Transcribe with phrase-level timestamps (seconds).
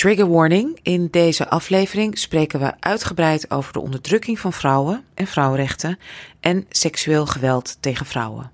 [0.00, 0.78] Trigger warning.
[0.82, 5.98] In deze aflevering spreken we uitgebreid over de onderdrukking van vrouwen en vrouwenrechten
[6.40, 8.50] en seksueel geweld tegen vrouwen.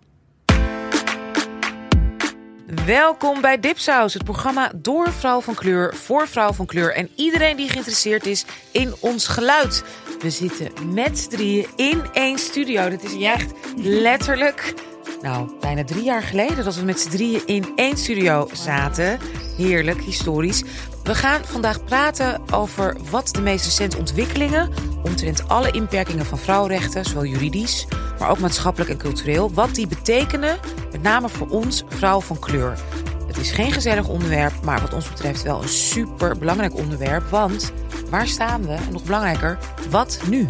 [2.87, 7.57] Welkom bij Dipsaus, het programma door vrouw van kleur, voor vrouw van kleur en iedereen
[7.57, 9.85] die geïnteresseerd is in ons geluid.
[10.21, 12.89] We zitten met z'n drieën in één studio.
[12.89, 14.75] Dat is echt letterlijk,
[15.23, 19.19] nou, bijna drie jaar geleden dat we met z'n drieën in één studio zaten.
[19.57, 20.63] Heerlijk, historisch.
[21.07, 24.71] We gaan vandaag praten over wat de meest recente ontwikkelingen
[25.03, 27.87] omtrent alle inperkingen van vrouwenrechten, zowel juridisch,
[28.19, 30.59] maar ook maatschappelijk en cultureel, wat die betekenen,
[30.93, 32.79] met name voor ons, vrouwen van kleur.
[33.27, 37.29] Het is geen gezellig onderwerp, maar wat ons betreft wel een super belangrijk onderwerp.
[37.29, 37.73] Want
[38.11, 38.73] waar staan we?
[38.73, 39.59] En nog belangrijker,
[39.91, 40.47] wat nu?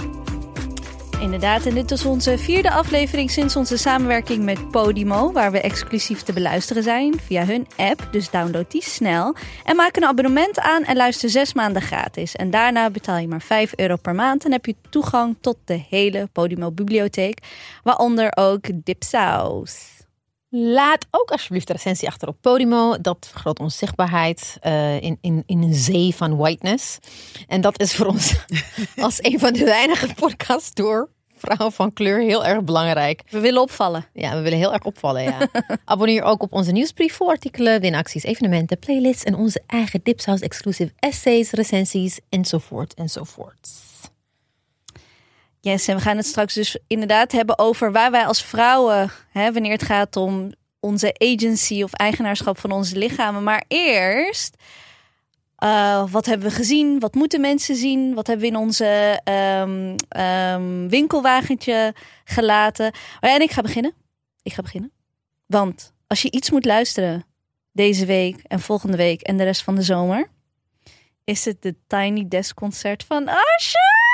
[1.21, 6.23] Inderdaad, en dit is onze vierde aflevering sinds onze samenwerking met Podimo, waar we exclusief
[6.23, 8.09] te beluisteren zijn via hun app.
[8.11, 9.35] Dus download die snel.
[9.65, 12.37] En maak een abonnement aan en luister zes maanden gratis.
[12.37, 15.83] En daarna betaal je maar 5 euro per maand en heb je toegang tot de
[15.91, 17.39] hele Podimo-bibliotheek,
[17.83, 19.96] waaronder ook Dipsaus.
[20.59, 23.01] Laat ook alsjeblieft de recensie achter op Podimo.
[23.01, 26.99] Dat vergroot onze zichtbaarheid uh, in, in, in een zee van whiteness.
[27.47, 28.35] En dat is voor ons
[28.97, 33.23] als een van de weinige podcasts door vrouwen van kleur heel erg belangrijk.
[33.31, 34.07] We willen opvallen.
[34.13, 35.39] Ja, we willen heel erg opvallen, ja.
[35.85, 40.93] Abonneer ook op onze nieuwsbrief voor artikelen, winacties, evenementen, playlists en onze eigen Dipsaus exclusive
[40.99, 43.86] essays, recensies enzovoort enzovoort.
[45.67, 49.53] Yes, en we gaan het straks dus inderdaad hebben over waar wij als vrouwen, hè,
[49.53, 53.43] wanneer het gaat om onze agency of eigenaarschap van onze lichamen.
[53.43, 54.57] Maar eerst,
[55.65, 57.01] uh, wat hebben we gezien?
[57.01, 58.15] Wat moeten mensen zien?
[58.15, 59.21] Wat hebben we in onze
[59.61, 61.95] um, um, winkelwagentje
[62.25, 62.87] gelaten?
[62.87, 63.95] Oh ja, en ik ga beginnen.
[64.43, 64.93] Ik ga beginnen.
[65.47, 67.27] Want als je iets moet luisteren
[67.73, 70.31] deze week en volgende week en de rest van de zomer,
[71.25, 74.06] is het de Tiny Desk concert van Asher.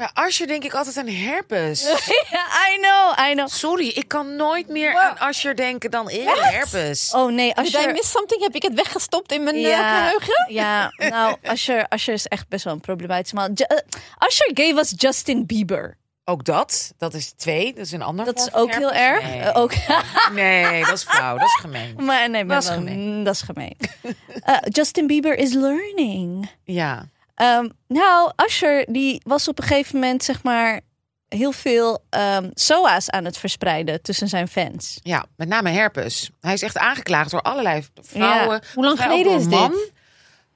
[0.00, 1.82] Ja, Asher denk ik altijd aan herpes.
[2.30, 3.48] ja, I know, I know.
[3.48, 7.14] Sorry, ik kan nooit meer aan Asher denken dan in herpes.
[7.14, 7.80] Oh nee, Asher...
[7.80, 8.42] Did I miss something?
[8.42, 10.54] Heb ik het weggestopt in mijn ja, geheugen?
[10.54, 13.50] Ja, nou, Asher, Asher is echt best wel een problematisch man.
[13.50, 13.78] Uh,
[14.18, 15.96] Asher gave us Justin Bieber.
[16.24, 18.24] Ook dat, dat is twee, dat is een ander.
[18.24, 19.22] Dat is ook heel erg.
[19.22, 19.40] Nee.
[19.40, 19.72] Uh, ook...
[20.32, 21.94] nee, dat is flauw, dat is gemeen.
[21.98, 23.24] Maar nee, maar dat is wel, gemeen.
[23.24, 23.76] Dat is gemeen.
[24.48, 26.50] Uh, Justin Bieber is learning.
[26.64, 27.08] Ja.
[27.42, 30.80] Um, nou, Asher die was op een gegeven moment zeg maar
[31.28, 34.98] heel veel um, SOA's aan het verspreiden tussen zijn fans.
[35.02, 36.30] Ja, met name herpes.
[36.40, 38.60] Hij is echt aangeklaagd door allerlei vrouwen.
[38.62, 38.68] Ja.
[38.74, 39.70] Hoe lang geleden is man.
[39.70, 39.92] dit?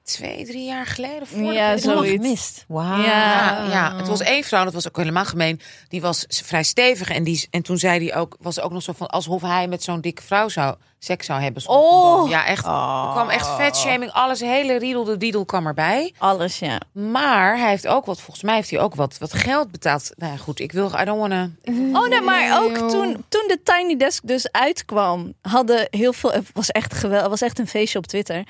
[0.05, 1.27] Twee, drie jaar geleden.
[1.27, 2.11] Voor Ja, de zoiets.
[2.11, 2.65] Gemist.
[2.67, 3.01] Wauw.
[3.01, 5.61] Ja, ja, het was één vrouw, dat was ook helemaal gemeen.
[5.87, 8.93] Die was vrij stevig en, die, en toen zei hij ook, was ook nog zo
[8.97, 11.63] van alsof hij met zo'n dikke vrouw zou seks zou hebben.
[11.65, 12.29] Oh.
[12.29, 12.65] ja, echt.
[12.65, 16.13] Er kwam echt fatshaming, alles, hele riedel de diedel kwam erbij.
[16.17, 16.79] Alles, ja.
[16.91, 20.11] Maar hij heeft ook wat, volgens mij heeft hij ook wat, wat geld betaald.
[20.15, 21.49] Nou ja, goed, ik wil, I don't wanna.
[21.93, 26.49] Oh nee, maar ook toen, toen de Tiny Desk dus uitkwam, hadden heel veel, het
[26.53, 28.43] was echt geweldig, het was echt een feestje op Twitter.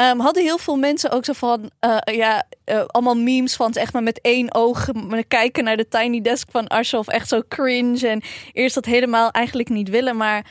[0.00, 3.92] Um, hadden heel veel mensen ook zo van, uh, ja, uh, allemaal memes van echt
[3.92, 4.88] maar met één oog
[5.28, 9.30] kijken naar de Tiny Desk van Asher of echt zo cringe en eerst dat helemaal
[9.30, 10.46] eigenlijk niet willen, maar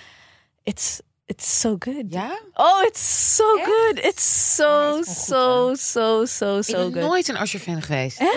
[0.64, 2.06] it's It's so good.
[2.08, 2.40] Ja?
[2.54, 3.66] Oh, it's so Echt?
[3.66, 4.00] good.
[4.06, 7.10] It's so, Ja, is wel goed, so, so, so, ik so ben good.
[7.10, 8.20] nooit een Asher-fan geweest.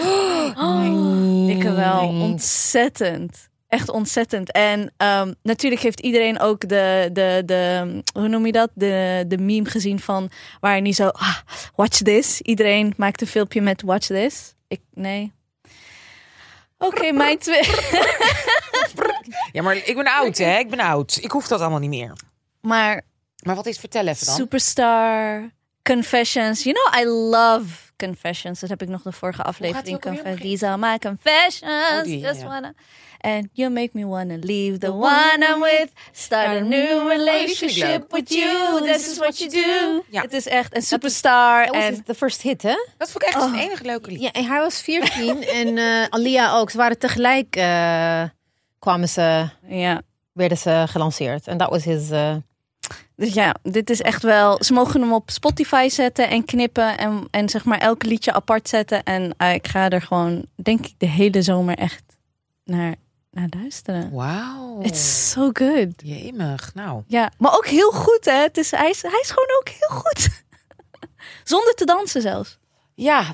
[0.56, 2.08] Oh, ik wel.
[2.08, 3.48] Ontzettend.
[3.72, 4.50] Echt ontzettend.
[4.52, 8.70] En ehm, natuurlijk heeft iedereen ook de, de, de, hoe noem je dat?
[8.74, 11.36] De, de meme gezien van waar niet zo, ah,
[11.76, 12.40] watch this.
[12.40, 14.54] Iedereen maakt een filmpje met watch this.
[14.68, 15.32] Ik, nee.
[16.78, 17.62] Oké, mijn twee.
[19.52, 20.58] Ja, maar ik ben oud, hè?
[20.58, 21.18] Ik ben oud.
[21.20, 22.12] Ik hoef dat allemaal niet meer.
[22.60, 23.02] maar
[23.42, 24.34] Maar wat is vertel even dan?
[24.34, 25.50] Superstar,
[25.82, 26.62] Confessions.
[26.62, 27.66] You know, I love
[27.96, 28.60] Confessions.
[28.60, 29.84] Dat heb ik nog de vorige aflevering.
[29.84, 30.22] die ook alweer?
[30.22, 31.90] Confe- These are my confessions.
[31.92, 32.46] Oh, die, Just ja.
[32.46, 32.72] wanna.
[33.22, 35.88] And you make me wanna leave the one I'm with.
[36.12, 38.80] Start a new relationship with you.
[38.82, 40.02] This is what you do.
[40.10, 40.22] Ja.
[40.22, 41.64] Het is echt een superstar.
[41.64, 42.74] En de first hit, hè?
[42.98, 44.20] Dat vond ik echt het enige leuke lied.
[44.20, 46.70] Ja, en hij was 14 en eh Alia ook.
[46.70, 48.22] Ze waren tegelijk, eh,
[48.78, 50.02] kwamen ze, ja.
[50.32, 51.46] werden ze gelanceerd.
[51.46, 52.10] En dat was his...
[52.10, 52.34] eh,
[53.16, 54.64] Dus ja, dit is echt wel.
[54.64, 56.98] Ze mogen hem op Spotify zetten en knippen.
[56.98, 59.02] En, en zeg maar elke liedje apart zetten.
[59.02, 62.02] En ik ga er gewoon, denk ik, de hele zomer echt
[62.64, 62.94] naar,
[63.32, 64.12] naar luisteren.
[64.12, 64.80] Wauw.
[64.82, 65.88] It's so good.
[65.96, 66.74] Jemig.
[66.74, 67.02] Nou.
[67.06, 68.42] Ja, maar ook heel goed, hè?
[68.42, 70.28] Het is, hij, is, hij is gewoon ook heel goed.
[71.52, 72.58] Zonder te dansen zelfs.
[72.94, 73.24] Ja,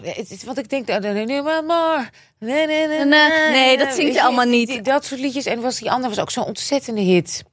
[0.45, 0.87] want ik denk...
[0.87, 2.13] nee, nee, maar maar.
[2.39, 4.85] Nee, nee, nee, Nee, nee, dat zingt je allemaal niet.
[4.85, 5.47] Dat soort liedjes.
[5.47, 7.45] En was die andere was ook zo'n ontzettende hit.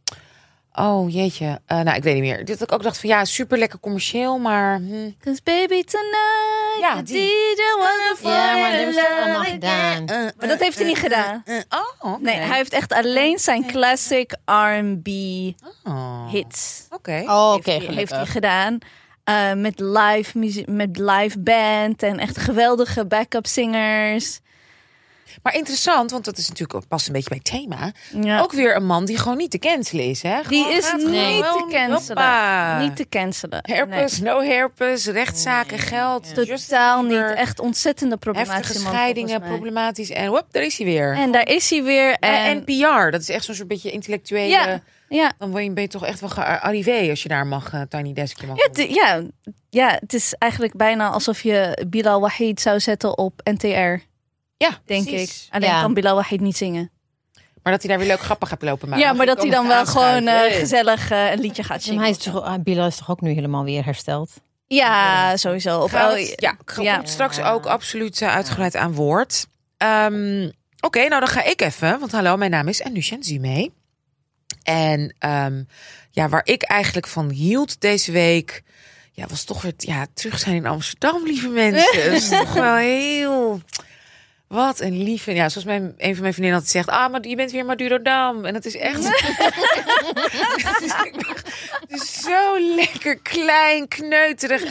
[0.76, 1.62] Oh jeetje.
[1.66, 2.46] Eh, nou, ik weet niet meer.
[2.46, 4.78] Dit ik ook dacht van ja, super lekker commercieel, maar.
[4.78, 5.10] hm.
[5.20, 7.28] Cause baby tonight, Ja, the die.
[7.56, 10.06] DJ wanna Ja, maar dat in hebben ze love allemaal gedaan.
[10.38, 11.42] Maar dat heeft hij niet gedaan.
[11.46, 12.22] Eh, oh, oké.
[12.22, 15.08] Nee, hij heeft echt alleen zijn classic R&B
[15.84, 17.24] Oh, hits Oké.
[17.26, 18.78] Oh, oké, heeft, hij, heeft gedaan.
[19.24, 24.40] Eh, met live muziek, met live band en echt geweldige backup singers.
[25.46, 27.92] Maar interessant, want dat is natuurlijk ook past een beetje bij het thema.
[28.24, 28.40] Ja.
[28.40, 30.42] Ook weer een man die gewoon niet te cancelen is, hè?
[30.48, 31.92] Die is niet te cancelen.
[31.92, 32.80] hoppa.
[32.80, 33.60] Niet te cancelen.
[33.62, 36.32] Herpes, no herpes, rechtszaken, geld.
[36.36, 37.38] Justin totaal niet.
[37.38, 40.10] Echt ontzettende problematische Heftige scheidingen, problematisch.
[40.10, 41.14] En whoop, daar is hij weer.
[41.14, 42.14] En daar is hij weer.
[42.20, 44.48] En, NPR, dat is echt zo'n soort beetje intellectuele...
[44.48, 45.34] ja, ja.
[45.38, 48.14] Dan ben je, ben je toch echt wel gearrivé als je daar mag, eh, Tiny
[48.14, 49.24] Deskje mag Ja, ja,
[49.70, 54.04] ja, het is eigenlijk bijna alsof je Bilal Wahid zou zetten op NTR,
[54.58, 55.46] Ja, denk precies.
[55.48, 55.54] ik.
[55.54, 55.82] Alleen Ja.
[55.82, 56.92] kan Bilal Wahid niet zingen.
[57.64, 59.06] Maar dat hij daar weer leuk grappig gaat lopen maken.
[59.06, 62.02] ja, maar dat hij dan wel gewoon eh, gezellig eh, een liedje gaat Ja, maar
[62.02, 62.02] zingen.
[62.02, 64.32] hij is toch, Bilal is toch ook nu helemaal weer hersteld?
[64.68, 65.80] Ja, sowieso.
[65.82, 66.48] Op, het-
[66.82, 69.48] ja, straks ook absoluut eh, uitgebreid aan woord.
[69.78, 70.50] Ehm,
[70.80, 72.00] Oké, nou dan ga ik even.
[72.00, 73.72] Want hallo, mijn naam is Anusha Zime.
[74.64, 75.64] En ehm,
[76.12, 78.64] ja, waar ik eigenlijk van hield deze week...
[79.12, 82.04] Ja, was toch weer ja, terug zijn in Amsterdam, lieve mensen.
[82.04, 83.62] Dat is toch wel heel...
[84.48, 85.34] Wat een lieve...
[85.34, 86.90] Ja, zoals mijn, een van mijn vriendinnen altijd zegt...
[86.90, 88.46] Ah, maar je bent weer Madurodam.
[88.46, 89.00] En dat is echt...
[89.00, 89.08] Is,
[91.88, 94.64] het is zo lekker klein, kneuterig.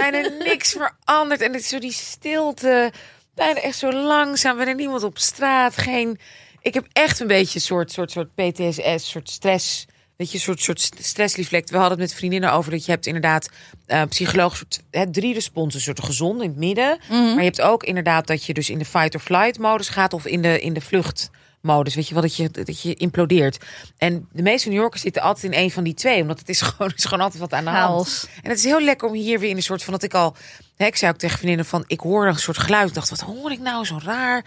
[0.00, 1.40] Bijna niks veranderd.
[1.40, 2.92] En het is zo die stilte.
[3.34, 4.56] Bijna echt zo langzaam.
[4.56, 5.76] Bijna niemand op straat.
[5.76, 6.18] Geen...
[6.60, 9.86] Ik heb echt een beetje een soort, soort, soort PTSS, soort stress.
[10.16, 11.70] Weet je, een soort, soort stressreflect.
[11.70, 13.48] We hadden het met vriendinnen over dat je hebt inderdaad
[13.86, 15.78] eh psychologisch soort, hè, drie responsen.
[15.78, 16.98] Een soort gezond in het midden.
[17.08, 20.12] Maar je hebt ook inderdaad dat je dus in de fight or flight modus gaat
[20.12, 21.30] of in de, in de vlucht
[21.60, 21.94] modus.
[21.94, 23.64] Weet je wel, dat je, dat je implodeert.
[23.98, 26.20] En de meeste New Yorkers zitten altijd in een van die twee.
[26.20, 28.28] Omdat het is gewoon, is gewoon altijd wat aan de hand.
[28.42, 30.36] En het is heel lekker om hier weer in een soort van dat ik al.
[30.76, 32.88] Hè, ik zei ook tegen vriendinnen van ik hoor een soort geluid.
[32.88, 34.44] Ik dacht, wat hoor ik nou zo raar?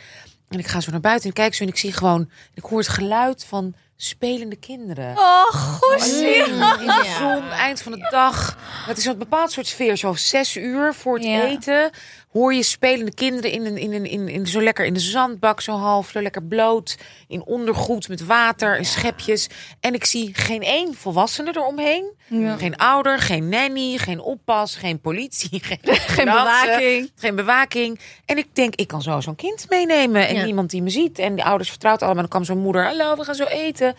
[0.50, 2.30] En ik ga zo naar buiten en kijk zo en ik zie gewoon.
[2.54, 5.18] Ik hoor het geluid van spelende kinderen.
[5.18, 6.36] Oh, goeie.
[6.36, 8.57] In de zon, eind van de dag.
[8.86, 9.98] Het is een bepaald soort sfeer.
[9.98, 11.44] Zo zes uur voor het Ja.
[11.46, 11.90] eten
[12.31, 15.62] hoor je spelende kinderen in, een, in, een, in, in, zo lekker in de zandbak,
[15.62, 16.98] zo half, zo lekker bloot.
[17.28, 19.48] In ondergoed met water en schepjes.
[19.80, 22.14] En ik zie geen één volwassene eromheen.
[22.28, 22.58] Ja.
[22.58, 27.12] Geen ouder, geen nanny, geen oppas, geen politie, geen, Geen bewaking.
[27.16, 28.00] geen bewaking.
[28.26, 30.28] En ik denk, ik kan zo zo'n kind meenemen.
[30.28, 30.44] En Ja.
[30.46, 31.20] niemand die me ziet.
[31.20, 32.22] En de ouders vertrouwt allemaal.
[32.22, 33.96] Dan kwam zo'n moeder, hallo, we gaan zo eten.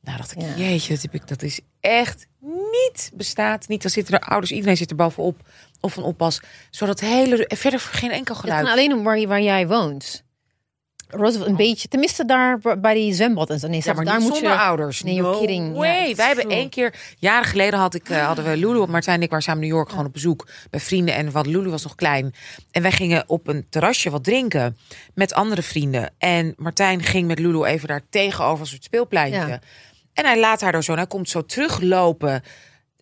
[0.00, 0.54] Nou dacht ik, Ja.
[0.56, 2.26] jeetje, dat, heb ik, dat is echt
[2.72, 3.68] niet bestaat.
[3.68, 5.40] Niet, dan zitten er ouders, iedereen zit er bovenop.
[5.80, 6.40] Of een oppas.
[6.70, 8.62] Zodat hele, verder geen enkel Het geluid.
[8.62, 10.24] kan alleen om waar, waar jij woont.
[11.08, 11.88] Roosevelt, een beetje.
[11.88, 13.66] Tenminste, daar bij die zwembad en zo.
[13.68, 14.58] Nee, Ja, maar daar moet zonder je.
[14.58, 15.02] ouders.
[15.02, 15.74] Nee, you're kidding.
[15.74, 19.16] Ja, Wij hebben één keer, jaren geleden had ik, eh, hadden we Lulu, want Martijn
[19.16, 21.14] en ik waren samen in New York gewoon op bezoek bij vrienden.
[21.14, 22.34] En wat Lulu was nog klein.
[22.70, 24.76] En wij gingen op een terrasje wat drinken
[25.14, 26.10] met andere vrienden.
[26.18, 29.60] En Martijn ging met Lulu even daar tegenover een soort speelpleintje.
[30.12, 32.42] En hij laat haar er zo, en hij komt zo teruglopen.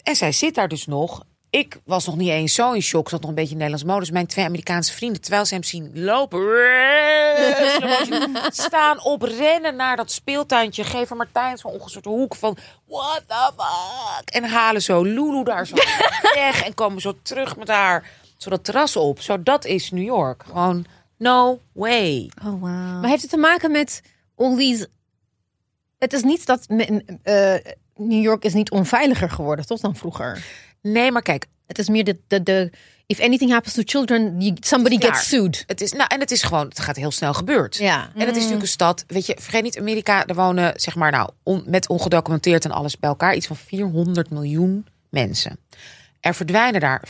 [0.02, 1.24] En zij zit daar dus nog.
[1.54, 3.08] Ik was nog niet eens zo in shock.
[3.08, 4.10] Zat nog een beetje in Nederlands modus.
[4.10, 6.40] Mijn twee Amerikaanse vrienden, terwijl ze hem zien lopen,
[8.66, 10.84] staan op rennen naar dat speeltuintje.
[10.84, 12.56] Geven Martijn zo'n ongesoorte hoek van
[12.86, 14.30] what the fuck.
[14.30, 15.74] En halen zo Lulu daar zo
[16.34, 16.64] weg.
[16.64, 19.20] En komen zo terug met haar zo dat terras op.
[19.20, 20.42] Zo, dat is New York.
[20.46, 20.84] Gewoon
[21.18, 22.30] no way.
[22.44, 23.00] Oh, wow.
[23.00, 24.02] Maar heeft het te maken met
[24.36, 24.88] all these...
[25.98, 26.66] Het is niet dat...
[26.66, 27.54] eh,
[27.96, 30.44] New York is niet onveiliger geworden, tot dan vroeger.
[30.84, 32.18] Nee, maar kijk, Het is meer de...
[32.26, 32.70] de, de
[33.06, 35.64] if anything happens to children, somebody gets sued.
[35.66, 37.76] het is, nou, en het is gewoon, het gaat heel snel gebeurd.
[37.76, 38.10] Ja.
[38.14, 41.10] En het is natuurlijk een stad, weet je, vergeet niet, Amerika, er wonen, zeg maar,
[41.10, 45.58] nou, on- met ongedocumenteerd en alles bij elkaar, iets van 400 miljoen mensen.
[46.20, 47.02] Er verdwijnen daar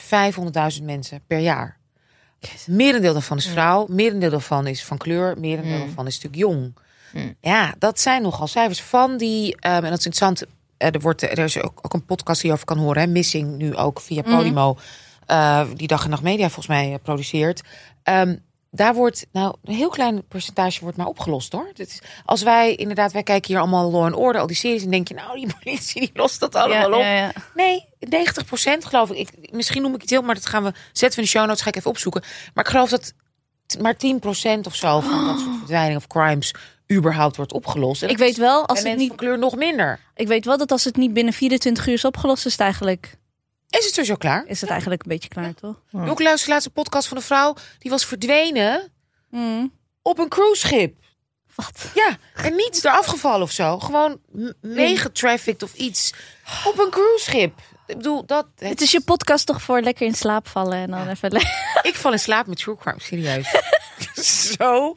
[0.78, 1.76] 500.000 mensen per jaar.
[2.66, 6.75] Merendeel daarvan is vrouw, merendeel daarvan is van kleur, merendeel daarvan is natuurlijk jong.
[7.40, 10.42] Ja, dat zijn nogal cijfers van die, ehm, en dat is interessant,
[10.93, 13.57] er, wordt, er is ook, ook een podcast die je over kan horen, hè, Missing,
[13.57, 14.76] nu ook via Podimo,
[15.26, 17.62] eh, die Dag en Nacht Media volgens mij eh, produceert.
[18.03, 18.37] Ehm,
[18.71, 21.71] daar wordt, nou, een heel klein percentage wordt maar opgelost hoor.
[21.75, 24.91] Is, als wij inderdaad, wij kijken hier allemaal Law and Order, al die series, en
[24.91, 27.03] denk je, nou, die politie die lost dat allemaal ja, op.
[27.03, 27.33] ja, ja.
[27.55, 29.31] Nee, 90% geloof ik.
[29.41, 29.53] ik.
[29.53, 31.62] Misschien noem ik het heel, maar dat gaan we zetten we in de show notes.
[31.62, 32.23] Ga ik even opzoeken.
[32.55, 33.12] Maar ik geloof dat
[33.81, 36.55] maar 10% of zo van dat soort verdwijningen of crimes
[36.93, 38.03] überhaupt wordt opgelost.
[38.03, 40.00] En Ik weet wel, als het niet, van kleur nog minder.
[40.14, 43.17] ik weet wel dat als het niet binnen 24 uur is opgelost, is het eigenlijk,
[43.69, 44.45] Is het sowieso klaar?
[44.47, 45.76] is het eigenlijk een beetje klaar, toch?
[45.93, 48.93] Ook luister laatste podcast van een vrouw die was verdwenen
[49.31, 49.73] Mm.
[50.03, 50.95] op een cruiseschip.
[51.55, 51.91] Wat?
[51.95, 53.79] Ja, en niet eraf gevallen of zo.
[53.79, 54.21] Gewoon
[54.61, 56.12] meegetrafficked of iets.
[56.64, 57.61] Op een cruiseschip.
[57.87, 58.47] Ik bedoel, dat...
[58.59, 61.33] Het is je podcast toch voor lekker in slaap vallen en dan even...
[61.83, 63.50] Ik val in slaap met true crime, serieus.
[64.59, 64.97] zo,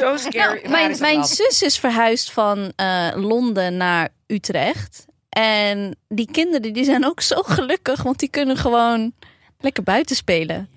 [0.00, 0.36] zo scary.
[0.38, 5.04] Nou, Waar mijn mijn zus is verhuisd van eh, Londen naar Utrecht.
[5.28, 9.12] En die kinderen die zijn ook zo gelukkig, want die kunnen gewoon
[9.58, 10.68] lekker buiten spelen.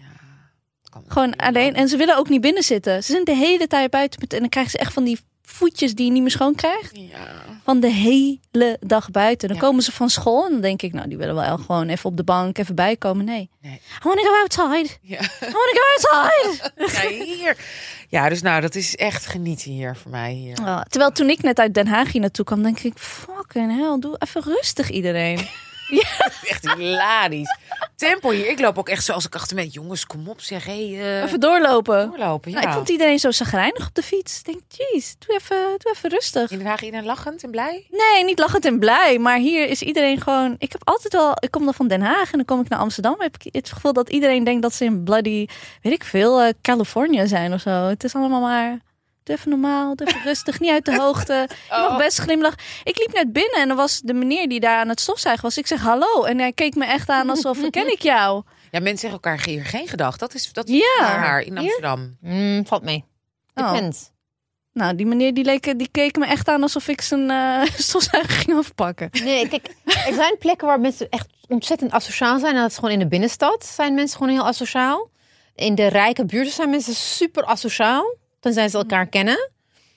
[0.90, 1.75] Kan- Gewoon alleen.
[1.75, 3.04] En ze willen ook niet binnen zitten.
[3.04, 4.22] Ze zijn de hele tijd buiten.
[4.28, 5.20] En dan krijgen ze echt van die
[5.51, 6.89] voetjes die je niet meer schoon krijgt.
[6.98, 7.17] Ja.
[7.63, 9.48] Van de hele dag buiten.
[9.48, 9.63] Dan Ja.
[9.63, 12.17] komen ze van school en dan denk ik, nou, die willen wel gewoon even op
[12.17, 13.25] de bank even bijkomen.
[13.25, 13.50] Nee.
[13.62, 13.74] Nee.
[13.74, 14.98] I want to go outside.
[15.01, 15.20] Ja.
[15.22, 16.72] I want to go outside.
[17.17, 17.58] ja, hier.
[18.10, 20.34] Ja, dus nou, dat is echt genieten hier voor mij.
[20.34, 20.58] Hier.
[20.62, 23.98] Ja, terwijl toen ik net uit Den Haag hier naartoe kwam, denk ik, fucking hell,
[24.00, 25.39] doe even rustig iedereen.
[26.51, 27.57] Echt hilarisch.
[27.95, 28.50] Tempo hier.
[28.50, 29.67] Ik loop ook echt zo als ik achter me.
[29.67, 30.65] Jongens, kom op zeg.
[30.65, 32.10] Hey, eh, Even doorlopen.
[32.10, 32.51] doorlopen.
[32.51, 32.57] Ja.
[32.57, 34.39] Nou, ik vond iedereen zo zagrijnig op de fiets.
[34.39, 36.51] Ik denk, jeez, doe even, doe even rustig.
[36.51, 37.88] In Den Haag iedereen lachend en blij?
[37.89, 39.19] Nee, niet lachend en blij.
[39.19, 40.55] Maar hier is iedereen gewoon...
[40.57, 41.31] Ik heb altijd wel...
[41.39, 43.15] Ik kom dan van Den Haag en dan kom ik naar Amsterdam.
[43.17, 45.45] Heb ik het gevoel dat iedereen denkt dat ze in bloody...
[45.81, 47.69] Weet ik veel, eh, Californië zijn of zo.
[47.69, 48.79] Het is allemaal maar...
[49.31, 51.33] Doe even normaal, doe even rustig, niet uit de hoogte.
[51.50, 51.97] Je mag Oh.
[51.97, 52.57] best glimlachen.
[52.83, 55.57] Ik liep net binnen en er was de meneer die daar aan het stofzuigen was.
[55.57, 58.43] Ik zeg hallo en hij keek me echt aan alsof, ken ik jou?
[58.71, 60.17] Ja, mensen zeggen elkaar hier geen gedag.
[60.17, 60.75] Dat is dat Ja.
[60.77, 62.17] is raar in Amsterdam.
[62.21, 63.03] Mm, valt mee.
[63.55, 63.71] Oh.
[63.73, 64.09] Depends.
[64.73, 68.33] Nou, die meneer die, leek, die keek me echt aan alsof ik zijn eh stofzuiger
[68.35, 69.09] ging afpakken.
[69.23, 72.55] Nee, kijk, er zijn plekken waar mensen echt ontzettend asociaal zijn.
[72.55, 75.09] En dat is gewoon in de binnenstad zijn mensen gewoon heel asociaal.
[75.55, 78.15] In de rijke buurten zijn mensen super asociaal.
[78.41, 79.50] Tenzij ze elkaar kennen.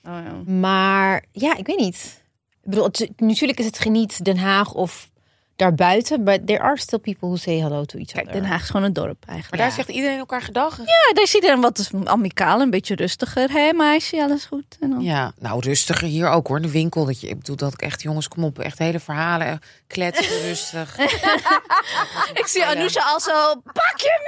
[0.03, 0.51] Oh, ja.
[0.51, 2.23] Maar ja, ik weet niet.
[2.63, 5.09] Ik bedoel, het- natuurlijk is het geniet Den Haag of
[5.55, 6.23] daarbuiten.
[6.23, 8.41] But there are still people who say hello to each Kijk, other.
[8.41, 9.61] Den Haag is gewoon een dorp Maar eigenlijk.
[9.63, 10.77] daar zegt iedereen elkaar gedag.
[10.77, 13.49] Ja, daar is iedereen wat amicaal, een beetje rustiger.
[13.51, 14.77] Hé meisje, alles goed?
[14.79, 15.01] En dan...
[15.01, 16.55] Ja, nou rustiger hier ook hoor.
[16.57, 17.05] In de winkel.
[17.05, 18.59] Dat je, ik bedoel dat ik echt, jongens, kom op.
[18.59, 19.47] Echt hele verhalen.
[19.47, 19.53] eh,
[19.87, 20.97] Kletsen, rustig.
[22.33, 24.19] Ik zie Anousha al zo, pak je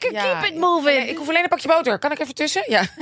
[0.00, 0.98] melk, Ja, keep it moving.
[0.98, 1.98] Nee, ik hoef alleen een pakje boter.
[1.98, 2.62] Kan ik even tussen?
[2.66, 2.82] Ja.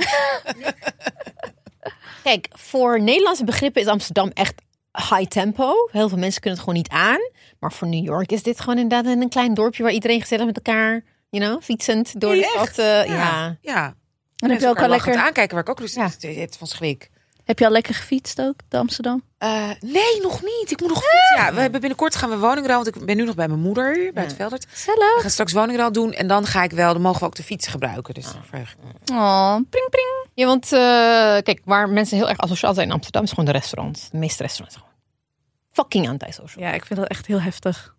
[2.23, 4.61] Kijk, voor Nederlandse begrippen is Amsterdam echt
[4.91, 5.73] high tempo.
[5.91, 7.19] Heel veel mensen kunnen het gewoon niet aan.
[7.61, 10.55] Maar voor New York is dit gewoon inderdaad een klein dorpje waar iedereen gezellig met
[10.55, 12.77] elkaar, you know, fietsend door de stad.
[12.77, 13.57] eh, ja.
[13.61, 13.93] Ja.
[14.35, 16.29] En heb je ook al lekker, aankijken waar ik ook rustig Ja.
[16.41, 17.09] het van schrik.
[17.43, 19.23] heb je al lekker gefietst ook, de Amsterdam?
[19.37, 20.71] Eh, nee, nog niet.
[20.71, 21.45] Ik moet nog fietsen.
[21.45, 22.83] Ja, we hebben binnenkort gaan we woningruil.
[22.83, 24.63] Want ik ben nu nog bij mijn moeder bij het Veldert.
[24.63, 25.21] We Gezellig.
[25.21, 26.13] gaan straks woningruil doen.
[26.13, 28.13] En dan ga ik wel, dan mogen we ook de fiets gebruiken.
[28.13, 29.13] Dus daar verheug ik me.
[29.15, 30.25] Oh, pring pring.
[30.33, 30.79] Ja, want eh,
[31.43, 34.09] kijk, waar mensen heel erg asociaal zijn in Amsterdam is gewoon de restaurants.
[34.09, 34.90] De meeste restaurants gewoon.
[35.71, 36.63] Fucking antisocial.
[36.63, 37.95] Ja, ik vind dat echt heel heftig.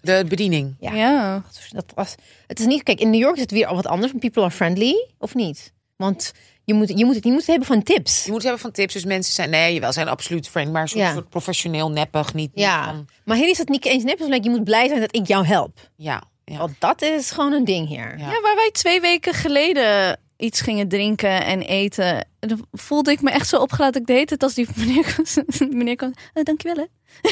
[0.00, 0.76] De bediening.
[0.80, 0.92] Ja.
[0.94, 1.42] Ja.
[1.70, 2.14] Dat was,
[2.46, 4.12] het is niet, kijk, in New York is het weer al wat anders.
[4.18, 5.72] People are friendly, of niet?
[5.96, 6.32] Want
[6.64, 8.24] je moet, je moet het niet moeten hebben van tips.
[8.24, 8.92] Je moet hebben van tips.
[8.92, 10.72] Dus mensen zijn, nee, wel zijn absoluut friend.
[10.72, 11.12] Maar een soort, Ja.
[11.12, 12.34] soort professioneel, neppig.
[12.34, 14.88] Niet, niet Ja, van- maar hier is het niet eens net like, je moet blij
[14.88, 15.90] zijn dat ik jou help.
[15.96, 16.56] ja, ja.
[16.58, 18.18] Want dat is gewoon een ding hier.
[18.18, 18.30] Ja.
[18.30, 22.14] Ja, waar wij twee weken geleden iets gingen drinken en eten.
[22.14, 24.00] En dan voelde ik me echt zo opgelaten.
[24.00, 25.24] Ik deed het als die meneer kwam.
[25.78, 26.86] Meneer kwam eh, dankjewel hè.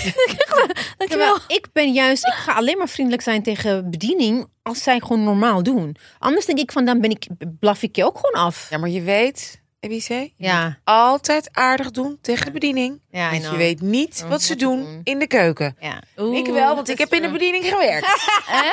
[0.97, 1.07] dankjewel.
[1.09, 5.25] Terwijl ik ben juist, ik ga alleen maar vriendelijk zijn tegen bediening als zij gewoon
[5.25, 5.97] normaal doen.
[6.19, 7.27] Anders denk ik van, dan ben ik,
[7.59, 8.67] blaf ik je ook gewoon af.
[8.71, 10.65] ja, maar je weet, EBC, je Ja.
[10.65, 13.01] moet altijd aardig doen tegen de bediening.
[13.11, 15.77] Ja, want je weet niet wat ze doen in de keuken.
[15.81, 16.03] Ja.
[16.33, 18.07] ik wel, want ik heb in de bediening gewerkt.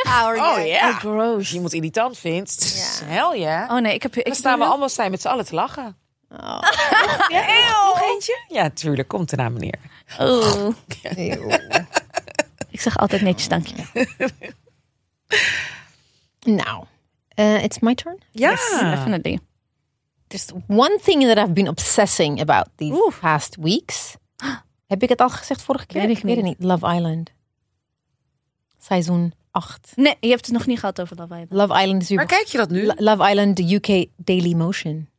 [0.08, 1.00] Oh ja.
[1.06, 1.36] Oh.
[1.36, 3.68] Als je iemand irritant vindt, hel ja.
[3.72, 5.98] Oh nee, ik heb ik Dan staan we allemaal zijn met z'n allen te lachen.
[6.30, 6.62] Oh.
[7.30, 8.46] Ja, nog eentje?
[8.48, 9.08] Ja, tuurlijk.
[9.08, 9.80] Komt erna, meneer.
[10.20, 10.68] Oh.
[12.70, 13.86] Ik zeg altijd netjes dankjewel.
[16.40, 16.84] nou,
[17.30, 18.22] eh, it's my turn.
[18.32, 18.50] Ja.
[18.96, 19.40] Definitely.
[20.28, 24.16] There's one thing that I've been obsessing about these past weeks.
[24.88, 26.02] Heb ik het al gezegd vorige keer?
[26.08, 26.56] Weet ik weet het niet.
[26.60, 27.30] Love Island.
[28.80, 29.92] Seizoen 8.
[29.96, 31.52] Nee, je hebt het nog niet gehad over Love Island.
[31.70, 32.18] Love Island is weer...
[32.18, 32.86] Waar kijk je dat nu?
[32.86, 35.10] Lo- Love Island, de UK Daily Motion.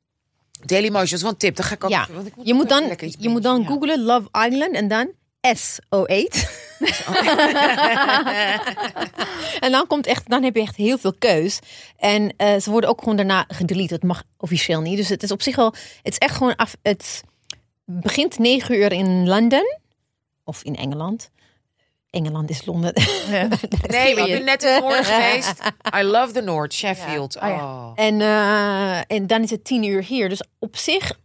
[0.64, 1.56] Daily Motion, dat is wel een tip.
[1.56, 3.66] Dan ga ik ook Ja, want ik je moet dan, lekker iets je moet dan
[3.66, 5.10] googlen Love Island en dan
[5.56, 6.48] SO8.
[9.64, 11.58] en dan komt echt, dan heb je echt heel veel keus.
[11.96, 13.94] En eh, ze worden ook gewoon daarna gedelete.
[13.94, 14.96] Het mag officieel niet.
[14.96, 16.76] Dus het is op zich wel, het is echt gewoon af.
[16.82, 17.22] Het
[17.84, 19.78] begint negen uur in Londen
[20.44, 21.30] of in Engeland.
[22.10, 22.92] Engeland is Londen.
[23.86, 25.54] Nee, we hebben net in Noord geweest.
[25.96, 27.36] I love the Noord, Sheffield.
[27.40, 27.40] Ja.
[27.40, 27.64] Oh ja.
[27.64, 27.92] Oh.
[27.94, 30.28] En, eh, en dan is het tien uur hier.
[30.28, 31.18] Dus op zich,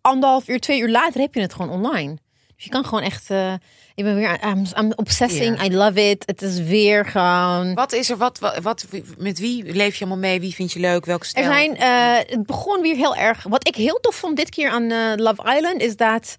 [0.00, 2.16] anderhalf uur, twee uur later heb je het gewoon online.
[2.54, 3.30] Dus je kan gewoon echt...
[3.30, 3.52] eh,
[3.98, 4.44] ik ben weer...
[4.44, 5.62] I'm, I'm obsessing.
[5.62, 6.22] I love it.
[6.26, 7.74] Het is weer gewoon...
[7.74, 8.86] Wat is er, wat, wat, wat-
[9.18, 10.40] met wie leef je allemaal mee?
[10.40, 11.04] Wie vind je leuk?
[11.04, 11.46] Welke Er stijl?
[11.52, 13.42] zijn, eh, het begon weer heel erg.
[13.42, 16.36] Wat ik heel tof vond dit keer aan eh, Love Island is dat.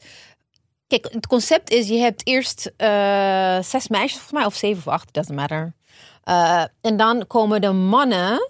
[0.88, 4.88] Kijk, het concept is: je hebt eerst eh, zes meisjes, volgens mij, of zeven of
[4.94, 5.74] acht, doesn't matter.
[6.82, 8.50] En dan komen de mannen.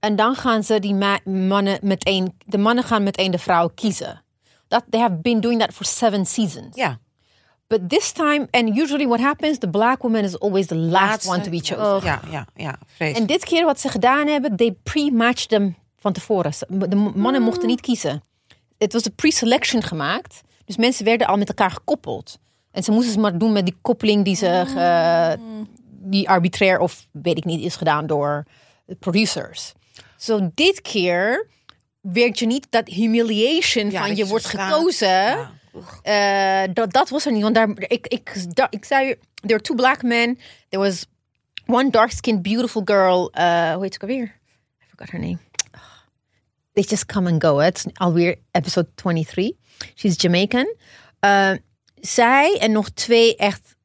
[0.00, 2.36] En dan gaan ze die ma- mannen meteen.
[2.46, 4.22] De mannen gaan meteen de vrouw kiezen.
[4.68, 6.76] Dat they have been doing that for seven seasons.
[6.76, 6.98] Ja,
[7.70, 11.28] But this time, and usually what happens, the black woman is always the last laatste.
[11.30, 12.08] one to be Ja, chosen.
[12.08, 13.16] Ja, ja, ja, vreselijk.
[13.30, 16.52] En dit keer wat ze gedaan hebben, they pre-matched them van tevoren.
[16.68, 18.22] De mannen mochten niet kiezen.
[18.78, 20.40] Het was een pre-selection gemaakt.
[20.64, 22.38] Dus mensen werden al met elkaar gekoppeld.
[22.70, 25.38] En ze moesten het maar doen met die koppeling die ze ge-
[26.02, 28.44] die arbitrair of weet ik niet is gedaan door
[28.86, 29.72] de producers.
[30.16, 31.46] Zo dit keer
[32.00, 35.08] werd je niet dat humiliation Ja, van dat je je wordt gekozen.
[35.08, 35.50] Ja.
[36.02, 37.42] Eh, dat, dat was er niet.
[37.42, 40.38] Want daar, ik, ik, ik zei, there were two black men.
[40.68, 41.06] There was
[41.66, 43.32] one dark-skinned beautiful girl.
[43.38, 44.06] Uh, hoe heet ze?
[44.06, 44.32] I
[44.88, 45.38] forgot her name.
[46.72, 47.58] They just come and go.
[47.58, 49.52] Het is alweer episode 23.
[49.94, 50.74] She's Jamaican.
[51.20, 51.52] Uh,
[51.94, 53.76] zij en nog twee echt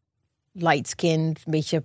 [0.52, 1.84] light-skinned, een beetje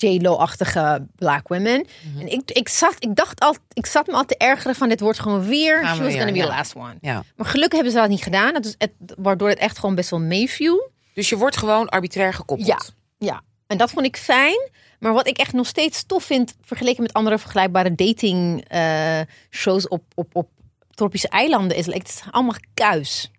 [0.00, 1.86] J-Lo-achtige black women.
[2.12, 2.20] Mhm.
[2.20, 5.00] En ik, ik, zat, ik dacht al, ik zat me al te ergeren van dit
[5.00, 5.84] wordt gewoon weer.
[5.84, 6.44] Gaan She we was weer, gonna be ja.
[6.44, 6.96] the last one.
[7.00, 7.24] Ja.
[7.36, 8.52] Maar gelukkig hebben ze dat niet gedaan.
[8.52, 10.90] Dat is het, waardoor het echt gewoon best wel meeviel.
[11.14, 12.68] Dus je wordt gewoon arbitrair gekoppeld.
[12.68, 12.80] Ja,
[13.18, 13.42] ja.
[13.66, 14.70] En dat vond ik fijn.
[14.98, 19.88] Maar wat ik echt nog steeds tof vind, vergeleken met andere vergelijkbare dating eh, shows
[19.88, 20.48] op, op, op
[20.90, 23.30] tropische eilanden, is like, het is allemaal kuis.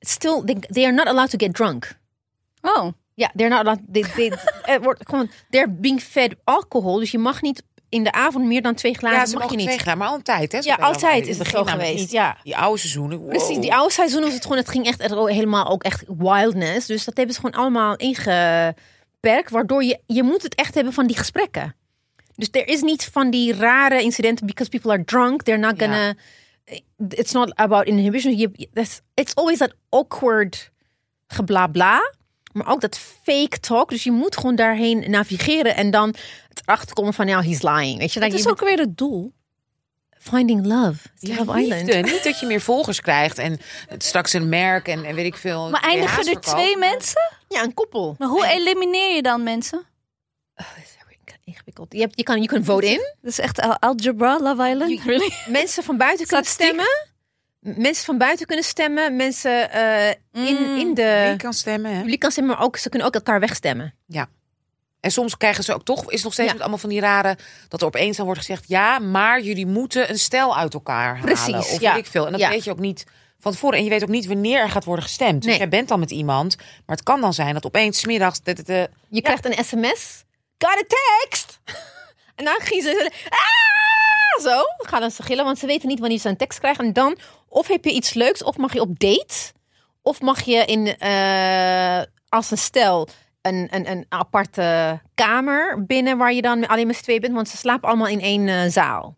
[0.00, 1.98] Still, they, they are not allowed to get drunk.
[2.60, 3.80] Oh, Ja, they're not allowed.
[3.92, 4.32] They, they,
[4.74, 6.98] er wordt gewoon, they're being fed alcohol.
[6.98, 9.18] Dus je mag niet in de avond meer dan twee glazen.
[9.18, 9.78] Ja, ze mag je niet.
[9.78, 10.52] twee maar altijd.
[10.52, 10.58] Hè?
[10.58, 12.10] Ja, altijd is het zo geweest, niet.
[12.10, 12.36] ja.
[12.42, 13.18] Die oude seizoenen.
[13.18, 13.28] wow.
[13.28, 16.86] Precies, die oude seizoen was het gewoon, het ging echt helemaal ook echt wildness.
[16.86, 21.06] Dus dat hebben ze gewoon allemaal ingeperkt, waardoor je, je moet het echt hebben van
[21.06, 21.74] die gesprekken.
[22.34, 25.86] Dus er is niet van die rare incidenten, because people are drunk, they're not Ja.
[25.86, 26.14] gonna,
[27.08, 28.56] it's not about inhibition.
[29.14, 30.70] It's always that awkward
[31.26, 32.12] geblabla,
[32.52, 33.88] maar ook dat fake talk.
[33.90, 36.08] Dus je moet gewoon daarheen navigeren en dan
[36.48, 37.98] het erachter komen van, ja, he's lying.
[37.98, 39.32] Weet je, dat is je ook weer het doel.
[40.18, 40.98] finding love.
[41.18, 41.82] Ja, Love Island.
[41.82, 42.10] liefde.
[42.12, 43.58] Niet dat je meer volgers krijgt en
[43.98, 45.70] straks een merk en, en weet ik veel.
[45.70, 47.32] Maar eindigen er twee mensen?
[47.48, 48.14] Ja, een koppel.
[48.18, 49.86] Maar hoe elimineer je dan mensen?
[50.54, 51.92] Dat is heel ingewikkeld.
[51.92, 53.14] Je, hebt, je, kan, je kunt vote in.
[53.22, 55.02] Dat is echt al- algebra, Love Island?
[55.04, 55.32] Really?
[55.46, 57.06] Mensen van buiten kunnen stemmen.
[57.60, 59.16] Mensen van buiten kunnen stemmen.
[59.16, 60.08] Mensen eh,
[60.48, 60.76] in, Mm.
[60.78, 61.98] in de kan stemmen, hè?
[62.00, 63.94] publiek kan stemmen, maar ook, ze kunnen ook elkaar wegstemmen.
[65.00, 66.52] En soms krijgen ze ook toch, is nog steeds Ja.
[66.52, 70.10] met allemaal van die rare, dat er opeens dan wordt gezegd, ja, maar jullie moeten
[70.10, 71.20] een stel uit elkaar halen.
[71.34, 71.94] Precies, of ja.
[71.94, 72.26] weet ik veel.
[72.26, 72.48] En dat Ja.
[72.48, 73.04] weet je ook niet
[73.38, 73.78] van tevoren.
[73.78, 75.42] En je weet ook niet wanneer er gaat worden gestemd.
[75.42, 78.40] Dus jij bent dan met iemand, maar het kan dan zijn dat opeens 's middags
[78.42, 80.24] de, de, de- Je krijgt een sms.
[80.58, 80.84] Got a
[81.28, 81.60] text!
[82.36, 83.10] en dan gaan ze...
[83.28, 84.42] Ah!
[84.42, 86.84] Zo gaan ze gillen, want ze weten niet wanneer ze een tekst krijgen.
[86.84, 87.18] En dan,
[87.48, 89.52] of heb je iets leuks, of mag je op date.
[90.02, 93.08] Of mag je in, eh, als een stel
[93.42, 97.34] een, een, een aparte kamer binnen waar je dan alleen met z'n twee bent.
[97.34, 99.16] Want ze slapen allemaal in één eh, zaal.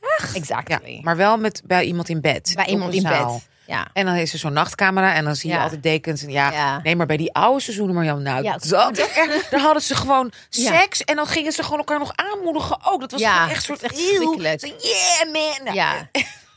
[0.00, 1.00] Ja, Exactly.
[1.02, 2.52] maar wel met bij iemand in bed.
[2.56, 3.32] Bij iemand in zaal.
[3.34, 3.46] bed.
[3.66, 3.86] Ja.
[3.92, 5.62] En dan is er zo'n nachtcamera en dan zie je Ja.
[5.62, 6.22] altijd dekens.
[6.22, 6.80] En ja, Ja.
[6.82, 8.56] nee, maar bij die oude seizoenen, Marjan, nou, Ja.
[8.58, 10.78] dat, echt, daar hadden ze gewoon Ja.
[10.80, 13.00] seks en dan gingen ze gewoon elkaar nog aanmoedigen ook.
[13.00, 15.64] Dat was Ja, echt een soort echt Yeah, man.
[15.64, 16.08] Nou, Ja.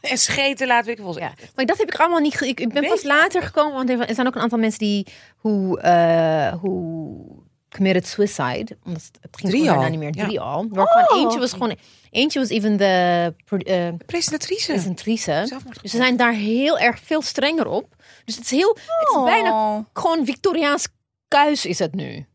[0.12, 2.36] En scheten laten we ik wel Ja, maar dat heb ik allemaal niet.
[2.36, 3.08] ge- Ik, ik ben Weet pas je?
[3.08, 7.26] later gekomen, want er zijn ook een aantal mensen die hoe eh hoe
[7.70, 8.78] committed suicide.
[8.86, 10.16] Omdat het- het ging Drie al, niet meer.
[10.16, 10.26] ja.
[10.26, 10.66] Drie al.
[10.70, 11.18] Waarvan Oh.
[11.22, 11.76] eentje was gewoon.
[12.12, 14.66] Eentje was even de eh, Presentatrice.
[14.72, 15.48] presentatrice.
[15.82, 17.96] Dus ze zijn daar heel erg veel strenger op.
[18.26, 18.70] Dus het is heel.
[18.70, 19.24] Het is Oh.
[19.24, 20.88] bijna gewoon Victoriaans
[21.28, 22.26] kuis is het nu.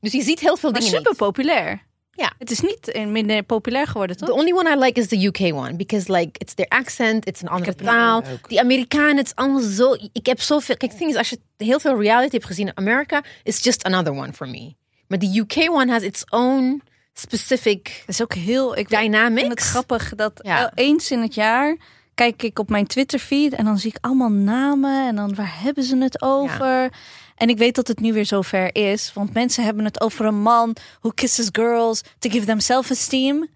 [0.00, 1.20] Dus je ziet heel veel Maar dingen super niet.
[1.20, 1.85] populair.
[2.16, 2.32] Ja.
[2.38, 4.28] Het is niet eh, minder populair geworden, toch?
[4.28, 5.74] The only one I like is the UK one.
[5.76, 8.22] Because like, it's their accent, it's een andere het taal.
[8.48, 9.96] Die Amerikanen, het is allemaal zo...
[10.12, 10.76] Ik heb zoveel...
[10.76, 13.22] Kijk, het ding is, als je heel veel reality hebt gezien in Amerika...
[13.42, 14.74] It's just another one for me.
[15.06, 18.76] Maar the UK one has its own specific Dat is ook heel...
[18.76, 20.72] Ik vind het grappig dat Ja.
[20.74, 21.76] eens in het jaar
[22.16, 25.54] kijk ik op mijn Twitter feed en dan zie ik allemaal namen en dan waar
[25.62, 26.90] hebben ze het over?
[27.36, 30.42] En ik weet dat het nu weer zover is, want mensen hebben het over een
[30.42, 33.48] man who kisses girls to give them self-esteem.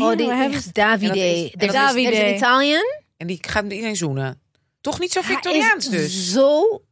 [0.00, 1.06] Oh, die waar hebben is Davide.
[1.06, 2.34] Dat is- en is- Davide.
[2.34, 2.84] Italian.
[3.16, 4.40] Die gaat iedereen zoenen.
[4.80, 6.32] Toch niet zo Hij Victoriaans is dus.
[6.32, 6.82] zo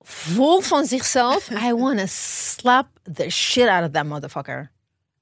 [0.00, 1.50] vol van zichzelf.
[1.50, 4.70] I wanna slap the shit out of that motherfucker.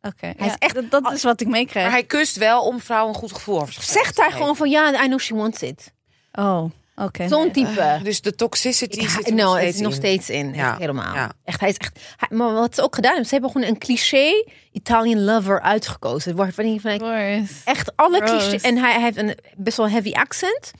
[0.03, 1.85] Oké, Hij ja, is echt- dat, dat is wat ik meekrijg.
[1.87, 4.71] Maar hij kust wel om vrouwen een goed gevoel Zegt hij gewoon van...
[4.71, 5.93] Ja, I know she wants it.
[6.33, 6.65] Oh,
[7.01, 7.29] Oké.
[7.29, 8.01] Zo'n type.
[8.03, 9.97] Dus de toxicity Ik- zit er nou, nog het steeds is nog in.
[9.99, 10.55] steeds in.
[10.55, 11.15] Ja, Echt helemaal.
[11.15, 11.33] ja.
[11.45, 11.99] Echt, hij is echt.
[12.17, 16.37] hij- maar wat ze ook gedaan hebben, ze hebben gewoon een cliché Italian lover uitgekozen.
[16.37, 16.91] Waarvan ik van,
[17.65, 18.63] echt alle clichés.
[18.63, 20.71] En hij, hij heeft een best wel heavy accent,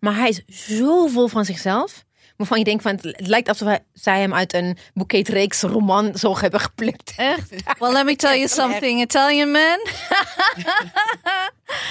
[0.00, 0.42] maar hij is
[0.76, 2.04] zo vol van zichzelf.
[2.38, 6.60] Waarvan je denkt van, het, lijkt alsof zij hem uit een boeketreeks roman zo hebben
[6.60, 7.12] geplukt.
[7.16, 7.50] Echt?
[7.78, 9.78] Well, let me tell you something, Italian man.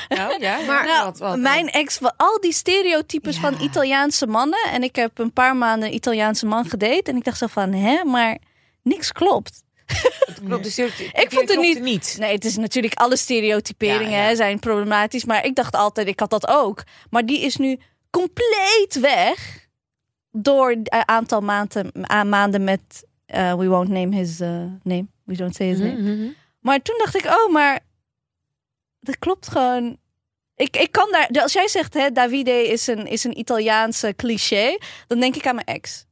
[0.07, 4.60] Nou, ja, Maar- Nou, wat, wat, mijn ex, al die stereotypes van Italiaanse mannen.
[4.71, 7.12] En ik heb een paar maanden een Italiaanse man gedate.
[7.12, 8.38] En ik dacht zo van, hè, maar
[8.81, 9.63] niks klopt.
[10.47, 14.27] klopt, dus Ik vond het niet, Nee, het is natuurlijk alle stereotyperingen Ja, ja.
[14.27, 15.25] hè, zijn problematisch.
[15.25, 16.83] Maar ik dacht altijd, ik had dat ook.
[17.10, 17.79] Maar die is nu
[18.10, 19.66] compleet weg.
[20.31, 21.91] Door een aantal maanden,
[22.29, 23.05] maanden met...
[23.25, 25.07] eh, we won't name his eh, name.
[25.23, 26.01] We don't say his name.
[26.01, 26.29] Mhm, mhm.
[26.59, 27.79] Maar toen dacht ik, oh, maar
[28.99, 29.97] dat klopt gewoon.
[30.55, 34.77] Ik, ik kan daar, als jij zegt, hè, Davide is een, is een Italiaanse cliché,
[35.07, 36.05] dan denk ik aan mijn ex.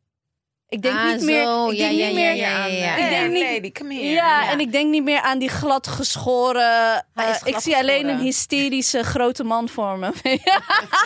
[0.76, 1.42] Ik denk Ah, niet meer.
[1.72, 2.36] Ik Ja, denk ja, niet ja, meer.
[2.36, 2.96] ja, ja, ja.
[2.96, 4.06] Ik denk niet- lady, come here.
[4.10, 7.06] Ja, en ik denk niet meer aan die glad geschoren.
[7.14, 10.12] Hij is eh, ik zie alleen een hysterische grote man voor me.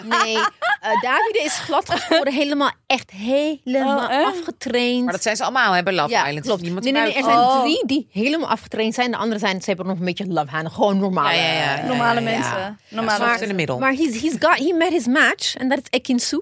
[0.03, 0.37] Nee,
[0.81, 5.03] eh Davide is glad geschoren, helemaal echt helemaal Oh, afgetraind.
[5.03, 6.45] Maar dat zijn ze allemaal, hè, bij Love ja, Island.
[6.45, 6.61] klopt.
[6.61, 7.61] Niemand Nee, nee, nee, er zijn Oh.
[7.61, 9.11] drie die helemaal afgetraind zijn.
[9.11, 10.71] De andere zijn, ze hebben nog een beetje love hand.
[10.71, 11.35] Gewoon normale.
[11.37, 11.85] Ja, ja, ja, ja.
[11.85, 12.25] Normale ja.
[12.29, 12.79] mensen.
[12.89, 13.41] Normale mensen.
[13.41, 13.79] in de middel.
[13.79, 15.55] Maar he's, he's got, he met his match.
[15.55, 16.39] En dat is Ekinsu.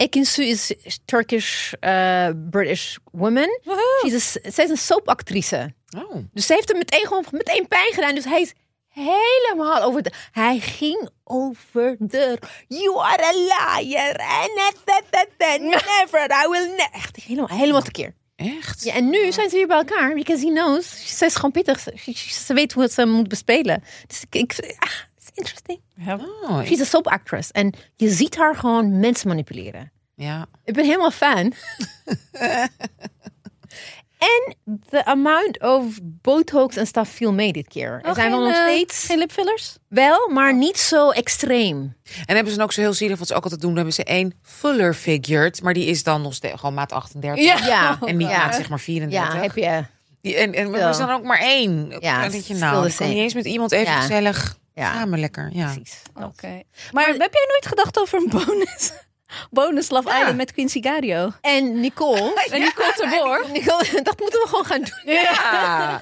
[0.00, 3.60] Ekinsu is Turkish uh, British woman.
[4.42, 5.74] Zij is een soapactrice.
[5.96, 6.16] Oh.
[6.32, 8.14] Dus ze heeft hem meteen gewoon meteen pijn gedaan.
[8.14, 8.52] Dus hij is
[8.88, 10.12] helemaal over de...
[10.32, 12.38] Hij ging over de...
[12.68, 14.16] You are a liar.
[15.38, 16.30] And never.
[16.44, 16.88] I will never.
[16.92, 18.14] Echt helemaal, helemaal tekeer.
[18.36, 18.84] Echt?
[18.84, 20.14] Ja, en nu zijn ze weer bij elkaar.
[20.14, 21.18] Because he knows.
[21.18, 21.80] Ze is gewoon pittig.
[21.80, 23.84] Ze, ze- ze weet hoe het ze moet bespelen.
[24.06, 24.34] Dus ik...
[24.58, 24.90] ik ah,
[25.34, 25.80] interesting.
[26.08, 27.50] Oh, She's a soap actress.
[27.50, 29.90] En je ziet haar gewoon mensen manipuleren.
[30.14, 30.46] ja.
[30.64, 31.52] Ik ben helemaal fan.
[34.18, 34.54] en
[34.90, 38.00] the amount of botox en stuff viel mee dit keer.
[38.04, 39.76] Er zijn wel nog eh, steeds Geen lipfillers?
[39.88, 41.96] wel, maar niet zo extreem.
[42.26, 43.94] En hebben ze dan ook zo heel zielig, wat ze ook altijd doen, dan hebben
[43.94, 47.44] ze één fuller figured, maar die is dan nog steeds gewoon maat 38.
[47.44, 47.66] Ja.
[47.66, 48.36] Ja, En niet ja.
[48.38, 49.34] maat zeg maar 34.
[49.34, 49.84] Ja, heb je.
[50.20, 51.96] Die, en, en er is dan ook maar één.
[52.00, 54.00] Ja, dan denk je, nou, kan niet eens met iemand even Ja.
[54.00, 54.92] gezellig Ja.
[54.92, 55.50] samen lekker.
[55.52, 55.64] Ja.
[55.72, 56.02] Precies.
[56.14, 56.62] Oké.
[56.92, 58.92] Maar, heb jij nooit gedacht over een bonus?
[59.50, 60.18] bonus Love Ja.
[60.18, 61.32] Island met Quincy Gario?
[61.40, 62.32] En Nicole.
[62.50, 63.48] En Nicole Terborg?
[63.52, 65.14] Nicole, dat moeten we gewoon gaan doen.
[65.14, 66.00] Ja,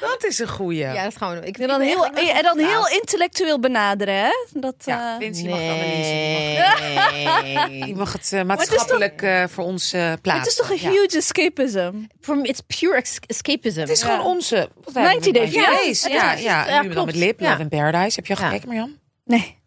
[0.00, 0.78] dat is een goeie.
[0.78, 1.44] Ja, dat gaan we doen.
[1.44, 4.30] Ik En dan, ik heel, en dan heel intellectueel benaderen, hè?
[4.52, 5.58] Dat, Ja, eh, Vince, die mag.
[5.58, 7.94] Die mag, Nee.
[7.94, 10.32] mag het eh, maatschappelijk eh, voor ons eh, plaatsen.
[10.32, 11.00] het is toch een Ja.
[11.00, 11.92] huge escapism?
[12.20, 13.80] For me, it's pure escapism.
[13.80, 14.06] Het is Ja.
[14.06, 14.68] gewoon onze...
[14.84, 15.70] Wat 90 Day Ja,
[16.08, 16.66] ja, ja.
[16.68, 17.48] ja, nu dan met Lip, Ja.
[17.50, 18.16] Love in Paradise.
[18.16, 18.46] Heb je al Ja.
[18.48, 18.98] gekeken, Marjan?
[19.24, 19.58] Nee.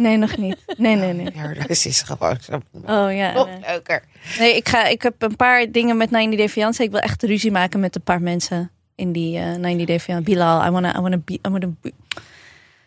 [0.00, 0.56] Nee, nog niet.
[0.76, 1.30] Nee, nee, nee.
[1.30, 3.32] Paradise is gewoon zo Oh ja.
[3.32, 3.58] nog nee.
[3.66, 4.04] leuker.
[4.38, 6.82] Nee, ik, ga, ik heb een paar dingen met 90 Day Fiancé.
[6.82, 10.22] Ik wil echt ruzie maken met een paar mensen in die eh 90 Day Fiancé.
[10.24, 11.92] Bilal, I wanna, I wanna be, I wanna be.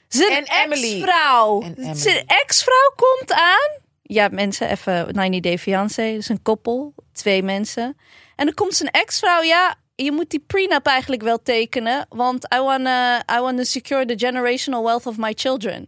[0.07, 1.01] Zijn En Emily.
[1.01, 1.63] ex-vrouw.
[1.93, 3.81] Zijn ex-vrouw komt aan.
[4.01, 6.13] Ja, mensen, even 90 Day Fiancé.
[6.13, 7.97] Dus een koppel, twee mensen.
[8.35, 9.41] En dan komt zijn ex-vrouw.
[9.41, 12.05] Ja, je moet die prenup eigenlijk wel tekenen.
[12.09, 15.87] Want I wanna, I wanna secure the generational wealth of my children.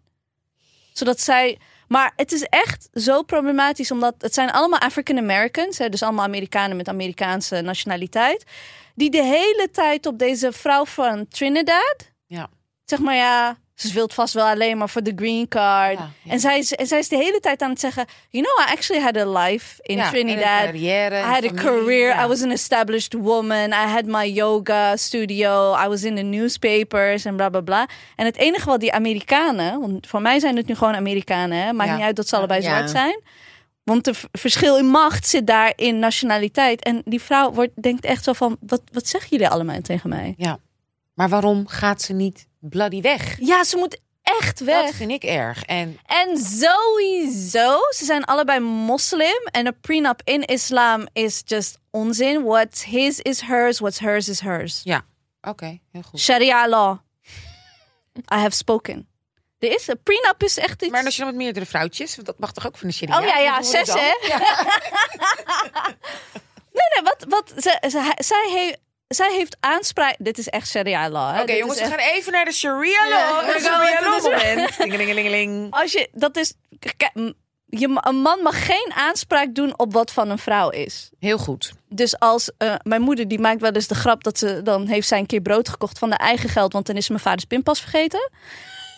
[0.98, 1.58] Zodat zij...
[1.88, 6.26] Maar het is echt zo problematisch, omdat het zijn allemaal African Americans, hè, dus allemaal
[6.26, 8.44] Amerikanen met Amerikaanse nationaliteit,
[8.96, 12.50] die de hele tijd op deze vrouw van Trinidad, Ja.
[12.86, 15.98] zeg maar ja, ze het vast wel alleen maar voor de green card.
[15.98, 16.32] Ja, ja.
[16.32, 18.72] En, zij is, en zij is de hele tijd aan het zeggen, you know, I
[18.72, 20.64] actually had a life in Ja, Trinidad.
[20.64, 22.24] carrière, I had a familie, career.
[22.24, 23.70] I was an established woman.
[23.72, 25.76] I had my yoga studio.
[25.86, 27.88] I was in the newspapers en bla bla bla.
[28.16, 31.74] En het enige wat die Amerikanen, want voor mij zijn het nu gewoon Amerikanen, hè?
[31.74, 33.22] maakt niet uit dat ze allebei zwart zijn.
[33.84, 36.84] Want het verschil in macht zit daar in nationaliteit.
[36.84, 40.34] En die vrouw wordt, denkt echt zo van: wat, wat zeggen jullie allemaal tegen mij?
[40.38, 40.58] Ja.
[41.16, 43.38] Maar waarom gaat ze niet bloody weg?
[43.40, 44.96] Ja, ze moet echt Dat weg.
[44.96, 45.64] vind ik erg.
[45.64, 49.48] En En sowieso, ze zijn allebei moslim.
[49.52, 52.44] En een prenup in islam is just onzin.
[52.44, 54.82] What's his is hers, what's hers is hers.
[54.84, 55.06] ja,
[55.42, 56.20] oké, heel goed.
[56.20, 56.98] Sharia law.
[58.34, 59.08] I have spoken.
[59.60, 60.92] Er is een prenup is echt iets.
[60.92, 63.20] Maar als je dan met meerdere vrouwtjes, dat mag toch ook van de sharia?
[63.20, 64.12] Oh ja, ja, zes hè?
[66.72, 70.16] nee, nee, wat, wat, ze, ze- zij, heeft, zij heeft aanspraak.
[70.18, 71.36] Dit is echt Sharia law.
[71.36, 71.42] hè?
[71.42, 73.48] Oké jongens, we gaan even naar de sharia law.
[73.48, 74.26] Ja, sharia law.
[75.82, 76.54] Als je, dat is.
[77.68, 81.10] Je, een man mag geen aanspraak doen op wat van een vrouw is.
[81.20, 81.74] Heel goed.
[81.90, 85.08] Dus als eh, mijn moeder die maakt wel eens de grap dat ze dan heeft
[85.08, 87.80] zij een keer brood gekocht van haar eigen geld, want dan is mijn vaders pinpas
[87.80, 88.30] vergeten.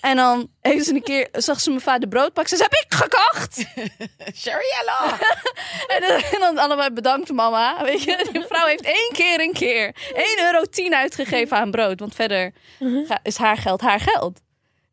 [0.02, 2.58] En dan heeft ze een keer, zag ze mijn vader brood pakken.
[2.58, 3.66] Ze zei, heb ik gekocht?
[4.42, 5.18] Shariella.
[5.96, 7.84] En dan, en dan allebei bedankt mama.
[7.84, 12.00] Weet je, die vrouw heeft één keer een keer 1 euro 10 uitgegeven aan brood.
[12.00, 14.40] Want verder ga- is haar geld haar geld.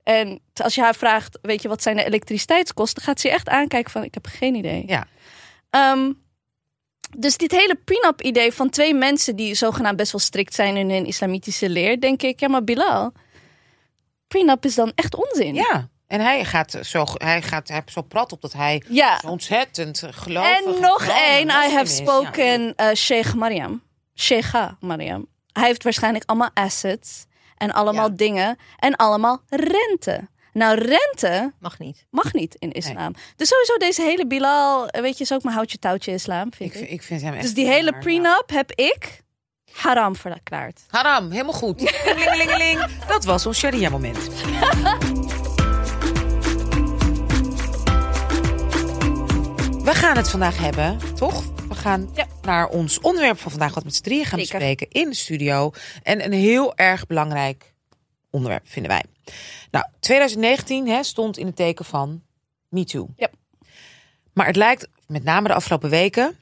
[0.03, 3.03] En als je haar vraagt, weet je, wat zijn de elektriciteitskosten?
[3.03, 4.85] Gaat ze je echt aankijken van, ik heb geen idee.
[4.87, 5.07] Ja.
[5.71, 6.13] Ehm,
[7.17, 10.91] dus dit hele prenup idee van twee mensen die zogenaamd best wel strikt zijn in
[10.91, 13.13] hun islamitische leer, denk ik, ja maar Bilal,
[14.35, 15.55] prenup is dan echt onzin.
[15.55, 15.89] Ja.
[16.07, 19.19] En hij gaat zo, hij gaat, hij zo prat op dat hij Ja.
[19.21, 21.97] zo ontzettend gelovig En nog één, I have is.
[21.97, 23.83] spoken uh, Sheikh Mariam.
[24.15, 25.27] Sheikha Mariam.
[25.53, 27.25] Hij heeft waarschijnlijk allemaal assets
[27.57, 28.17] en allemaal Ja.
[28.17, 30.29] dingen en allemaal rente.
[30.53, 32.07] Nou, rente Mag niet.
[32.11, 33.15] mag niet in islam.
[33.37, 36.57] Dus sowieso deze hele Bilal, eh, weet je, is ook mijn houtje touwtje islam, Ja.
[36.57, 36.73] vind Ik, ik.
[36.79, 37.99] vind- ik vind hem echt Dus die hele ja.
[37.99, 39.23] prenup heb ik
[39.75, 40.81] haram verklaard.
[40.89, 41.81] Haram, helemaal goed.
[42.17, 42.87] Lingelingeling.
[43.07, 44.19] Dat was ons sharia moment.
[49.85, 51.45] We gaan het vandaag hebben, toch?
[51.69, 52.27] We gaan Ja.
[52.43, 54.59] naar ons onderwerp van vandaag, wat met z'n drieën gaan Zeker.
[54.59, 55.71] bespreken in de studio.
[56.03, 57.75] En een heel erg belangrijk
[58.31, 59.03] onderwerp, vinden wij.
[59.71, 62.23] Nou, 2019 hè, stond in het teken van
[62.69, 63.09] MeToo.
[63.17, 63.29] Ja.
[64.33, 66.37] Maar het lijkt, met name de afgelopen weken,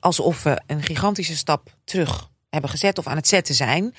[0.00, 3.94] alsof we een gigantische stap terug hebben gezet of aan het zetten zijn.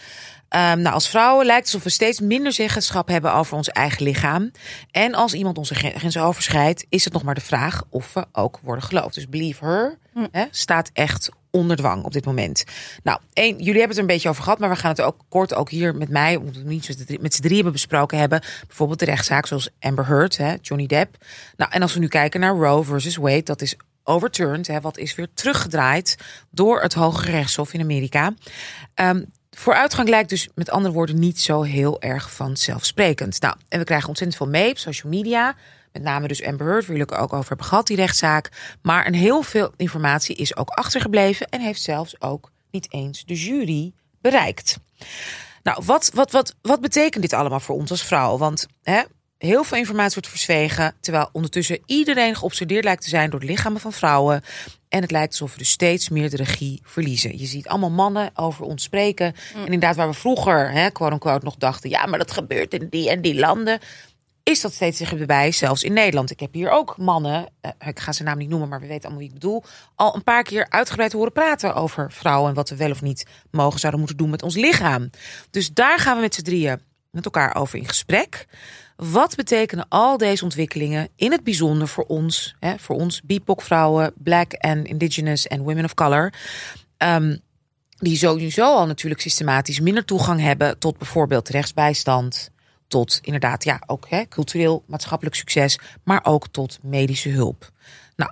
[0.50, 4.04] Ehm, nou, als vrouwen lijkt het alsof we steeds minder zeggenschap hebben over ons eigen
[4.04, 4.52] lichaam.
[4.92, 8.26] En als iemand onze gren- grenzen overschrijdt, is het nog maar de vraag of we
[8.32, 9.16] ook worden geloofd.
[9.16, 9.98] Dus believe her
[10.32, 12.64] hè, staat echt onder dwang op dit moment.
[13.04, 15.18] Nou, één, jullie hebben het er een beetje over gehad, maar we gaan het ook
[15.30, 18.42] kort ook hier met mij, omdat we niet met z'n drie- hebben besproken hebben.
[18.68, 21.26] Bijvoorbeeld de rechtszaak zoals Amber Heard, hè, Johnny Depp.
[21.58, 24.98] Nou, en als we nu kijken naar Roe versus Wade, dat is overturned, hè, wat
[24.98, 26.18] is weer teruggedraaid
[26.52, 28.34] door het Hoge Rechtshof in Amerika.
[28.94, 33.42] Ehm, vooruitgang lijkt dus met andere woorden niet zo heel erg vanzelfsprekend.
[33.42, 35.56] Nou, en we krijgen ontzettend veel mee op social media.
[35.92, 38.76] Met name dus Amber Heard, waar jullie ook over hebben gehad, die rechtszaak.
[38.82, 43.36] Maar een heel veel informatie is ook achtergebleven en heeft zelfs ook niet eens de
[43.36, 44.80] jury bereikt.
[45.64, 48.38] Nou, wat, wat, wat, wat betekent dit allemaal voor ons als vrouw?
[48.38, 49.02] Want hè,
[49.46, 53.82] heel veel informatie wordt verzwegen, terwijl ondertussen iedereen geobsedeerd lijkt te zijn door de lichamen
[53.82, 54.42] van vrouwen.
[54.90, 57.38] En het lijkt alsof we dus steeds meer de regie verliezen.
[57.38, 59.26] Je ziet allemaal mannen over ons spreken.
[59.54, 62.88] En inderdaad, waar we vroeger, hè, quote unquote, nog dachten, ja, maar dat gebeurt in
[62.90, 63.80] die en die landen.
[64.44, 66.32] Is dat steeds dichterbij, zelfs in Nederland.
[66.32, 69.04] Ik heb hier ook mannen, eh, ik ga zijn naam niet noemen, maar we weten
[69.04, 69.64] allemaal wie ik bedoel.
[69.96, 73.26] Al een paar keer uitgebreid horen praten over vrouwen en wat we wel of niet
[73.52, 75.10] mogen zouden moeten doen met ons lichaam.
[75.50, 78.46] Dus daar gaan we met z'n drieën met elkaar over in gesprek.
[79.12, 84.54] Wat betekenen al deze ontwikkelingen in het bijzonder voor ons, hè, voor ons BIPOC-vrouwen, Black
[84.54, 86.34] and Indigenous en Women of Color?
[86.98, 87.38] Ehm,
[87.98, 92.50] die sowieso al natuurlijk systematisch minder toegang hebben tot bijvoorbeeld rechtsbijstand,
[92.88, 97.72] tot inderdaad ja ook hè, cultureel maatschappelijk succes, maar ook tot medische hulp.
[98.16, 98.32] Nou,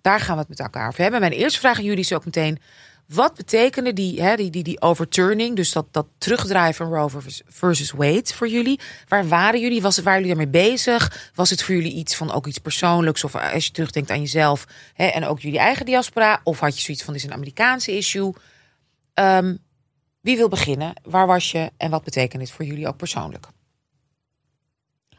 [0.00, 1.20] daar gaan we het met elkaar over hebben.
[1.20, 2.58] Mijn eerste vraag aan jullie is ook meteen:
[3.06, 7.10] wat betekende die, hè, die, die, die overturning, dus dat, dat terugdraaien van Roe
[7.46, 8.80] versus- Wade voor jullie?
[9.08, 9.82] Waar waren jullie?
[9.82, 11.30] Was waren jullie daarmee bezig?
[11.34, 13.24] Was het voor jullie iets van ook iets persoonlijks?
[13.24, 14.64] Of als je terugdenkt aan jezelf
[14.94, 16.40] hè, en ook jullie eigen diaspora?
[16.44, 18.32] Of had je zoiets van: dit is een Amerikaanse issue?
[19.14, 19.56] Ehm,
[20.20, 20.92] wie wil beginnen?
[21.02, 23.46] Waar was je en wat betekent dit voor jullie ook persoonlijk?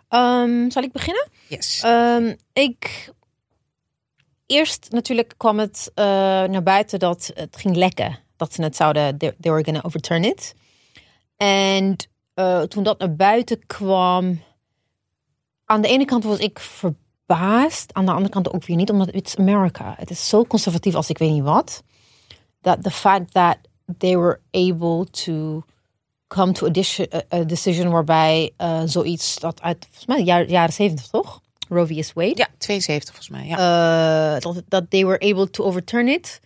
[0.09, 1.27] Ehm, zal ik beginnen?
[1.47, 1.81] Yes.
[1.83, 3.09] Ehm, ik.
[4.45, 6.05] Eerst natuurlijk kwam het eh,
[6.43, 8.19] naar buiten dat het ging lekken.
[8.35, 9.17] Dat ze het zouden.
[9.17, 10.53] They, they were gonna overturn it.
[11.37, 11.95] En
[12.33, 14.41] eh, toen dat naar buiten kwam.
[15.65, 17.93] Aan de ene kant was ik verbaasd.
[17.93, 18.89] Aan de andere kant ook weer niet.
[18.89, 19.93] Omdat it's America.
[19.97, 21.83] Het is zo conservatief als ik weet niet wat.
[22.61, 23.57] That the fact that
[23.97, 25.63] they were able to
[26.27, 30.73] come to a, deci- a- a decision waarbij eh, zoiets dat uit volgens mij jaren,
[30.73, 31.41] 70 toch?
[31.69, 32.13] Roe vs.
[32.13, 32.33] Wade.
[32.35, 33.47] ja, 72 volgens mij.
[33.47, 34.35] Ja.
[34.35, 36.39] Eh, dat, dat they were able to overturn it.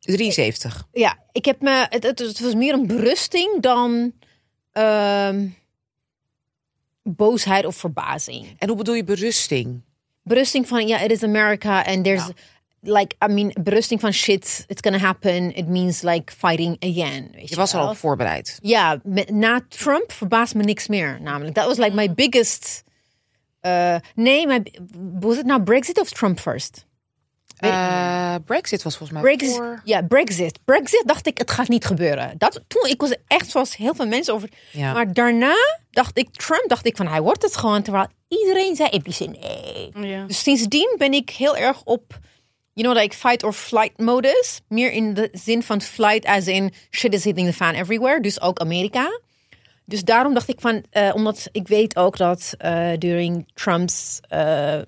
[0.00, 0.86] 73.
[0.92, 1.86] Ja, ik heb me.
[1.88, 4.12] Het, het, was meer een berusting dan
[4.72, 5.46] ehm,
[7.02, 8.46] boosheid of verbazing.
[8.58, 9.80] En hoe bedoel je berusting?
[10.22, 12.32] Berusting van ja, it is America and there's Ja.
[12.98, 15.54] like I mean berusting van shit, it's gonna happen.
[15.56, 17.28] It means like fighting again.
[17.32, 17.82] Weet je, Je was wel?
[17.82, 18.58] al op voorbereid.
[18.62, 21.18] Ja, met, na Trump verbaast me niks meer.
[21.20, 22.84] Namelijk, dat was like my biggest.
[23.66, 24.62] Eh, nee, my,
[25.20, 26.86] was het nou Brexit of Trump first?
[27.56, 29.80] Eh, Brexit was volgens mij Brexit, voor...
[29.84, 30.58] ja, Brexit.
[30.64, 32.34] Brexit dacht ik, het gaat niet gebeuren.
[32.38, 34.48] Dat, toen, ik was echt zoals heel veel mensen over.
[34.72, 34.92] Ja.
[34.92, 35.54] Maar daarna
[35.90, 37.82] dacht ik, Trump dacht ik van, hij wordt het gewoon.
[37.82, 40.08] Terwijl iedereen zei, ik zei nee.
[40.08, 40.24] Ja.
[40.26, 42.18] Dus sindsdien ben ik heel erg op,
[42.72, 44.60] you know, like fight or flight modus.
[44.68, 48.20] Meer in de zin van flight as in shit is hitting the fan everywhere.
[48.20, 49.20] Dus ook Amerika.
[49.88, 54.78] Dus daarom dacht ik van, eh, omdat ik weet ook dat eh during Trumps eh,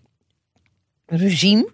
[1.06, 1.68] regime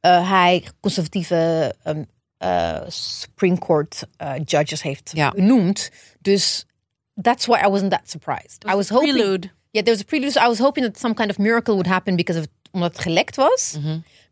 [0.00, 2.02] hij conservatieve ehm,
[2.36, 4.02] eh, Supreme Court
[4.44, 5.30] judges heeft Ja.
[5.30, 5.90] benoemd.
[6.20, 6.66] Dus
[7.22, 8.64] that's why I wasn't that surprised.
[8.72, 9.46] I was hoping, Prelude.
[9.70, 10.32] yeah, there was a prelude.
[10.32, 13.00] So I was hoping that some kind of miracle would happen because of omdat het
[13.00, 13.76] gelekt was.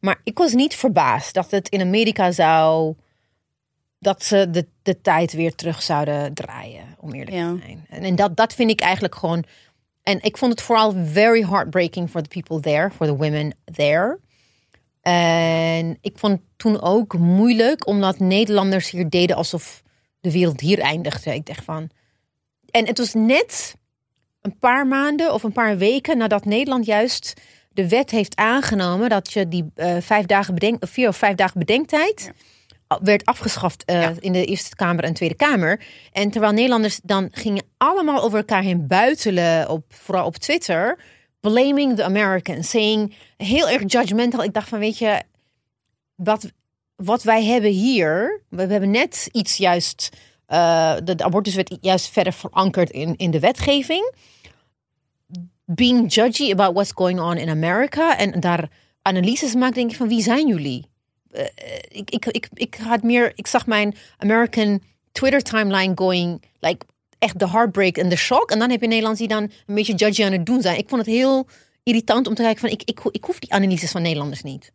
[0.01, 2.95] Maar ik was niet verbaasd dat het in Amerika zou
[4.02, 7.52] dat ze de, de tijd weer terug zouden draaien, om eerlijk Ja.
[7.52, 7.86] te zijn.
[7.88, 9.44] En, en dat, dat vind ik eigenlijk gewoon.
[10.02, 14.18] En ik vond het vooral very heartbreaking for the people there, for the women there.
[15.00, 19.82] En ik vond het toen ook moeilijk, omdat Nederlanders hier deden alsof
[20.20, 21.34] de wereld hier eindigde.
[21.34, 21.90] Ik dacht van.
[22.70, 23.74] En het was net
[24.40, 29.32] een paar maanden of een paar weken nadat Nederland juist de wet heeft aangenomen dat
[29.32, 32.32] je die eh, vijf dagen bedenk, vier of vijf dagen bedenktijd
[33.02, 35.81] werd afgeschaft eh, in de Eerste Kamer en Tweede Kamer.
[36.12, 40.98] En terwijl Nederlanders dan gingen allemaal over elkaar heen buitelen, op, vooral op Twitter,
[41.40, 44.42] blaming the Americans, saying heel erg judgmental.
[44.42, 45.22] Ik dacht van, weet je,
[46.14, 46.52] wat,
[46.96, 50.09] wat wij hebben hier, we hebben net iets juist,
[50.46, 54.14] eh, de, de abortuswet juist verder verankerd in, in de wetgeving.
[55.64, 58.68] Being judgy about what's going on in America en daar
[59.02, 60.91] analyses maken, denk ik van, wie zijn jullie?
[61.33, 61.45] Eh,
[61.88, 66.87] ik, ik, ik, ik had meer, ik zag mijn American Twitter timeline going, like
[67.18, 68.51] echt de heartbreak en de shock.
[68.51, 70.79] En dan heb je Nederlands die dan een beetje judgy aan het doen zijn.
[70.79, 71.47] Ik vond het heel
[71.83, 74.73] irritant om te kijken van, ik, ik, ik hoef die analyses van Nederlanders niet.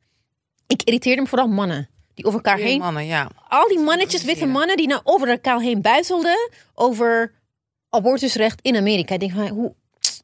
[0.68, 3.30] Ik irriteerde me vooral mannen die over elkaar heen, mannen, ja.
[3.48, 7.34] al die mannetjes, witte mannen die nou over elkaar heen buizelden over
[7.90, 9.14] abortusrecht in Amerika.
[9.14, 9.74] Ik denk van, hoe,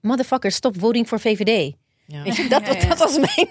[0.02, 1.74] motherfucker, stop voting voor VVD.
[2.08, 2.24] Ja.
[2.24, 3.50] Weet je, dat, dat, dat was mijn...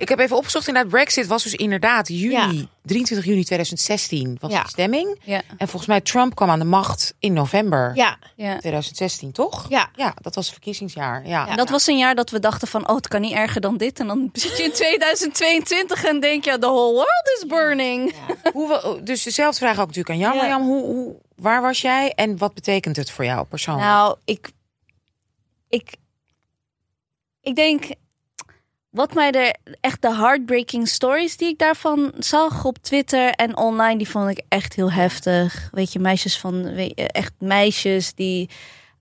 [0.00, 2.50] Ik heb even opgezocht, inderdaad, Brexit was dus inderdaad juni, Ja.
[2.82, 4.62] 23 juni 2016 was Ja.
[4.62, 5.20] de stemming.
[5.24, 5.42] Ja.
[5.56, 8.58] En volgens mij Trump kwam aan de macht in november Ja, Ja.
[8.58, 9.66] 2016, toch?
[9.68, 9.90] Ja.
[9.96, 11.26] Ja, dat was het verkiezingsjaar.
[11.26, 11.48] Ja.
[11.48, 13.76] En dat was een jaar dat we dachten van, oh, het kan niet erger dan
[13.76, 14.00] dit.
[14.00, 18.14] En dan zit je in 2022 en denk je, the whole world is burning.
[18.52, 20.40] Hoe we, dus dezelfde vraag ook natuurlijk aan jou, Ja.
[20.40, 20.62] Marjam.
[20.62, 23.86] Hoe, hoe, waar was jij en wat betekent het voor jou persoonlijk?
[23.86, 24.50] Nou, ik,
[25.68, 25.94] ik,
[27.40, 27.84] ik denk,
[28.90, 33.96] wat mij er echt de heartbreaking stories die ik daarvan zag op Twitter en online,
[33.98, 35.68] die vond ik echt heel heftig.
[35.72, 36.64] Weet je, meisjes van,
[36.96, 38.48] echt meisjes die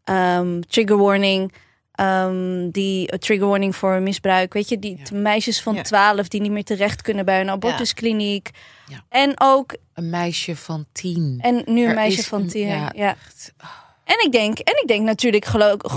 [0.04, 1.54] ehm, trigger warning.
[1.91, 5.82] ehm, die eh, trigger warning voor misbruik, weet je, die meisjes van.
[5.82, 8.49] 12 die niet meer terecht kunnen bij een abortuskliniek.
[8.88, 9.04] Ja.
[9.10, 11.39] En ook, Een meisje van tien.
[11.41, 12.67] en nu een Er meisje is van een- 10.
[12.67, 13.15] ja, ja.
[14.04, 15.47] En ik denk, en ik denk natuurlijk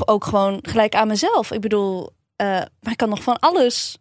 [0.04, 1.50] ook gewoon gelijk aan mezelf.
[1.52, 2.10] Ik bedoel,
[2.48, 3.96] maar ik kan nog van alles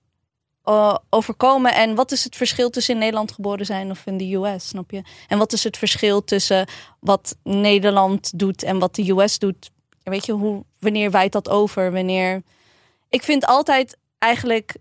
[0.64, 1.74] eh, overkomen.
[1.76, 4.92] En wat is het verschil tussen in Nederland geboren zijn of in de US, snap
[4.92, 5.02] je?
[5.28, 6.68] En wat is het verschil tussen
[7.00, 9.70] wat Nederland doet en wat de US doet?
[10.04, 11.92] Weet je, hoe, wanneer wijt dat over?
[11.92, 12.42] Wanneer...
[13.10, 14.76] Ik vind altijd eigenlijk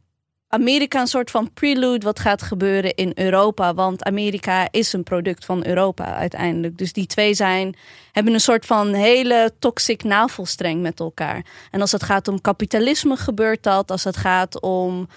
[0.52, 3.74] Amerika een soort van prelude wat gaat gebeuren in Europa.
[3.74, 6.78] Want Amerika is een product van Europa uiteindelijk.
[6.78, 7.76] Dus die twee zijn,
[8.12, 11.44] hebben een soort van hele toxic navelstreng met elkaar.
[11.70, 13.90] En als het gaat om kapitalisme gebeurt dat.
[13.90, 15.08] Als het gaat om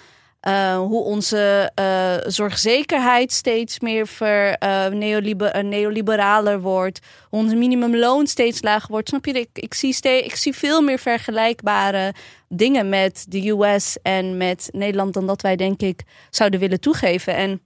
[0.44, 7.00] eh, hoe onze eh, zorgzekerheid steeds meer ver, eh, neoliber- neoliberaler wordt.
[7.30, 9.10] Hoe onze minimumloon steeds lager wordt.
[9.10, 9.34] Snap je?
[9.34, 12.14] Ik, ik, zie ik zie veel meer vergelijkbare
[12.50, 17.36] dingen met de US en met Nederland dan dat wij denk ik zouden willen toegeven.
[17.36, 17.62] En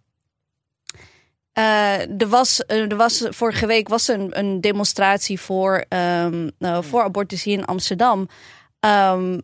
[2.17, 5.85] er, was, er was vorige week was een, een demonstratie voor,
[6.57, 8.27] nou, voor abortus hier in Amsterdam.
[8.79, 9.39] Ehm,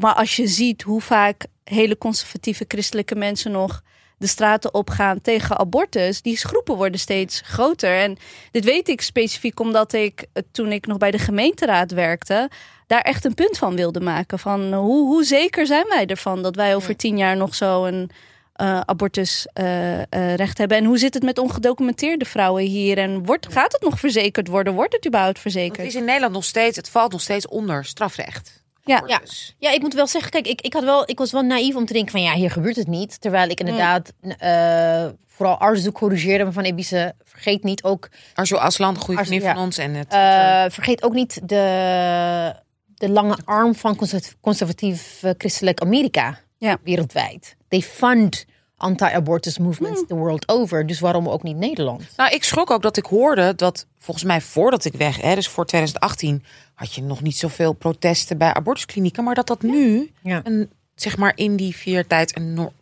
[0.00, 3.82] maar als je ziet hoe vaak hele conservatieve christelijke mensen nog
[4.18, 7.98] de straten opgaan tegen abortus, die groepen worden steeds groter.
[7.98, 8.16] En
[8.50, 12.50] dit weet ik specifiek omdat ik eh, toen ik nog bij de gemeenteraad werkte,
[12.86, 14.38] daar echt een punt van wilde maken.
[14.38, 18.10] Van hoe, hoe zeker zijn wij ervan dat wij over tien jaar nog zo een
[18.52, 20.76] eh, abortusrecht hebben?
[20.76, 22.98] En hoe zit het met ongedocumenteerde vrouwen hier?
[22.98, 24.74] En wordt, gaat het nog verzekerd worden?
[24.74, 25.76] Wordt het überhaupt verzekerd?
[25.76, 28.59] het is in Nederland nog steeds, het valt nog steeds onder strafrecht.
[28.84, 28.96] Ja.
[28.96, 29.54] Abortus.
[29.58, 31.86] Ja, ik moet wel zeggen, kijk, ik, ik, had wel, ik was wel naïef om
[31.86, 33.20] te denken van ja, hier gebeurt het niet.
[33.20, 38.98] Terwijl ik inderdaad eh, vooral artsen corrigeerde me van Ebise, vergeet niet ook, Arzo Aslan,
[38.98, 39.54] goede vriend ja.
[39.54, 39.78] van ons.
[39.78, 42.54] En het, eh, vergeet ook niet de,
[42.94, 46.78] de lange arm van conservatief, conservatief eh, christelijk Amerika Ja.
[46.82, 47.56] wereldwijd.
[47.68, 50.86] They fund anti-abortus movements the world over.
[50.86, 52.08] Dus waarom ook niet Nederland?
[52.16, 55.48] Nou, ik schrok ook dat ik hoorde dat volgens mij voordat ik weg, hè, dus
[55.48, 56.44] voor 2018,
[56.80, 60.40] had je nog niet zoveel protesten bij abortusklinieken, maar dat dat nu, Ja.
[60.44, 62.72] een, zeg maar in die vier tijd een no-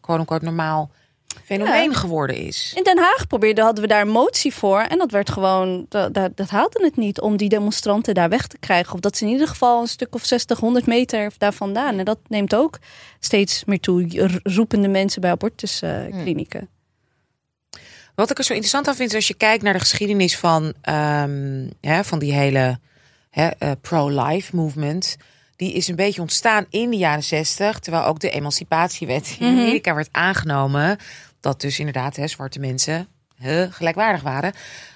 [0.40, 0.90] normaal
[1.44, 2.72] fenomeen geworden is.
[2.76, 4.80] In Den Haag probeerden, hadden we daar een motie voor.
[4.80, 8.46] En dat werd gewoon, dat, dat, dat haalde het niet om die demonstranten daar weg
[8.46, 8.94] te krijgen.
[8.94, 11.98] Of dat ze in ieder geval een stuk of 60, 100 meter daar vandaan.
[11.98, 12.78] En dat neemt ook
[13.20, 14.28] steeds meer toe.
[14.42, 16.68] Roepende mensen bij abortusklinieken.
[18.14, 20.72] Wat ik er zo interessant aan vind, is als je kijkt naar de geschiedenis van,
[20.80, 22.78] ehm, hè, van die hele
[23.30, 25.16] hè, eh, pro-life movement.
[25.56, 29.58] Die is een beetje ontstaan in de jaren zestig, terwijl ook de emancipatiewet in Mhm.
[29.60, 30.96] Amerika werd aangenomen.
[31.40, 34.52] Dat dus inderdaad hè, zwarte mensen hè, gelijkwaardig waren.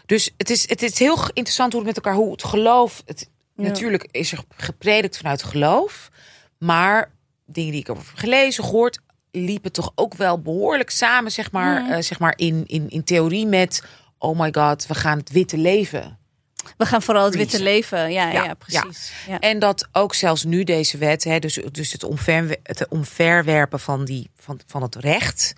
[0.06, 3.02] Dus het is, het is heel interessant hoe het met elkaar, hoe het geloof.
[3.06, 3.62] Het, Ja.
[3.68, 6.10] Natuurlijk is er gepredikt vanuit geloof,
[6.58, 7.10] maar
[7.46, 8.98] dingen die ik over heb gelezen, gehoord,
[9.30, 11.92] liepen toch ook wel behoorlijk samen, zeg maar, Mhm.
[11.92, 13.82] eh, zeg maar in, in, in theorie met,
[14.18, 16.18] oh my god, we gaan het witte leven.
[16.76, 18.12] We gaan vooral het witte leven.
[18.12, 19.12] Ja, ja, Ja, precies.
[19.28, 19.38] Ja.
[19.40, 24.04] En dat ook zelfs nu deze wet, hè, dus, dus het, omver, het omverwerpen van,
[24.04, 25.54] die, van, van het recht,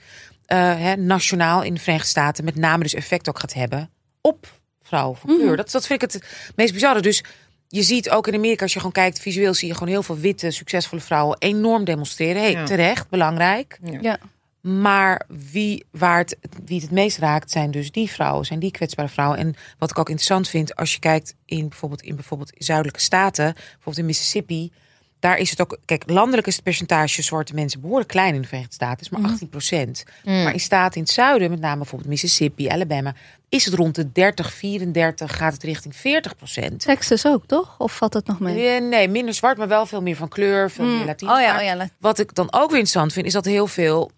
[0.47, 3.91] eh, hè, nationaal in de Verenigde Staten, met name dus effect ook gaat hebben
[4.21, 4.47] op
[4.83, 5.57] vrouwen van kleur.
[5.57, 6.25] Dat, dat vind ik het
[6.57, 7.01] meest bizarre.
[7.01, 7.25] Dus
[7.69, 10.19] je ziet ook in Amerika, als je gewoon kijkt, visueel zie je gewoon heel veel
[10.19, 12.43] witte, succesvolle vrouwen enorm demonstreren.
[12.43, 12.65] Hey, Ja.
[12.65, 13.79] terecht, belangrijk.
[14.01, 14.19] Ja.
[14.65, 18.71] Maar wie, waar het, wie het het meest raakt, zijn dus die vrouwen, zijn die
[18.71, 19.39] kwetsbare vrouwen.
[19.39, 23.53] En wat ik ook interessant vind, als je kijkt in bijvoorbeeld in bijvoorbeeld zuidelijke staten,
[23.55, 24.73] bijvoorbeeld in Mississippi,
[25.19, 28.47] daar is het ook, kijk, landelijk is het percentage zwarte mensen behoorlijk klein in de
[28.47, 30.05] Verenigde Staten, is maar 18 procent.
[30.25, 33.15] Maar in staten in het zuiden, met name bijvoorbeeld Mississippi, Alabama,
[33.49, 36.81] is het rond de 30, 34, gaat het richting 40 procent.
[36.81, 37.75] Texas ook, toch?
[37.79, 38.69] Of valt het nog mee?
[38.69, 41.33] Eh, Nee, minder zwart, maar wel veel meer van kleur, veel meer Latino.
[41.35, 41.89] Oh ja, oh ja.
[41.99, 44.11] Wat ik dan ook weer interessant vind, is dat heel veel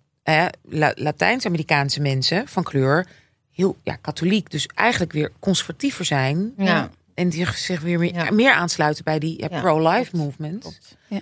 [0.95, 3.07] Latijns-Amerikaanse mensen van kleur
[3.53, 6.53] heel ja, katholiek, dus eigenlijk weer conservatiever zijn.
[6.57, 6.91] Ja.
[7.15, 8.31] En die zich weer meer, Ja.
[8.31, 10.25] meer aansluiten bij die ja, Ja, pro-life klopt.
[10.25, 10.61] movement.
[10.61, 10.97] Klopt.
[11.09, 11.21] Ja.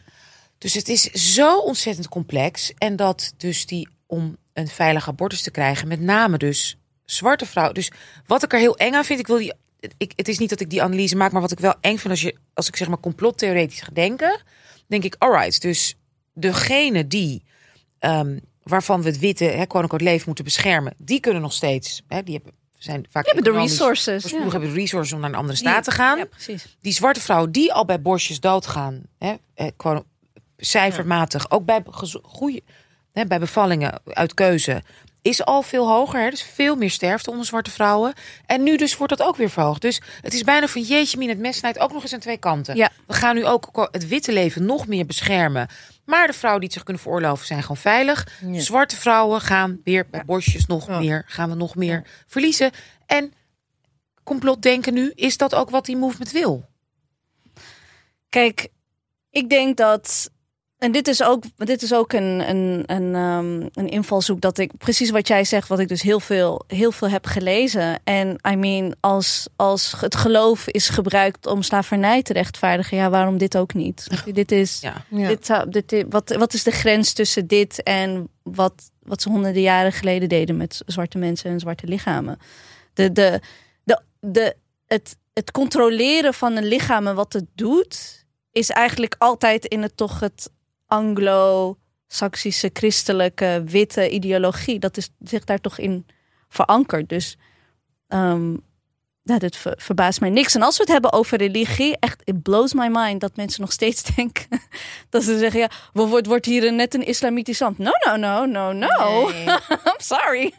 [0.59, 1.03] Dus het is
[1.35, 2.73] zo ontzettend complex.
[2.79, 7.75] En dat dus die om een veilig abortus te krijgen, met name dus zwarte vrouwen.
[7.75, 7.91] Dus
[8.27, 9.53] wat ik er heel eng aan vind, ik wil die.
[9.97, 12.11] Ik, het is niet dat ik die analyse maak, maar wat ik wel eng vind
[12.11, 14.43] als je, als ik zeg maar complottheoretisch ga denken,
[14.87, 15.97] denk ik, alright, dus
[16.35, 17.43] degene die
[17.99, 22.23] ehm, waarvan we het witte, hè, quote-unquote, leven moeten beschermen, die kunnen nog steeds, hè,
[22.23, 24.31] die hebben, zijn vaak hebben de resources.
[24.31, 24.39] Ja.
[24.39, 26.19] hebben de resources om naar een andere staat te gaan.
[26.19, 26.77] Ja, precies.
[26.81, 30.05] Die zwarte vrouwen die al bij borstjes doodgaan, hè, eh, gewoon
[30.57, 31.83] cijfermatig, ook bij
[32.23, 32.65] goeie,
[33.13, 34.83] hè, bij bevallingen uit keuze,
[35.25, 36.21] is al veel hoger.
[36.21, 38.13] Hè, dus veel meer sterfte onder zwarte vrouwen.
[38.47, 39.81] En nu dus wordt dat ook weer verhoogd.
[39.81, 42.39] Dus het is bijna van jeetje min, het mes snijdt ook nog eens aan twee
[42.39, 42.77] kanten.
[42.77, 42.91] Ja.
[43.07, 45.69] We gaan nu ook het witte leven nog meer beschermen.
[46.05, 48.29] Maar de vrouwen die het zich kunnen veroorloven zijn gewoon veilig.
[48.47, 48.61] Ja.
[48.61, 50.99] Zwarte vrouwen gaan weer bij borstjes nog Ja.
[50.99, 52.71] meer, gaan we nog meer verliezen.
[53.07, 53.33] En
[54.25, 56.65] complotdenken nu, is dat ook wat die movement wil?
[58.29, 58.69] Kijk,
[59.31, 60.31] ik denk dat.
[60.85, 64.77] En dit is ook, dit is ook een, een, een, ehm, een invalshoek dat ik
[64.79, 68.01] precies wat jij zegt, wat ik dus heel veel, heel veel heb gelezen.
[68.05, 73.39] En I mean, als, als het geloof is gebruikt om slavernij te rechtvaardigen, ja, waarom
[73.39, 74.07] dit ook niet?
[74.33, 74.79] Dit is.
[74.81, 75.05] Ja.
[75.09, 75.29] Ja.
[75.29, 79.29] Dit, zou- dit, dit- wat, wat is de grens tussen dit en wat, wat ze
[79.29, 82.39] honderden jaren geleden deden met zwarte mensen en zwarte lichamen?
[82.95, 83.41] De, de,
[83.85, 84.57] de, de,
[84.87, 89.97] het, het controleren van een lichaam en wat het doet, is eigenlijk altijd in het
[89.97, 90.51] toch het
[90.95, 94.79] anglo-saxische christelijke witte ideologie.
[94.79, 96.07] Dat is zich daar toch in
[96.49, 97.09] verankerd.
[97.09, 97.37] Dus
[98.09, 98.57] ehm
[99.25, 100.55] dit ver- verbaast mij niks.
[100.55, 103.73] En als we het hebben over religie, echt, it blows my mind dat mensen nog
[103.73, 104.47] steeds denken
[105.11, 107.79] dat ze zeggen, ja, wordt, wordt hier net een islamitisch land.
[107.79, 109.29] No, no, no, no, no.
[109.29, 109.45] Nee.
[109.89, 110.53] I'm sorry.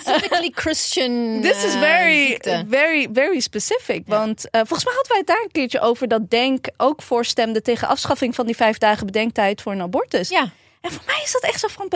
[0.00, 1.40] Specifically Christian.
[1.42, 2.64] This is eh, very, ziekte.
[2.68, 4.02] very, very specific.
[4.06, 7.62] Want eh, volgens mij hadden wij het daar een keertje over dat Denk ook voorstemde
[7.62, 10.28] tegen afschaffing van die vijf dagen bedenktijd voor een abortus.
[10.28, 10.50] Ja,
[10.80, 11.90] En voor mij is dat echt zo van.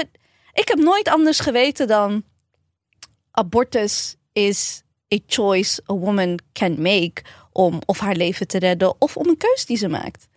[0.53, 2.25] Ik heb nooit anders geweten dan
[3.31, 4.83] abortus is
[5.15, 9.37] a choice a woman can make om of haar leven te redden of om een
[9.37, 10.29] keus die ze maakt.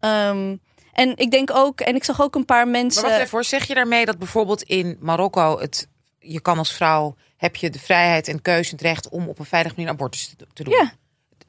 [0.00, 0.56] Ehm,
[0.92, 3.02] en ik denk ook, en ik zag ook een paar mensen.
[3.02, 3.44] Maar wacht even, hoor.
[3.44, 5.88] zeg je daarmee dat bijvoorbeeld in Marokko het,
[6.18, 9.38] je kan als vrouw heb je de vrijheid en keuze en het recht om op
[9.38, 10.74] een veilige manier abortus te, te doen?
[10.74, 10.92] Ja.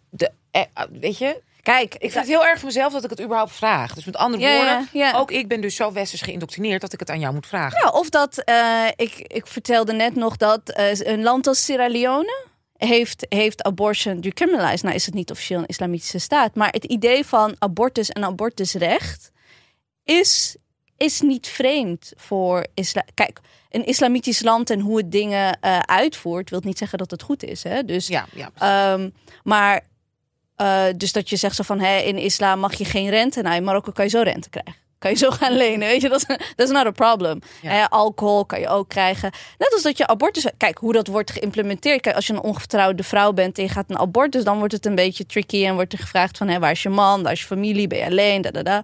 [0.10, 0.62] De, eh,
[0.92, 3.94] weet je, Kijk, ik vind het heel erg voor mezelf dat ik het überhaupt vraag.
[3.94, 5.14] Dus met andere Ja, woorden, ja.
[5.14, 7.80] ook ik ben dus zo westers geïndoctrineerd dat ik het aan jou moet vragen.
[7.84, 11.88] Ja, of dat, eh, ik, ik vertelde net nog dat eh, een land als Sierra
[11.88, 12.46] Leone
[12.78, 14.84] heeft, heeft abortion decriminalized.
[14.84, 16.56] Nou is het niet officieel een islamitische staat.
[16.56, 19.32] Maar het idee van abortus en abortusrecht
[20.04, 20.56] is,
[20.98, 23.06] is niet vreemd voor islam.
[23.14, 26.50] Kijk, een islamitisch land en hoe het dingen eh, uitvoert...
[26.50, 27.64] wil niet zeggen dat het goed is.
[27.64, 27.84] Hè?
[27.84, 28.52] Dus Ja, ja.
[28.58, 29.10] Ehm,
[29.44, 29.84] maar,
[30.56, 33.42] eh, dus dat je zegt zo van, hè, in islam mag je geen rente.
[33.42, 34.85] Nou, in Marokko kan je zo rente krijgen.
[35.06, 35.88] Kan je zo gaan lenen.
[35.88, 37.40] Weet je, dat is, dat is not a problem.
[37.62, 37.82] Ja.
[37.82, 39.32] Eh, alcohol kan je ook krijgen.
[39.58, 40.46] Net als dat je abortus...
[40.58, 42.02] Kijk, hoe dat wordt geïmplementeerd.
[42.02, 44.44] Kijk, als je een ongetrouwde vrouw bent en je gaat een abortus...
[44.44, 46.48] dan wordt het een beetje tricky en wordt er gevraagd van...
[46.48, 48.84] Hé, waar is je man, waar is je familie, ben je alleen, da, da, da.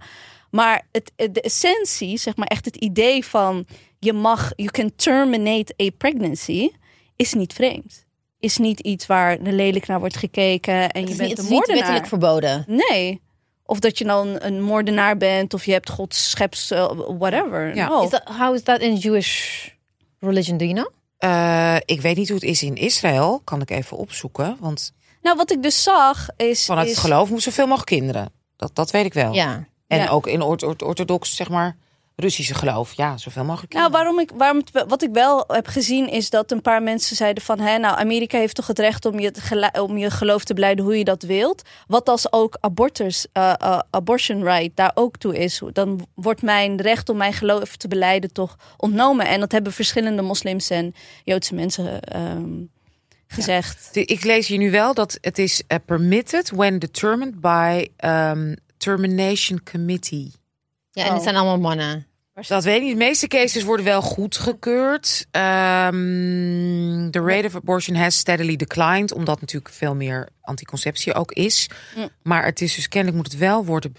[0.51, 3.65] Maar het, de essentie, zeg maar echt het idee van...
[3.99, 6.69] je mag, you can terminate a pregnancy...
[7.15, 8.05] is niet vreemd.
[8.39, 10.89] Is niet iets waar lelijk naar wordt gekeken...
[10.89, 11.77] en je Het bent niet, het een is niet moordenaar.
[11.77, 12.63] wettelijk verboden.
[12.67, 13.21] Nee.
[13.71, 17.75] Of dat je dan een moordenaar bent of je hebt Gods scheps, eh, whatever.
[17.75, 17.87] Ja.
[17.87, 18.03] No.
[18.03, 19.67] Is that, how is that in Jewish
[20.19, 20.91] religion, do you know?
[21.17, 23.41] Eh, ik weet niet hoe het is in Israël.
[23.43, 24.57] Kan ik even opzoeken.
[24.59, 26.65] Want Nou, wat ik dus zag is.
[26.65, 28.31] vanuit is het geloof moet zoveel mogelijk kinderen.
[28.55, 29.33] Dat, dat weet ik wel.
[29.33, 29.67] Ja.
[29.87, 30.07] En Ja.
[30.09, 31.77] ook in ort- ort- orthodox, zeg maar,
[32.15, 32.93] Russische geloof.
[32.93, 36.51] Ja, zoveel mogelijk Nou, waarom ik, waarom het, wat ik wel heb gezien is dat
[36.51, 39.73] een paar mensen zeiden van, hè, nou, Amerika heeft toch het recht om je, gela-
[39.81, 41.61] om je geloof te beleiden hoe je dat wilt.
[41.87, 46.81] Wat als ook abortus, eh, eh, abortion right daar ook toe is, dan wordt mijn
[46.81, 49.27] recht om mijn geloof te beleiden toch ontnomen.
[49.27, 50.93] En dat hebben verschillende moslims en
[51.23, 52.63] Joodse mensen ehm,
[53.27, 53.89] gezegd.
[53.91, 59.63] Ik lees hier nu wel dat het is eh, permitted when determined by um, termination
[59.71, 60.31] committee.
[60.91, 61.13] Ja, en Oh.
[61.13, 62.05] het zijn allemaal mannen.
[62.47, 62.91] Dat weet ik niet.
[62.91, 65.25] De meeste cases worden wel goedgekeurd.
[65.31, 69.13] Ehm the rate of abortion has steadily declined.
[69.13, 71.69] Omdat natuurlijk veel meer anticonceptie ook is.
[71.95, 72.09] Mm.
[72.23, 73.95] Maar het is dus kennelijk moet het wel worden,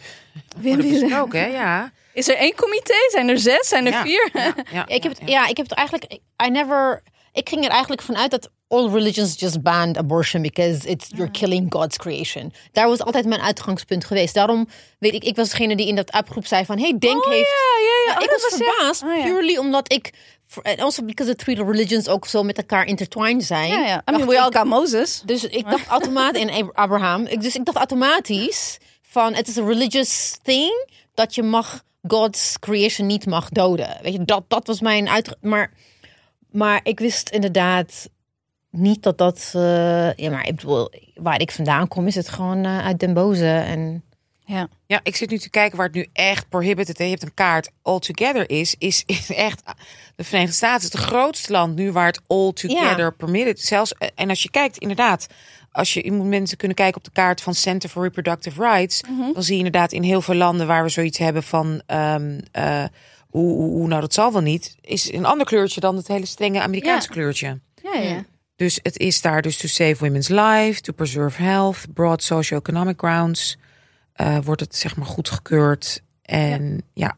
[0.57, 1.41] Wim, worden besproken.
[1.41, 1.47] Hè?
[1.47, 1.93] Ja.
[2.13, 2.95] Is er één comité?
[3.11, 3.69] Zijn er zes?
[3.69, 4.31] Zijn er Ja, vier?
[4.33, 5.27] Ja, ja, Ik heb het, ja.
[5.27, 6.13] ja, ik heb het eigenlijk.
[6.47, 7.03] I never.
[7.33, 11.73] Ik ging er eigenlijk vanuit dat all religions just banned abortion because it's you're killing
[11.75, 12.53] God's creation.
[12.73, 14.35] Daar was altijd mijn uitgangspunt geweest.
[14.35, 14.69] Daarom
[14.99, 17.49] weet ik, ik was degene die in dat appgroep zei van, hey, denk Oh, heeft.
[17.49, 18.19] ja, ja, ja.
[18.19, 20.11] Nou, Oh, ik was verbaasd, Oh, purely omdat ik,
[20.63, 23.69] and also because the three religions ook zo met elkaar intertwined zijn.
[23.71, 24.03] Ja, ja.
[24.11, 25.23] I mean, we all got Moses.
[25.25, 29.57] Dus ik dacht automatisch, en Ab- Abraham, ik- dus ik dacht automatisch van het is
[29.57, 33.99] een religious thing dat je mag God's creation niet mag doden.
[34.03, 35.37] Weet je, dat, dat was mijn uit.
[35.41, 35.73] Maar,
[36.51, 38.09] maar ik wist inderdaad
[38.73, 39.51] niet dat dat.
[39.55, 43.15] eh, ja, maar ik bedoel, waar ik vandaan kom, is het gewoon eh, uit Den
[43.15, 43.47] Boze.
[43.49, 44.03] En
[44.45, 44.69] Ja.
[44.87, 47.05] Ja, ik zit nu te kijken waar het nu echt prohibited is.
[47.05, 49.63] Je hebt een kaart all together is, is, is echt
[50.17, 53.11] de Verenigde Staten is het grootste land nu waar het all together Ja.
[53.11, 53.61] permitted.
[53.61, 55.27] Zelfs eh, en als je kijkt, inderdaad,
[55.73, 59.01] als je mensen kunnen kijken op de kaart van Center for Reproductive Rights,
[59.33, 62.85] dan zie je inderdaad in heel veel landen waar we zoiets hebben van ehm, eh,
[63.29, 66.27] hoe, hoe, hoe nou dat zal wel niet, is een ander kleurtje dan het hele
[66.27, 67.15] strenge Amerikaanse Ja.
[67.15, 67.61] kleurtje.
[67.83, 68.25] Ja, ja.
[68.63, 73.57] Dus het is daar dus to save women's life, to preserve health, broad socio-economic grounds.
[74.13, 76.03] eh, wordt het zeg maar goedgekeurd.
[76.23, 77.17] En ja.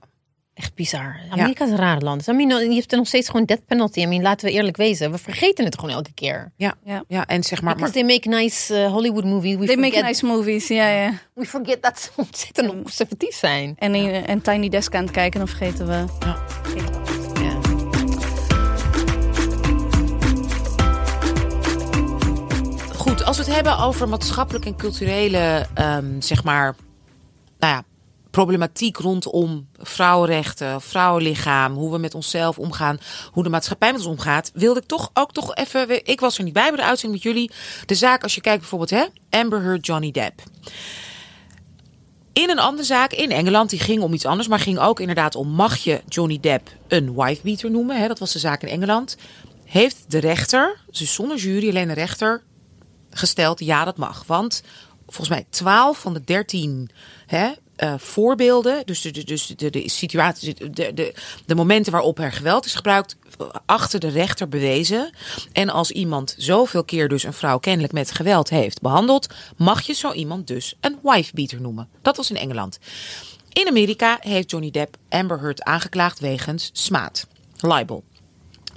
[0.55, 1.21] echt bizar.
[1.31, 2.27] Amerika is een raar land.
[2.29, 4.01] I mean, je hebt er nog steeds gewoon death penalty.
[4.01, 5.11] I mean, laten we eerlijk wezen.
[5.11, 6.53] We vergeten het gewoon elke keer.
[6.57, 7.05] Ja, Ja.
[7.09, 7.27] ja.
[7.27, 9.57] en zeg maar, Because maar they make nice uh, Hollywood movies.
[9.57, 11.13] We They forget, make nice movies, ja, ja.
[11.35, 13.75] we forget dat ze ontzettend conservatief zijn.
[13.79, 16.05] En, in- en Tiny Desk aan het kijken, dan vergeten we.
[16.27, 17.04] Ja.
[23.23, 26.75] Als we het hebben over maatschappelijk en culturele, ehm, zeg maar,
[27.59, 27.85] nou ja,
[28.31, 32.99] problematiek rondom vrouwenrechten, vrouwenlichaam, hoe we met onszelf omgaan,
[33.33, 36.45] hoe de maatschappij met ons omgaat, wilde ik toch ook toch even, ik was er
[36.45, 37.51] niet bij bij de uitzending met jullie,
[37.87, 39.05] de zaak als je kijkt bijvoorbeeld, hè,
[39.39, 40.43] Amber Heard, Johnny Depp.
[42.33, 45.35] In een andere zaak in Engeland, die ging om iets anders, maar ging ook inderdaad
[45.35, 48.01] om: mag je Johnny Depp een wifebeater noemen?
[48.01, 49.17] Hè, dat was de zaak in Engeland.
[49.65, 52.43] Heeft de rechter, dus zonder jury, alleen de rechter,
[53.15, 54.25] gesteld: ja, dat mag.
[54.27, 54.63] Want
[55.07, 56.91] volgens mij 12 van de 13
[57.27, 61.15] hè, eh, voorbeelden, dus de, dus de, situatie, de, de,
[61.47, 63.17] de momenten waarop er geweld is gebruikt,
[63.67, 65.15] achter de rechter bewezen.
[65.53, 69.93] En als iemand zoveel keer dus een vrouw kennelijk met geweld heeft behandeld, mag je
[69.93, 71.89] zo iemand dus een wifebeater noemen.
[72.03, 72.79] Dat was in Engeland.
[73.53, 77.27] In Amerika heeft Johnny Depp Amber Heard aangeklaagd wegens smaad,
[77.61, 78.05] libel.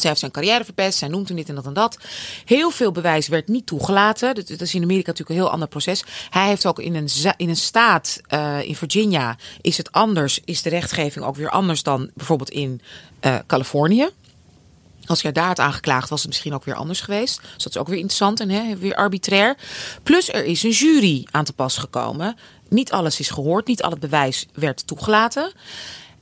[0.01, 1.97] Zij heeft zijn carrière verpest, zij noemt hem dit en dat en dat.
[2.45, 4.35] Heel veel bewijs werd niet toegelaten.
[4.35, 6.03] Dat is in Amerika natuurlijk een heel ander proces.
[6.29, 10.61] Hij heeft ook in een, in een staat, eh, in Virginia, is het anders, is
[10.61, 12.81] de rechtgeving ook weer anders dan bijvoorbeeld in
[13.19, 14.09] eh, Californië.
[15.05, 17.41] Als je daar had aangeklaagd, was het misschien ook weer anders geweest.
[17.41, 19.57] Dus dat is ook weer interessant en hè, weer arbitrair.
[20.03, 22.37] Plus er is een jury aan te pas gekomen.
[22.69, 25.51] Niet alles is gehoord, niet al het bewijs werd toegelaten.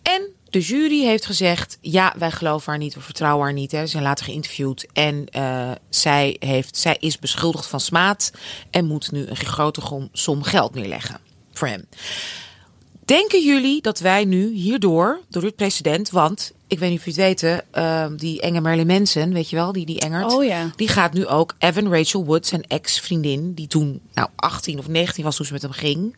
[0.02, 0.22] En
[0.56, 3.72] de jury heeft gezegd: ja, wij geloven haar niet, we vertrouwen haar niet.
[3.72, 3.82] Hè.
[3.82, 8.32] Ze zijn later geïnterviewd en eh, zij, heeft, zij is beschuldigd van smaad
[8.72, 11.20] en moet nu een grote som geld neerleggen
[11.52, 11.88] voor hem.
[13.06, 17.22] Denken jullie dat wij nu hierdoor, door dit precedent, want ik weet niet of jullie
[17.22, 20.72] het weten, ehm, die enge Marilyn Manson, weet je wel, die, die engert, Oh ja.
[20.76, 25.24] die gaat nu ook Evan Rachel Wood, zijn ex-vriendin, die toen nou 18 of 19
[25.24, 26.16] was toen ze met hem ging.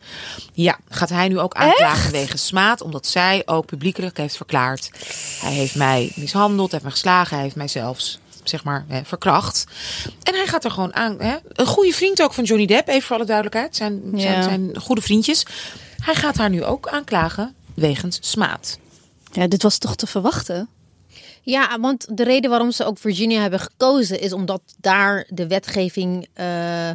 [0.52, 4.90] Ja, gaat hij nu ook aanklagen wegens smaad, omdat zij ook publiekelijk heeft verklaard.
[5.40, 9.64] Hij heeft mij mishandeld, heeft mij geslagen, hij heeft mij zelfs zeg maar hè, verkracht.
[10.22, 11.16] En hij gaat er gewoon aan.
[11.20, 11.36] Hè?
[11.52, 13.76] Een goede vriend ook van Johnny Depp, even voor alle duidelijkheid.
[13.76, 14.42] Zijn, zijn, Ja.
[14.42, 15.42] zijn goede vriendjes.
[16.02, 18.78] Hij gaat haar nu ook aanklagen wegens smaad.
[19.32, 20.68] Ja, dit was toch te verwachten?
[21.42, 26.28] Ja, want de reden waarom ze ook Virginia hebben gekozen is omdat daar de wetgeving
[26.32, 26.90] eh,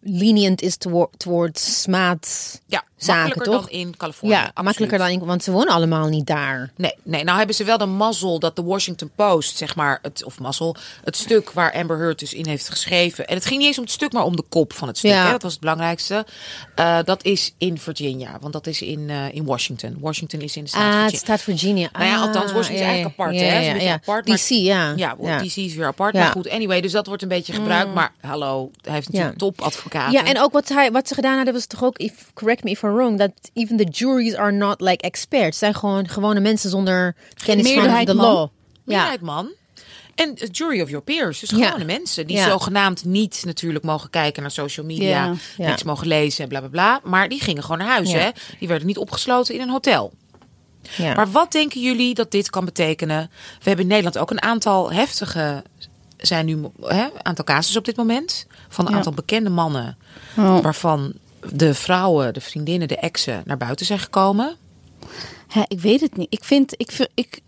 [0.00, 2.60] lenient is towo- towards smaad.
[2.66, 3.70] Ja, Zaken, makkelijker toch?
[3.70, 4.34] dan in Californië.
[4.34, 4.64] Ja, absoluut.
[4.64, 6.70] makkelijker dan, in- want ze wonen allemaal niet daar.
[6.76, 10.24] Nee, nee, nou hebben ze wel de mazzel dat de Washington Post, zeg maar, het,
[10.24, 13.26] of mazzel, het stuk waar Amber Heard dus in heeft geschreven.
[13.26, 15.10] En het ging niet eens om het stuk, maar om de kop van het stuk.
[15.10, 15.24] Ja.
[15.24, 15.30] Hè?
[15.30, 16.26] Dat was het belangrijkste.
[16.74, 19.96] Eh, dat is in Virginia, want dat is in, eh, in Washington.
[20.00, 21.18] Washington is in de staat Ah, het Virginia.
[21.18, 21.88] staat Virginia.
[21.92, 23.46] Nou ja, althans, Ah, Washington is ja, eigenlijk apart, ja, hè?
[23.46, 23.94] Ja, Is een ja, beetje ja.
[23.94, 24.92] apart, maar- DC, ja.
[25.20, 25.38] Ja.
[25.42, 26.14] DC is weer apart.
[26.14, 26.20] Ja.
[26.22, 27.94] Maar goed, anyway, dus dat wordt een beetje gebruikt.
[27.94, 30.12] Maar hallo, hij heeft natuurlijk topadvocaten.
[30.12, 32.70] Ja, en ook wat, hij, wat ze gedaan hadden was toch ook, if, correct me
[32.70, 35.58] if I'm wrong, that even the juries are not like experts.
[35.58, 37.14] Zijn gewoon gewone mensen zonder
[37.44, 38.26] kennis van de man.
[38.26, 38.38] law.
[38.38, 38.48] Ja,
[38.84, 39.48] Meerderheid man.
[40.14, 41.38] En het jury of your peers.
[41.40, 41.66] Dus Ja.
[41.66, 42.48] gewone mensen die Ja.
[42.48, 45.08] zogenaamd niet natuurlijk mogen kijken naar social media.
[45.24, 45.34] Ja.
[45.56, 45.68] Ja.
[45.68, 47.00] Niks mogen lezen, bla bla bla.
[47.04, 48.10] Maar die gingen gewoon naar huis.
[48.10, 48.18] Ja.
[48.18, 48.30] Hè?
[48.58, 50.12] Die werden niet opgesloten in een hotel.
[50.96, 51.14] ja.
[51.14, 53.30] Maar wat denken jullie dat dit kan betekenen?
[53.58, 55.62] We hebben in Nederland ook een aantal heftige.
[56.16, 58.46] zijn nu hè, aantal casussen op dit moment.
[58.68, 58.96] Van een Ja.
[58.96, 59.96] aantal bekende mannen.
[60.38, 60.60] Oh.
[60.60, 61.12] Waarvan
[61.52, 64.56] de vrouwen, de vriendinnen, de exen naar buiten zijn gekomen.
[65.54, 66.26] Ja, ik weet het niet.
[66.30, 67.40] Ik vind, ik, ik,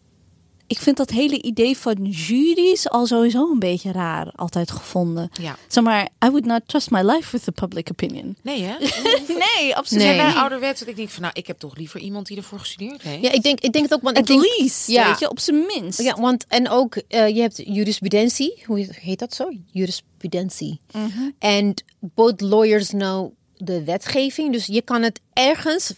[0.66, 5.30] ik vind dat hele idee van juries al sowieso een beetje raar altijd gevonden.
[5.40, 5.56] Ja.
[5.68, 8.36] Zeg maar, I would not trust my life with the public opinion.
[8.42, 8.74] Nee, hè?
[9.56, 10.26] nee, absoluut Zijn Nee.
[10.26, 13.02] wij ouderwets dat ik denk van nou, ik heb toch liever iemand die ervoor gestudeerd
[13.02, 13.22] heeft.
[13.22, 15.08] ja, ik denk, ik denk het ook, want ik At denk, least, ja.
[15.08, 16.02] weet je, op zijn minst.
[16.02, 18.62] Ja, want en ook eh, je hebt jurisprudentie.
[18.66, 19.48] Hoe heet dat zo?
[19.66, 20.80] Jurisprudentie.
[21.38, 24.52] En both lawyers know de wetgeving.
[24.52, 25.92] Dus je kan het ergens.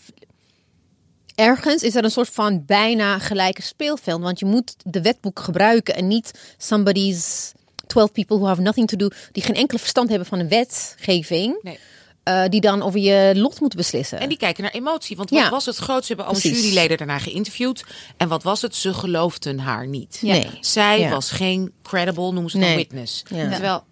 [1.34, 4.22] Ergens is er een soort van bijna gelijke speelveld.
[4.22, 7.52] Want je moet de wetboek gebruiken en niet somebody's
[7.86, 9.08] 12 people who have nothing to do.
[9.32, 11.58] Die geen enkele verstand hebben van een wetgeving.
[11.62, 11.78] Nee.
[12.22, 14.18] eh, die dan over je lot moeten beslissen.
[14.20, 15.16] En die kijken naar emotie.
[15.16, 15.40] Want Ja.
[15.42, 16.00] wat was het groot?
[16.02, 16.60] Ze hebben alle Precies.
[16.60, 17.84] juryleden daarna geïnterviewd.
[18.16, 18.74] En wat was het?
[18.76, 20.18] Ze geloofden haar niet.
[20.20, 20.32] Ja.
[20.32, 20.50] Nee.
[20.60, 21.10] Zij Ja.
[21.10, 22.74] was geen credible, noemen ze het Nee.
[22.76, 23.22] een witness.
[23.30, 23.50] Ja.
[23.50, 23.84] Terwijl,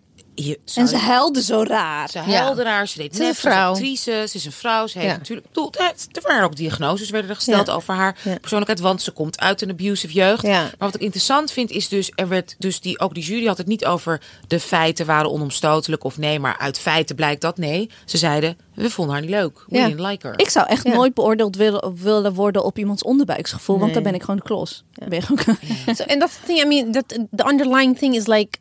[0.45, 2.09] je, En ze huilde zo raar.
[2.09, 2.24] ze Ja.
[2.24, 3.70] huilde daar, ze deed Ze is net, ze is vrouw.
[3.70, 4.86] actrice, ze is een vrouw.
[4.86, 5.16] Ze heeft Ja.
[5.18, 5.72] natuurlijk, bedoel,
[6.12, 7.72] er waren ook diagnoses werden er gesteld Ja.
[7.72, 8.39] over haar Ja.
[8.39, 10.43] persoonlijkheid, want ze komt uit een abusive jeugd.
[10.43, 10.61] Ja.
[10.62, 13.59] Maar wat ik interessant vind is dus, er werd dus die, ook die jury had
[13.59, 17.91] het niet over de feiten waren onomstotelijk of nee, maar uit feiten blijkt dat nee.
[18.05, 19.86] Ze zeiden, we vonden haar niet leuk, we Ja.
[19.86, 20.39] didn't like her.
[20.39, 20.93] Ik zou echt Ja.
[20.95, 24.84] nooit beoordeeld willen, willen worden op iemands onderbuiksgevoel, want dan ben ik gewoon de klos.
[25.09, 25.57] Ben je gewoon...
[25.97, 26.61] So, and that's the thing.
[26.61, 28.59] I mean, that the underlying thing is like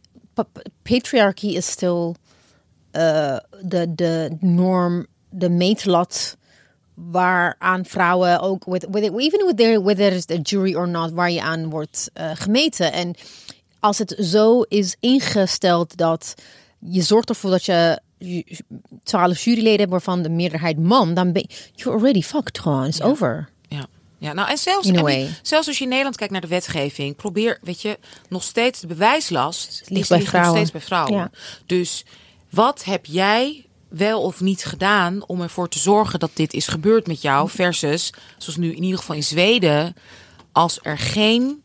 [0.83, 2.15] patriarchy is still
[2.95, 3.38] uh,
[3.69, 6.38] the the norm, de meetlat
[7.11, 11.31] waaraan vrouwen ook, with, with, even with their, whether it's a jury or not, waar
[11.31, 12.91] je aan wordt uh, gemeten.
[12.91, 13.15] En
[13.79, 16.33] als het zo is ingesteld dat
[16.79, 18.01] je zorgt ervoor dat je
[19.03, 22.85] twaalf juryleden hebt waarvan de meerderheid man, dan ben je you're already fucked gewoon.
[22.85, 23.49] It's over.
[23.67, 23.88] Ja.
[24.20, 27.59] Ja, nou en zelfs, en zelfs als je in Nederland kijkt naar de wetgeving, probeer,
[27.61, 27.99] weet je,
[28.30, 30.55] nog steeds de bewijslast ligt is- bij nog vrouwen.
[30.55, 31.13] steeds bij vrouwen.
[31.18, 31.32] Ja.
[31.65, 32.05] Dus
[32.49, 37.07] wat heb jij wel of niet gedaan om ervoor te zorgen dat dit is gebeurd
[37.07, 37.49] met jou?
[37.49, 39.95] Versus, zoals nu in ieder geval in Zweden,
[40.51, 41.61] als er geen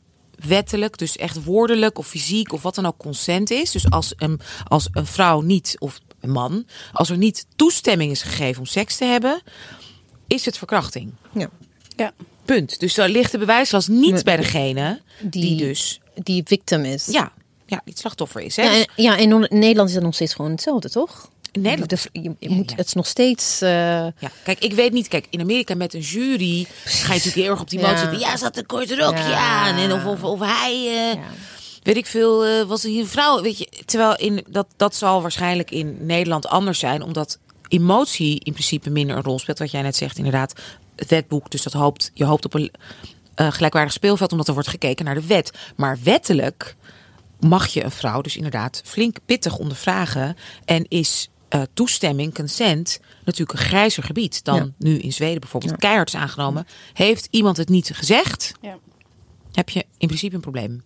[0.47, 3.71] wettelijk, dus echt woordelijk of fysiek of wat dan ook consent is.
[3.71, 8.23] Dus als een, als een vrouw niet, of een man, als er niet toestemming is
[8.23, 9.43] gegeven om seks te hebben,
[10.27, 11.13] is het verkrachting.
[11.35, 11.49] Ja.
[11.97, 12.13] Ja.
[12.45, 12.81] Punt.
[12.81, 17.07] Dus daar ligt de bewijslast niet bij degene die, Die- dus Die victim is.
[17.07, 17.33] ja,
[17.67, 18.57] ja, die het slachtoffer is.
[18.57, 18.63] Hè?
[18.63, 21.31] Ja, en, ja, in Nederland is het nog steeds gewoon hetzelfde, toch?
[21.53, 21.91] in Nederland.
[21.91, 22.77] De- je, je Ja, moet, ja.
[22.77, 23.61] Het is nog steeds...
[23.61, 24.13] eh, Ja,
[24.45, 25.09] kijk, ik weet niet.
[25.09, 27.89] Kijk, in Amerika met een jury ga je natuurlijk heel erg op die Ja.
[27.91, 28.19] moot zitten.
[28.19, 29.39] Ja, zat een korte rokje Ja.
[29.67, 29.77] aan.
[29.77, 31.19] En of, of, of hij, ja.
[31.83, 33.43] weet ik veel, eh, was er hier een vrouw.
[33.43, 37.03] Weet je, terwijl in, dat, dat zal waarschijnlijk in Nederland anders zijn.
[37.03, 37.39] Omdat
[37.69, 39.59] emotie in principe minder een rol speelt.
[39.59, 40.53] Wat jij net zegt, inderdaad.
[41.03, 42.71] Het wetboek, dus dat hoopt, je hoopt op een
[43.35, 44.31] eh, gelijkwaardig speelveld.
[44.33, 45.51] Omdat er wordt gekeken naar de wet.
[45.77, 46.77] Maar wettelijk
[47.41, 50.37] mag je een vrouw dus inderdaad flink pittig ondervragen.
[50.65, 54.69] En is eh, toestemming, consent, natuurlijk een grijzer gebied dan Ja.
[54.79, 55.77] nu in Zweden bijvoorbeeld.
[55.77, 56.67] Keihard is aangenomen.
[56.93, 58.79] Heeft iemand het niet gezegd, Ja.
[59.53, 60.83] heb je in principe een probleem.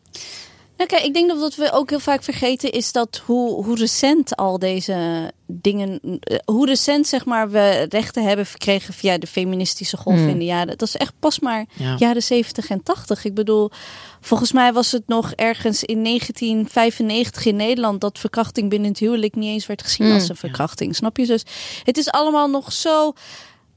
[0.76, 3.76] Nou, kijk, ik denk dat wat we ook heel vaak vergeten is dat hoe, hoe
[3.76, 9.26] recent al deze dingen, eh, hoe recent zeg maar we rechten hebben verkregen via de
[9.26, 10.28] feministische golf Hmm.
[10.28, 10.78] in de jaren.
[10.78, 11.94] Dat is echt pas maar Ja.
[11.98, 13.24] jaren 70 en 80.
[13.24, 13.70] Ik bedoel,
[14.20, 19.34] volgens mij was het nog ergens in 1995 in Nederland dat verkrachting binnen het huwelijk
[19.34, 20.14] niet eens werd gezien Hmm.
[20.16, 20.96] als een verkrachting.
[20.96, 21.26] Snap je?
[21.26, 21.42] Dus
[21.84, 23.12] het is allemaal nog zo.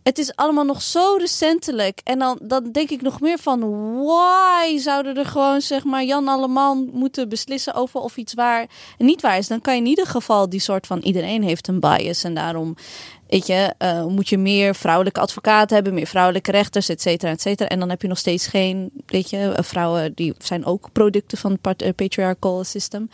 [0.04, 2.02] Het is allemaal nog zo recentelijk.
[2.04, 3.60] En dan, dan denk ik nog meer van...
[4.04, 6.04] why zouden er gewoon, zeg maar...
[6.04, 9.48] Jan Alleman moeten beslissen over of iets waar en niet waar is.
[9.48, 11.00] Dan kan je in ieder geval die soort van...
[11.00, 12.76] iedereen heeft een bias en daarom...
[13.28, 15.94] Weet je, eh, moet je meer vrouwelijke advocaten hebben...
[15.94, 17.70] meer vrouwelijke rechters, et cetera, et cetera.
[17.70, 18.92] En dan heb je nog steeds geen...
[19.06, 23.10] Weet je, eh, vrouwen die zijn ook producten van het eh, patriarchal system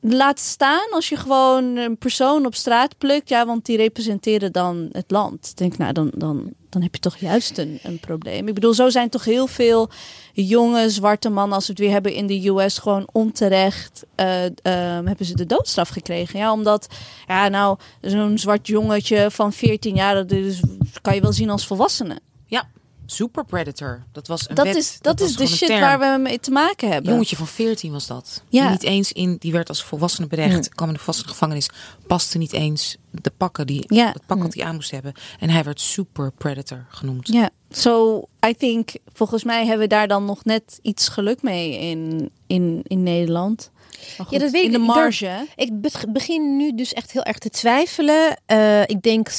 [0.00, 4.88] laat staan als je gewoon een persoon op straat plukt, ja, want die representeren dan
[4.92, 5.48] het land.
[5.50, 8.48] Ik denk, nou, dan, dan, dan heb je toch juist een, een probleem.
[8.48, 9.90] Ik bedoel, zo zijn toch heel veel
[10.32, 15.06] jonge zwarte mannen, als we het weer hebben in de US, gewoon onterecht eh, ehm,
[15.06, 16.38] hebben ze de doodstraf gekregen.
[16.38, 16.86] Ja, omdat,
[17.26, 20.60] ja, nou, zo'n zwart jongetje van 14 jaar, dat is,
[21.02, 22.18] kan je wel zien als volwassene.
[22.46, 22.68] Ja,
[23.10, 24.02] super predator.
[24.12, 25.80] Dat was een Dat wet, is, dat is de shit term.
[25.80, 27.10] waar we mee te maken hebben.
[27.12, 28.42] Jongetje van 14 was dat.
[28.48, 28.62] Ja.
[28.62, 31.68] Die niet eens in, die werd als volwassene berecht, kwam in de volwassene gevangenis,
[32.06, 34.12] paste niet eens de pakken die, Ja.
[34.12, 35.12] het pak wat hij aan moest hebben.
[35.40, 37.28] En hij werd super predator genoemd.
[37.28, 41.78] Ja, so I think, volgens mij hebben we daar dan nog net iets geluk mee
[41.78, 43.70] in, in, in Nederland.
[44.18, 44.72] Goed, Ja, dat weet in ik.
[44.72, 45.46] de marge.
[45.56, 48.36] Ik be- begin nu dus echt heel erg te twijfelen.
[48.46, 49.30] Eh, ik, denk,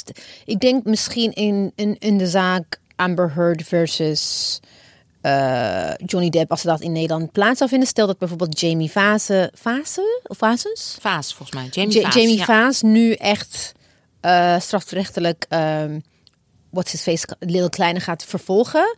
[0.45, 4.59] ik denk misschien in, in, in de zaak Amber Heard versus
[5.21, 7.87] eh, Johnny Depp, als ze dat in Nederland plaats zou vinden.
[7.87, 10.97] Stel dat bijvoorbeeld Jamie Vase, Vase of Vases?
[10.99, 11.67] Vaas, volgens mij.
[11.71, 12.13] Jamie Ja- Vaas.
[12.13, 12.45] Jamie ja.
[12.45, 13.71] Vaas nu echt
[14.21, 15.99] eh, strafrechtelijk ehm
[16.69, 18.95] what's his face Lil Kleine gaat vervolgen.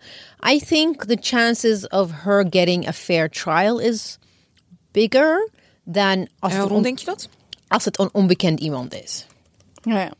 [0.51, 4.17] I think the chances of her getting a fair trial is
[4.91, 5.49] bigger
[5.91, 7.29] than als, En waarom een- denk je dat?
[7.67, 9.25] als het een onbekend iemand is.
[9.83, 10.11] Ja, ja.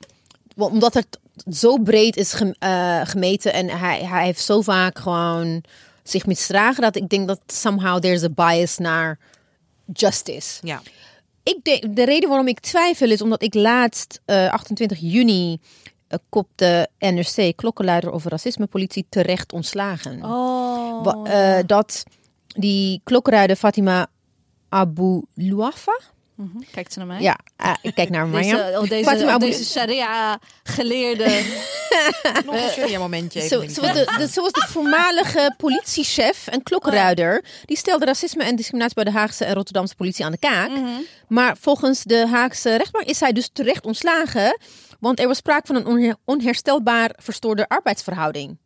[0.56, 1.20] Want- Omdat het
[1.52, 5.64] zo breed is gem- eh, gemeten en hij, hij heeft zo vaak gewoon
[6.04, 9.20] zich misdragen dat ik denk dat somehow there's a bias naar
[9.94, 10.60] justice.
[10.68, 10.82] Ja.
[11.44, 15.52] Ik denk, de reden waarom ik twijfel is omdat ik laatst, eh, 28 juni,
[16.10, 20.24] uh, kopte NRC klokkenluider over racismepolitie terecht ontslagen.
[20.24, 22.04] Oh, Wa- eh, dat
[22.48, 24.08] die klokkenluider Fatima
[24.70, 26.00] Abu Luafa,
[26.44, 26.64] mhm.
[26.72, 27.22] Kijkt ze naar mij?
[27.22, 28.58] ja, eh, ik kijk naar Marjam.
[28.58, 31.26] Deze, oh, deze, Fatima oh, deze sharia-geleerde.
[32.46, 33.42] Nog een serie momentje.
[33.42, 37.44] Zo, zo, was de, de, zo was de voormalige politiechef en klokkenluider.
[37.66, 40.70] Die stelde racisme en discriminatie bij de Haagse en Rotterdamse politie aan de kaak.
[41.28, 44.58] Maar volgens de Haagse rechtbank is hij dus terecht ontslagen.
[45.00, 48.58] Want er was sprake van een onher- onherstelbaar verstoorde arbeidsverhouding.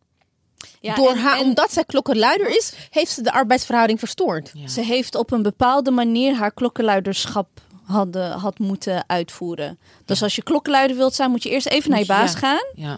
[0.80, 4.52] Ja, Door en- haar, en omdat zij klokkenluider is, heeft ze de arbeidsverhouding verstoord.
[4.54, 4.68] Ja.
[4.68, 7.48] Ze heeft op een bepaalde manier haar klokkenluiderschap
[7.86, 9.78] hadden, had moeten uitvoeren.
[10.06, 12.38] Dus als je klokkenluider wilt zijn, moet je eerst even naar je baas ja.
[12.38, 12.66] gaan.
[12.76, 12.98] Ja.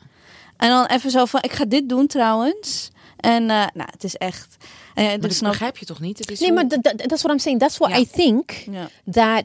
[0.57, 2.89] En dan even zo van, ik ga dit doen trouwens.
[3.17, 4.57] En eh, nou, het is echt...
[4.95, 6.17] eh Maar dat snap, begrijp je toch niet?
[6.19, 7.59] Het is Nee, hoe- maar dat is what I'm saying.
[7.61, 7.97] That's what Ja.
[7.97, 8.51] I think.
[8.51, 8.89] ja.
[9.11, 9.43] That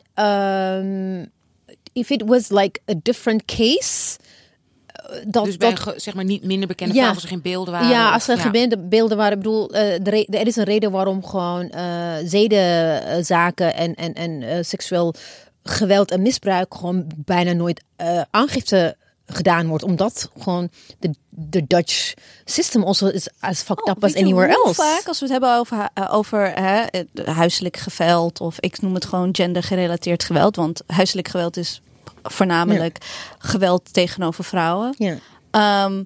[0.82, 1.30] um,
[1.92, 4.18] if it was like a different case...
[5.26, 7.08] Dat, dus bij dat, zeg maar niet minder bekende Ja.
[7.08, 7.88] als er geen beelden waren.
[7.88, 9.32] Ja, als er gebinde beelden waren.
[9.32, 14.42] Ik bedoel, eh, de er is een reden waarom gewoon eh zedenzaken en, en, en
[14.42, 15.14] eh, seksueel
[15.62, 17.82] geweld en misbruik gewoon bijna nooit
[18.30, 18.96] aangifte
[19.26, 19.84] gedaan wordt.
[19.84, 22.12] Omdat gewoon de, de Dutch
[22.44, 24.74] system also is as fucked up as Oh, Weet je anywhere else.
[24.74, 26.84] vaak als we het hebben over, over hè,
[27.24, 28.40] huiselijk geweld...
[28.40, 30.56] of ik noem het gewoon gendergerelateerd geweld...
[30.56, 31.80] want huiselijk geweld is
[32.22, 32.98] voornamelijk
[33.38, 34.94] geweld tegenover vrouwen...
[34.98, 35.16] Ja.
[35.50, 36.02] Ehm,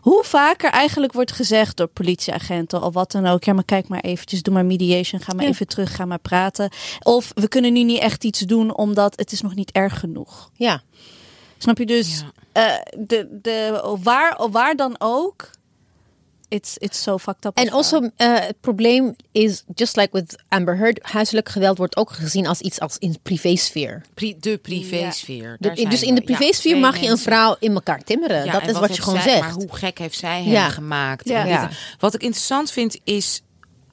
[0.00, 3.44] hoe vaker eigenlijk wordt gezegd door politieagenten of wat dan ook.
[3.44, 5.50] Ja, maar kijk maar eventjes, doe maar mediation, ga maar Ja.
[5.50, 6.70] even terug, ga maar praten.
[7.02, 10.50] Of we kunnen nu niet echt iets doen omdat het is nog niet erg genoeg.
[10.54, 10.82] ja.
[11.58, 12.24] Snap je dus?
[12.52, 12.76] Ja.
[12.82, 15.50] eh, de, de, waar, waar dan ook,
[16.50, 17.56] it's, it's so fucked up.
[17.56, 22.10] En also, eh, het probleem is, just like with Amber Heard, huiselijk geweld wordt ook
[22.12, 24.02] gezien als iets als in privésfeer.
[24.14, 25.56] Pri- de privésfeer.
[25.58, 26.22] De- Daar zijn dus in de.
[26.26, 28.44] Ja, privésfeer twee mag je een vrouw in elkaar timmeren.
[28.44, 29.42] Ja, dat is wat, je gewoon zij- zegt.
[29.44, 30.68] Maar hoe gek heeft zij hem Ja.
[30.68, 31.28] gemaakt?
[31.28, 31.38] Ja.
[31.38, 31.70] En dit- Ja.
[31.98, 33.42] Wat ik interessant vind is,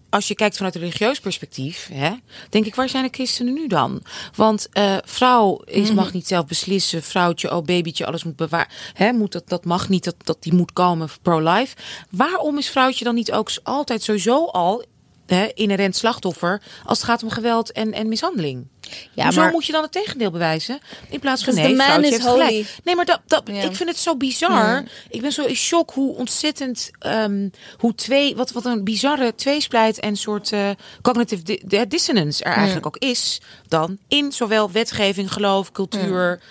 [0.10, 2.12] als je kijkt vanuit een religieus perspectief, hè,
[2.50, 4.02] denk ik, waar zijn de christenen nu dan?
[4.36, 5.96] Want eh, vrouw is, Mhm.
[5.96, 8.68] mag niet zelf beslissen, vrouwtje, oh babytje, alles moet bewaren.
[8.94, 11.76] Hè, moet dat, dat mag niet, dat, dat die moet komen pro-life.
[12.10, 14.84] Waarom is vrouwtje dan niet ook altijd sowieso al
[15.28, 18.68] hè, inherent slachtoffer als het gaat om geweld en, en mishandeling.
[19.14, 20.80] Ja, Hoezo maar moet je dan het tegendeel bewijzen?
[21.10, 22.50] In plaats van Because nee, man vrouwtje is heeft gelijk.
[22.52, 22.66] holy.
[22.84, 24.84] Nee, maar dat, dat, ik vind het zo bizar.
[25.10, 30.00] Ik ben zo in shock hoe ontzettend, ehm, hoe twee, wat, wat een bizarre tweesplijt
[30.00, 30.70] en soort eh,
[31.02, 36.42] cognitive di- dissonance er eigenlijk ook is dan in zowel wetgeving, geloof, cultuur.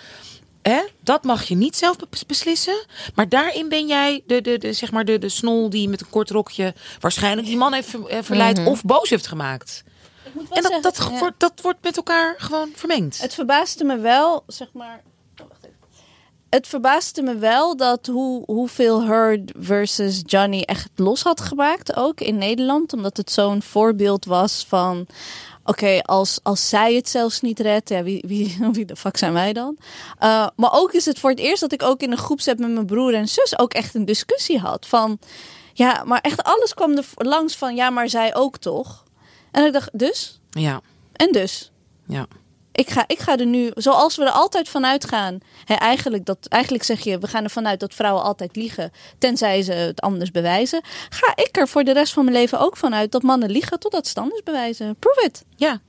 [0.67, 0.81] Hè?
[1.03, 2.85] Dat mag je niet zelf be- beslissen.
[3.15, 6.09] Maar daarin ben jij de, de, de, zeg maar de, de snol die met een
[6.09, 9.83] kort rokje waarschijnlijk die man heeft ver- eh, verleid of boos heeft gemaakt.
[10.25, 11.19] Ik moet wel En dat, zeggen, dat, ja.
[11.19, 13.21] wordt, dat wordt met elkaar gewoon vermengd.
[13.21, 15.01] Het verbaasde me wel, zeg maar.
[15.41, 15.75] oh, wacht even.
[16.49, 22.19] Het verbaasde me wel dat hoe, hoeveel Heard versus Johnny echt los had gemaakt, ook
[22.21, 22.93] in Nederland.
[22.93, 25.07] Omdat het zo'n voorbeeld was van.
[25.69, 29.33] Oké, als, als zij het zelfs niet redt, ja, wie, wie, wie de fuck zijn
[29.33, 29.77] wij dan?
[30.23, 32.71] Uh, maar ook is het voor het eerst dat ik ook in een groepsapp met
[32.71, 34.85] mijn broer en zus ook echt een discussie had.
[34.87, 35.19] Van
[35.73, 39.03] ja, maar echt alles kwam er langs van ja, maar zij ook toch?
[39.51, 40.39] En ik dacht, dus?
[40.49, 40.81] Ja,
[41.13, 41.71] En dus?
[42.05, 42.27] ja.
[42.77, 45.37] Ik ga, ik ga er nu, zoals we er altijd vanuit gaan.
[45.65, 48.91] Hè, eigenlijk, dat, eigenlijk zeg je, we gaan er vanuit dat vrouwen altijd liegen.
[49.17, 50.81] Tenzij ze het anders bewijzen.
[51.09, 54.03] Ga ik er voor de rest van mijn leven ook vanuit dat mannen liegen totdat
[54.07, 54.95] ze het anders bewijzen.
[54.99, 55.43] Prove it.
[55.55, 55.81] Ja.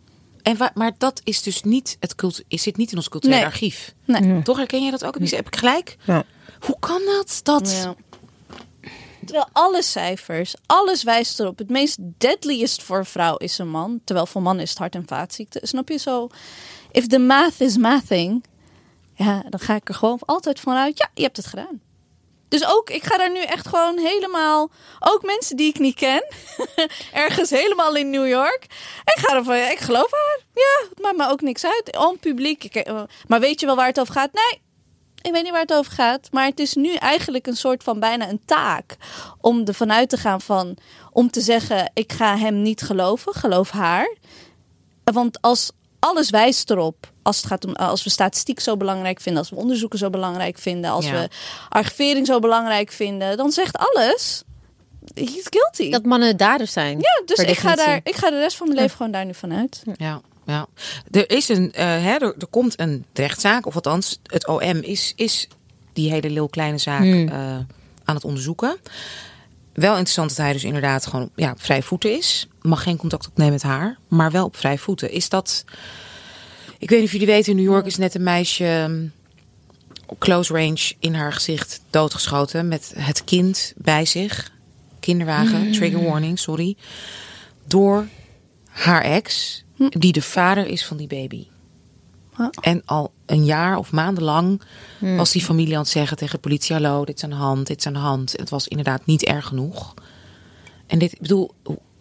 [0.43, 3.47] En maar dat is dus niet het cult is zit niet in ons cultureel Nee.
[3.47, 3.95] archief.
[4.05, 4.43] Nee.
[4.43, 5.19] Toch herken jij dat ook?
[5.19, 5.97] Heb ik gelijk?
[6.05, 6.25] Ja.
[6.61, 7.41] Hoe kan dat?
[7.43, 7.95] Dat Ja.
[9.25, 11.59] Terwijl alle cijfers, alles wijst erop.
[11.59, 14.01] Het meest deadliest voor een vrouw is een man.
[14.05, 15.61] Terwijl voor mannen is het hart- en vaatziekte.
[15.63, 16.29] Snap je zo?
[16.91, 18.45] If the math is mathing,
[19.15, 20.99] ja, dan ga ik er gewoon altijd vanuit.
[20.99, 21.81] Ja, je hebt het gedaan.
[22.49, 24.71] Dus ook, ik ga daar nu echt gewoon helemaal.
[24.99, 26.25] Ook mensen die ik niet ken.
[27.13, 28.65] ergens helemaal in New York.
[29.05, 30.41] Ik ga ervan, ik geloof haar.
[30.55, 31.97] Ja, het maakt me ook niks uit.
[31.99, 32.65] On publiek.
[32.65, 34.33] Eh, maar weet je wel waar het over gaat?
[34.33, 34.63] Nee,
[35.23, 36.29] ik weet niet waar het over gaat.
[36.33, 38.97] Maar het is nu eigenlijk een soort van bijna een taak.
[39.41, 40.77] Om ervan uit te gaan van.
[41.13, 43.35] Om te zeggen: ik ga hem niet geloven.
[43.35, 44.17] Geloof haar.
[45.05, 47.11] Want als alles wijst erop.
[47.23, 49.41] Als, het gaat om, als we statistiek zo belangrijk vinden.
[49.43, 50.91] Als we onderzoeken zo belangrijk vinden.
[50.91, 51.13] Als Ja.
[51.13, 51.29] we
[51.69, 53.37] archivering zo belangrijk vinden.
[53.37, 54.43] Dan zegt alles.
[55.15, 55.91] He's guilty.
[55.91, 56.99] Dat mannen daders zijn.
[56.99, 59.35] ja, dus ik ga, daar, ik ga de rest van mijn leven gewoon daar nu
[59.35, 59.83] vanuit.
[59.97, 60.67] Ja, ja.
[61.11, 65.13] Er is een, eh, hè, er, er komt een rechtszaak, of althans, het OM is,
[65.17, 65.49] is
[65.93, 67.29] die hele heel kleine zaak Hmm.
[67.29, 67.37] eh,
[68.05, 68.77] aan het onderzoeken.
[69.73, 72.49] Wel interessant dat hij dus inderdaad gewoon ja, vrij voeten is.
[72.69, 75.11] Mag geen contact opnemen met haar, maar wel op vrij voeten.
[75.11, 75.65] Is dat.
[76.79, 79.13] Ik weet niet of jullie weten, in New York is net een meisje mm,
[80.07, 84.51] op close range in haar gezicht doodgeschoten met het kind bij zich.
[85.01, 86.77] Kinderwagen, trigger warning, sorry.
[87.67, 88.07] Door
[88.69, 91.47] haar ex, die de vader is van die baby.
[92.39, 92.49] Oh.
[92.61, 94.63] En al een jaar of maandenlang
[95.01, 97.67] was die familie aan het zeggen tegen de politie: Hallo, dit is aan de hand,
[97.67, 98.33] dit is aan de hand.
[98.33, 99.95] Het was inderdaad niet erg genoeg.
[100.87, 101.51] En dit, ik bedoel,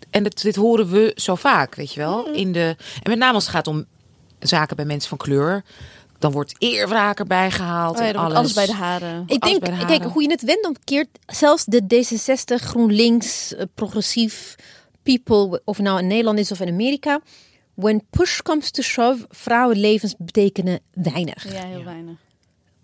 [0.09, 2.27] en dit, dit horen we zo vaak, weet je wel.
[2.33, 3.85] In de, en met name als het gaat om
[4.39, 5.63] zaken bij mensen van kleur,
[6.19, 7.95] dan wordt eerwraak erbij gehaald.
[7.95, 8.37] Oh ja, en dan alles.
[8.37, 9.23] alles bij de haren.
[9.27, 13.65] Ik Alles denk, kijk, hoe je het wendt of keert, zelfs de D66, GroenLinks, eh,
[13.75, 14.55] progressief
[15.03, 17.19] people, of het nou in Nederland is of in Amerika,
[17.73, 21.53] when push comes to shove, vrouwenlevens betekenen weinig.
[21.53, 22.15] Ja, heel weinig.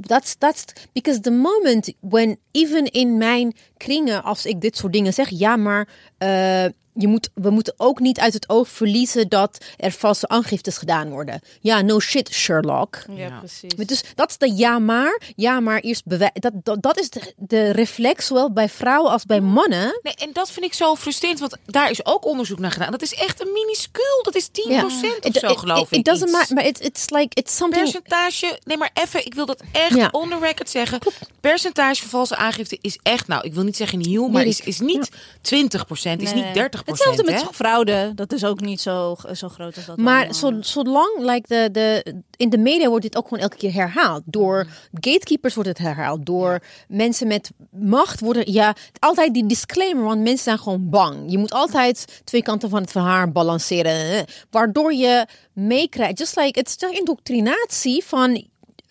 [0.01, 5.13] That's, that's because the moment when even in mijn kringen, als ik dit soort dingen
[5.13, 6.65] zeg, ja, maar eh,
[6.95, 11.09] je moet, we moeten ook niet uit het oog verliezen dat er valse aangiftes gedaan
[11.09, 11.41] worden.
[11.61, 13.03] Ja, no shit, Sherlock.
[13.09, 13.37] Ja, Ja.
[13.39, 13.75] precies.
[13.87, 16.31] Dus dat is de ja maar, ja maar eerst bewijs.
[16.33, 19.99] Dat, dat, dat is de, de reflex, zowel bij vrouwen als bij mannen.
[20.01, 22.91] Nee, en dat vind ik zo frustrerend, want daar is ook onderzoek naar gedaan.
[22.91, 24.23] Dat is echt een minuscuul.
[24.23, 25.97] Dat is 10% of It- zo, it- geloof it, ik.
[25.97, 26.37] It doesn't iets.
[26.37, 27.83] matter, maar it, it's like, it's something...
[27.83, 30.09] Percentage, nee maar even, ik wil dat echt Ja.
[30.11, 30.99] on the record zeggen.
[31.41, 34.79] Percentage van valse aangifte is echt, nou, ik wil niet zeggen nieuw, maar is, is
[34.79, 36.33] niet 20% is Nee.
[36.33, 37.47] niet 30 Hetzelfde met hè?
[37.53, 38.11] fraude.
[38.15, 39.97] Dat is ook niet zo, zo groot als dat.
[39.97, 43.73] Maar zo, zolang, like de, de, in de media wordt dit ook gewoon elke keer
[43.73, 44.21] herhaald.
[44.25, 46.25] Door gatekeepers wordt het herhaald.
[46.25, 51.31] Door mensen met macht worden, ja, altijd die disclaimer, want mensen zijn gewoon bang.
[51.31, 54.17] Je moet altijd twee kanten van het verhaal balanceren.
[54.17, 58.47] eh, Waardoor je meekrijgt, just like, het is indoctrinatie van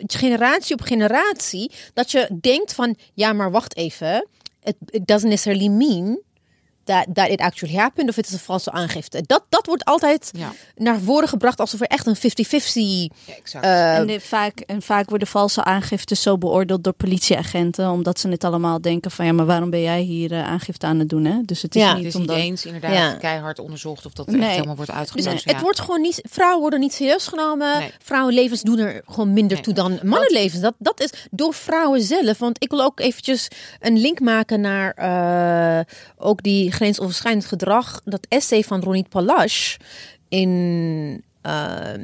[0.07, 1.70] generatie op generatie.
[1.95, 4.28] Dat je denkt van, ja, maar wacht even.
[4.62, 6.20] It, it doesn't necessarily mean
[6.84, 9.22] that, that it actually happened of het is een valse aangifte.
[9.26, 10.52] Dat, dat wordt altijd Ja.
[10.76, 12.20] naar voren gebracht alsof er echt een 50-50...
[13.24, 13.64] Ja, exact.
[13.64, 17.90] eh, En, dit vaak, en vaak worden valse aangiftes zo beoordeeld door politieagenten.
[17.90, 20.98] Omdat ze het allemaal denken van ja, maar waarom ben jij hier eh, aangifte aan
[20.98, 21.24] het doen?
[21.24, 21.40] Hè?
[21.44, 21.88] Dus het is Ja.
[21.88, 23.12] het niet is niet eens inderdaad Ja.
[23.14, 24.40] keihard onderzocht of dat Nee.
[24.40, 25.50] echt helemaal wordt dus uitgesloten.
[25.52, 27.78] het wordt gewoon niet, vrouwen worden niet serieus genomen.
[27.78, 27.90] Nee.
[28.02, 29.62] Vrouwenlevens doen er gewoon minder Nee.
[29.64, 30.60] toe dan mannenlevens.
[30.62, 32.38] Dat, dat is door vrouwen zelf.
[32.38, 33.48] Want ik wil ook eventjes
[33.80, 39.76] een link maken naar eh, ook die grensoverschrijdend gedrag, dat essay van Ronit Palash
[40.28, 41.94] in, eh,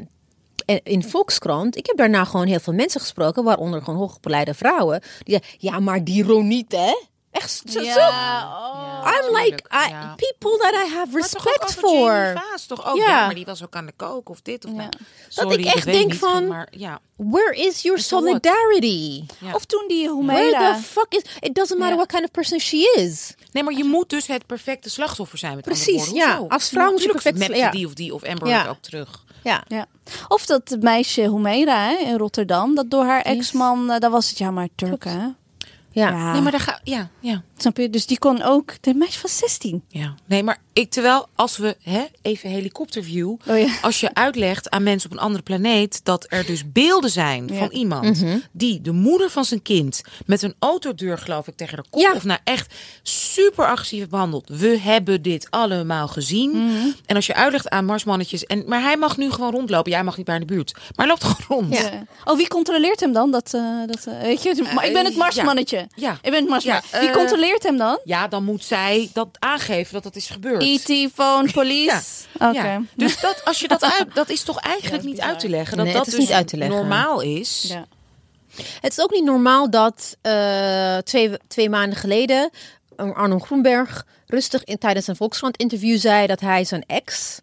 [0.83, 1.77] in Volkskrant.
[1.77, 5.01] Ik heb daarna gewoon heel veel mensen gesproken, waaronder gewoon hoogopgeleide vrouwen.
[5.19, 6.93] Die ja, maar die Ronit, hè?
[7.31, 7.83] Echt zo.
[7.83, 9.11] zo- oh.
[9.15, 10.15] I'm like, I- ja.
[10.17, 12.33] people that I have Maar toch ook respect over for.
[12.51, 12.97] Vaas, toch ook?
[12.97, 13.07] Ja.
[13.09, 13.27] Ja.
[13.27, 14.89] maar die was ook aan de kook of dit of nou.
[14.91, 17.01] Dat Sorry, ik echt denk niet, van- Maar, ja.
[17.17, 19.25] Where is your solidarity?
[19.55, 20.75] Of toen die Where Humeira.
[20.75, 21.23] the fuck is...
[21.41, 23.35] It doesn't matter what kind of person she is.
[23.53, 26.43] Nee, maar je moet dus het perfecte slachtoffer zijn met Precies, andere woorden.
[26.43, 26.55] ja.
[26.55, 27.71] Als vrouw moet je perfect- ja.
[27.71, 29.25] die of die of Amber ook terug.
[29.43, 29.65] Ja.
[29.69, 29.87] Ja.
[30.29, 34.39] Of dat meisje Humeira hè, in Rotterdam, dat door haar ex-man, eh, daar was het
[34.39, 35.21] ja maar Turken.
[35.21, 35.27] hè?
[35.91, 36.11] Ja.
[36.11, 36.33] Ja.
[36.33, 37.91] Nee, maar daar ga ja, ja, Snap je?
[37.91, 39.83] Dus die kon ook, de meisje van 16.
[39.89, 40.15] ja.
[40.27, 43.67] Nee, maar ik terwijl als we hè, even helikopterview, Oh ja.
[43.83, 47.55] als je uitlegt aan mensen op een andere planeet dat er dus beelden zijn Ja.
[47.59, 51.85] van iemand die de moeder van zijn kind met een autodeur geloof ik tegen de
[51.91, 52.13] kop Ja.
[52.13, 54.49] of nou echt super agressief behandeld.
[54.49, 56.71] We hebben dit allemaal gezien.
[57.07, 59.91] En als je uitlegt aan marsmannetjes en maar hij mag nu gewoon rondlopen.
[59.93, 61.75] Jij mag niet bij in de buurt, maar hij loopt gewoon rond.
[61.79, 61.91] Ja.
[61.91, 63.31] Eh, Oh, wie controleert hem dan?
[63.31, 65.87] Dat, eh, dat, eh, weet je, maar ik ben het marsmannetje.
[65.95, 66.13] Ja.
[66.23, 66.91] Ik ben het marsmannetje.
[66.93, 67.15] Ja, wie eh,
[67.51, 68.01] controleert hem dan?
[68.05, 70.63] Ja, dan moet zij dat aangeven dat dat is gebeurd.
[70.63, 71.11] E.T.
[71.15, 72.25] phone police.
[72.39, 72.83] Ja.
[72.95, 75.77] Dus dat, als je dat uit, dat is toch eigenlijk Ja, niet uit te leggen.
[75.77, 76.77] Dat Nee, dat het is dus niet uit te leggen.
[76.77, 77.65] normaal is.
[77.69, 77.87] Ja.
[78.81, 82.51] Het is ook niet normaal dat eh, twee, twee maanden geleden
[82.97, 87.41] eh, Arno Groenberg rustig in, tijdens een Volkskrant interview zei dat hij zijn ex,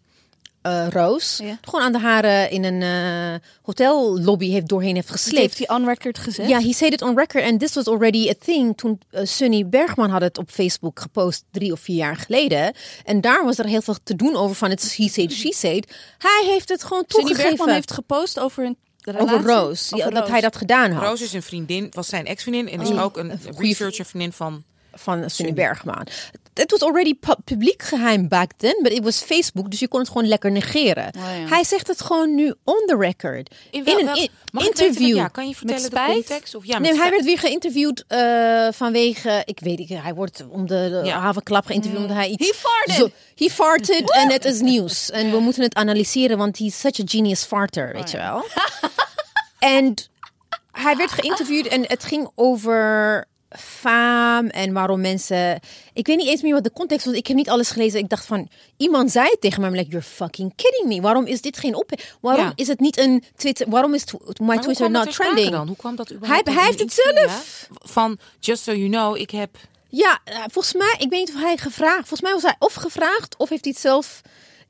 [0.66, 1.58] eh, Roos, Ja.
[1.62, 5.40] gewoon aan de haren in een eh, hotellobby heeft doorheen heeft gesleept.
[5.40, 6.48] heeft hij on record gezegd.
[6.48, 9.66] Ja, he said it on record and this was already a thing toen eh, Sunny
[9.68, 12.72] Bergman had het op Facebook gepost drie of vier jaar geleden.
[13.04, 15.96] En daar was er heel veel te doen over van het he said, she said.
[16.18, 17.56] Hij heeft het gewoon Sunny toegegeven.
[17.56, 19.34] Bergman heeft gepost over een relatie.
[19.34, 21.02] over Roos, ja, dat hij dat gedaan had.
[21.02, 23.02] Roos is een vriendin, was zijn ex-vriendin en is Oh.
[23.02, 24.64] ook een researcher vriendin van.
[24.96, 26.06] Van Sunny Bergman.
[26.54, 30.00] Het was already pu- publiek geheim back then, but it was Facebook, dus je kon
[30.00, 31.06] het gewoon lekker negeren.
[31.16, 31.48] Oh, ja.
[31.48, 33.54] Hij zegt het gewoon nu on the record.
[33.70, 35.16] In, wel- een interview.
[35.16, 36.12] ja, kan je vertellen de spijt?
[36.12, 36.54] context?
[36.54, 40.44] Of, ja, met nee, hij werd weer geïnterviewd eh, vanwege, ik weet niet, hij wordt
[40.48, 42.46] om de, de havenklap geïnterviewd omdat hij iets...
[42.46, 42.94] He farted.
[42.94, 43.10] Zo,
[43.44, 45.10] he farted en het is nieuws.
[45.10, 48.44] En we moeten het analyseren, want he's such a genius farter, weet je wel.
[49.58, 49.94] En
[50.72, 55.60] hij werd geïnterviewd en het ging over faam en waarom mensen...
[55.92, 57.14] Ik weet niet eens meer wat de context was.
[57.14, 57.98] Ik heb niet alles gelezen.
[58.00, 59.70] Ik dacht van, iemand zei het tegen mij.
[59.70, 61.00] Like, you're fucking kidding me.
[61.00, 61.90] Waarom is dit geen op...
[62.20, 62.52] Waarom Ja.
[62.54, 63.68] is het niet een Twitter...
[63.70, 64.04] Waarom is
[64.40, 65.50] my Twitter not trending?
[65.50, 65.66] Dan?
[65.66, 66.46] Hoe kwam dat überhaupt?
[66.46, 67.68] Hij- hij heeft het zelf.
[67.70, 67.76] ja?
[67.82, 69.56] Van, just so you know, ik heb...
[69.88, 71.98] Ja, eh, volgens mij, ik weet niet of hij gevraagd...
[72.08, 74.20] Volgens mij was hij of gevraagd of heeft hij het zelf...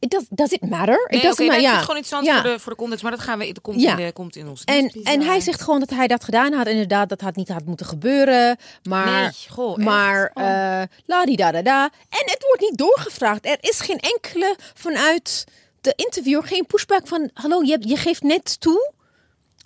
[0.07, 1.05] It does, does it matter?
[1.05, 1.65] It Nee, doesn't nee, matter.
[1.65, 1.73] ik ja.
[1.75, 2.41] het gewoon interessant ja.
[2.43, 3.97] voor, de, voor de context, maar dat gaan we, dat komt, Ja.
[3.97, 4.63] in, de, komt in ons.
[4.65, 6.67] En, en hij zegt gewoon dat hij dat gedaan had.
[6.67, 8.57] Inderdaad, dat had niet had moeten gebeuren.
[8.83, 10.43] Maar, Nee, goh, maar Oh.
[10.43, 11.85] eh la di da da da.
[12.09, 13.47] En het wordt niet doorgevraagd.
[13.47, 15.45] Er is geen enkele vanuit
[15.81, 17.31] de interviewer geen pushback van...
[17.35, 18.93] Hallo, je, hebt- je geeft net toe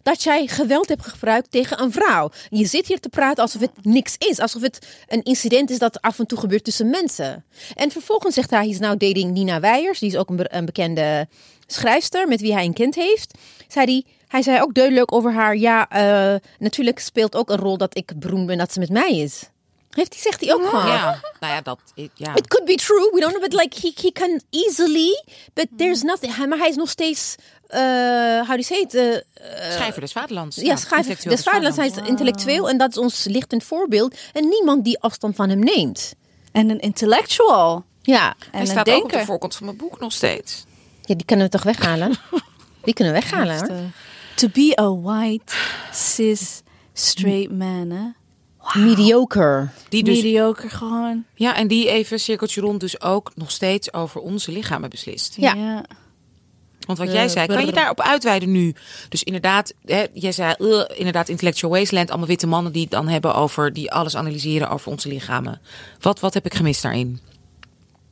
[0.03, 2.31] dat jij geweld hebt gebruikt tegen een vrouw.
[2.49, 4.39] Je zit hier te praten alsof het niks is.
[4.39, 7.45] Alsof het een incident is dat af en toe gebeurt tussen mensen.
[7.75, 9.99] En vervolgens zegt hij, hij is nou dating Nina Weijers.
[9.99, 11.29] Die is ook een, be- een bekende
[11.67, 13.39] schrijfster met wie hij een kind heeft.
[13.69, 15.57] Zei hij, hij zei ook duidelijk over haar...
[15.57, 19.19] Ja, eh, natuurlijk speelt ook een rol dat ik beroemd ben dat ze met mij
[19.19, 19.49] is.
[19.91, 20.87] Heeft hij, zegt hij ook gewoon.
[20.87, 21.79] Ja, nou ja, dat...
[22.15, 22.35] Ja.
[22.35, 23.11] It could be true.
[23.13, 25.25] We don't know, but like he, he can easily.
[25.55, 26.47] But there's nothing.
[26.47, 27.35] Maar hij is nog steeds.
[27.75, 28.95] Uh, you say it?
[28.95, 29.17] Uh,
[29.73, 30.57] Schrijver des Vaderlands.
[30.57, 31.77] ja, schrijver intellectueel des vaderlands.
[31.77, 34.17] Hij is intellectueel en dat is ons lichtend voorbeeld.
[34.33, 36.15] En niemand die afstand van hem neemt.
[36.53, 37.85] En een intellectual.
[38.03, 40.65] Ja, En Hij staat ook op de voorkant van mijn boek nog steeds.
[41.03, 42.17] ja die kunnen we toch weghalen?
[42.85, 43.59] Die kunnen we weghalen.
[43.59, 43.69] Hoor.
[43.69, 43.85] eh,
[44.35, 45.55] To be a white,
[45.93, 46.63] cis,
[46.93, 48.09] straight man, hè?
[48.81, 49.69] Mediocre.
[49.89, 51.25] Die dus, Mediocre gewoon.
[51.35, 55.35] ja, en die even cirkeltje rond dus ook nog steeds over onze lichamen beslist.
[55.37, 55.85] Ja.
[56.87, 58.75] Want wat Eh, jij zei, kan je daarop uitweiden nu?
[59.09, 63.09] Dus inderdaad, hè, jij zei uh, inderdaad intellectual wasteland, allemaal witte mannen die het dan
[63.09, 65.61] hebben over, die alles analyseren over onze lichamen.
[66.01, 67.21] Wat, wat heb ik gemist daarin?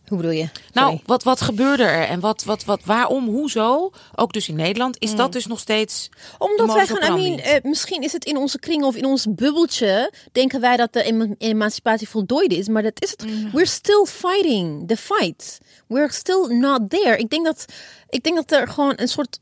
[0.08, 0.48] Hoe bedoel je?
[0.72, 3.90] Nou, wat, wat gebeurde er en wat, wat, wat, waarom, hoezo?
[4.14, 6.08] Ook dus in Nederland is dat dus nog steeds.
[6.38, 9.26] Omdat wij gaan, I mean, eh, misschien is het in onze kring of in ons
[9.34, 13.24] bubbeltje, denken wij dat de ema- emancipatie voltooid is, maar dat is het.
[13.52, 15.58] We're still fighting the fight.
[15.86, 17.16] We're still not there.
[17.16, 17.64] Ik denk dat,
[18.08, 19.38] ik denk dat er gewoon een soort,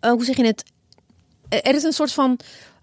[0.00, 0.62] eh, hoe zeg je het?
[1.48, 2.38] Er is een soort van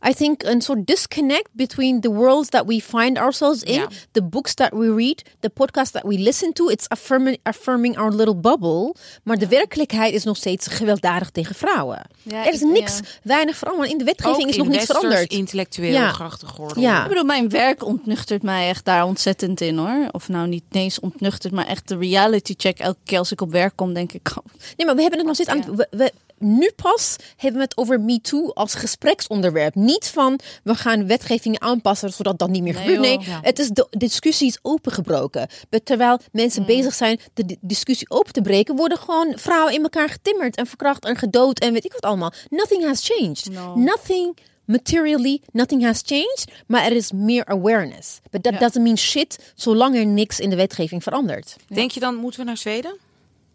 [0.08, 3.88] I think een soort disconnect between the worlds that we find ourselves in, Ja.
[4.12, 6.68] the books that we read, the podcasts that we listen to.
[6.70, 8.95] It's affirming, affirming our little bubble.
[9.24, 12.02] Maar de werkelijkheid is nog steeds gewelddadig tegen vrouwen.
[12.22, 13.04] Ja, er is ik- niks, ja.
[13.24, 13.89] weinig veranderd.
[13.89, 15.32] In de wetgeving Ook is nog niks veranderd.
[15.32, 16.12] intellectueel Ja.
[16.12, 16.82] grachtig geworden.
[16.82, 17.02] Ja.
[17.02, 20.08] Ik bedoel, mijn werk ontnuchtert mij echt daar ontzettend in hoor.
[20.12, 22.80] Of nou niet eens ontnuchtert, maar echt de reality check.
[22.80, 24.30] Elke keer als ik op werk kom, denk ik.
[24.38, 24.45] oh,
[24.78, 25.76] Nee, maar we hebben het nog steeds aan.
[25.76, 29.76] We, we- nu pas hebben we het over MeToo als gespreksonderwerp.
[29.76, 33.00] Niet van we gaan wetgeving aanpassen zodat dat niet meer Nee, gebeurt.
[33.02, 33.20] Nee.
[33.20, 33.40] Ja.
[33.42, 35.48] het is de, de discussie is opengebroken.
[35.70, 36.68] Maar Terwijl mensen Mm.
[36.68, 40.68] bezig zijn de, di- discussie open te breken, worden gewoon vrouwen in elkaar getimmerd en
[40.68, 42.32] verkracht en gedood en weet ik wat allemaal.
[42.50, 43.50] Nothing has changed.
[43.52, 43.76] No.
[43.76, 46.46] Nothing materially, nothing has changed.
[46.68, 48.20] Maar er is meer awareness.
[48.32, 48.60] But that Ja.
[48.60, 51.56] doesn't mean shit zolang er niks in de wetgeving verandert.
[51.68, 52.98] Denk je dan, moeten we naar Zweden?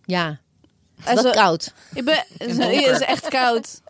[0.04, 0.40] Ja.
[1.02, 1.72] Het is wel koud.
[1.94, 3.68] Ik ben, het is echt koud.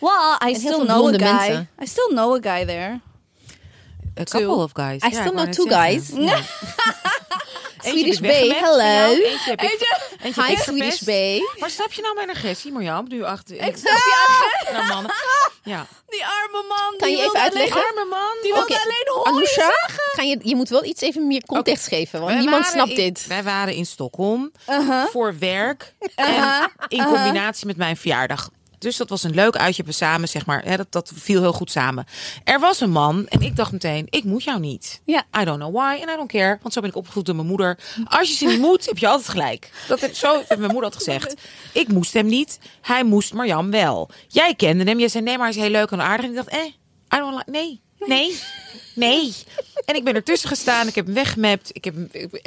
[0.00, 1.18] Well, I still know a guy.
[1.20, 1.68] mensen.
[1.82, 3.00] I still know a guy there.
[4.18, 5.02] A couple of guys.
[5.02, 6.10] I still ik wou know two guys.
[7.82, 9.12] Swedish Bay, jou, hello.
[9.12, 9.70] Eentje heb ik,
[10.22, 11.00] eentje heb Hi Swedish.
[11.00, 11.40] Bay.
[11.58, 13.08] Maar snap je nou mijn agressie, Marjam?
[13.08, 13.54] Nu achter.
[13.56, 15.12] Ik snap je naar mannen.
[15.62, 15.86] Ja.
[16.08, 16.94] Die arme man.
[16.98, 17.76] Kan die je even uitleggen?
[17.76, 18.36] Alleen, Arme man.
[18.42, 20.12] die wilde alleen horen zeggen.
[20.14, 22.96] kan je, je moet wel iets even meer context geven, want Wij niemand snapt in-
[22.96, 23.26] dit.
[23.26, 25.06] Wij waren in Stockholm Uh-huh.
[25.06, 28.48] voor werk en in combinatie met mijn verjaardag.
[28.80, 30.64] Dus dat was een leuk uitje we samen, zeg maar.
[30.64, 32.06] Hè, dat, dat viel heel goed samen.
[32.44, 35.00] Er was een man en ik dacht meteen, ik moet jou niet.
[35.04, 35.24] Ja.
[35.40, 36.58] I don't know why and I don't care.
[36.62, 37.78] Want zo ben ik opgevoed door mijn moeder.
[38.04, 39.70] Als je ze niet moet, heb je altijd gelijk.
[39.88, 41.34] Dat heb, zo heeft mijn moeder altijd gezegd.
[41.72, 42.58] Ik moest hem niet.
[42.80, 44.10] Hij moest Marjam wel.
[44.28, 44.98] Jij kende hem.
[44.98, 46.24] Jij zei, nee, maar hij is heel leuk en aardig.
[46.24, 46.64] En ik dacht, eh,
[47.14, 47.50] I don't like...
[47.50, 48.38] Nee, nee,
[48.94, 49.34] nee.
[49.84, 50.86] En ik ben ertussen gestaan.
[50.86, 51.70] Ik heb hem weggemapt.
[51.72, 51.94] Ik heb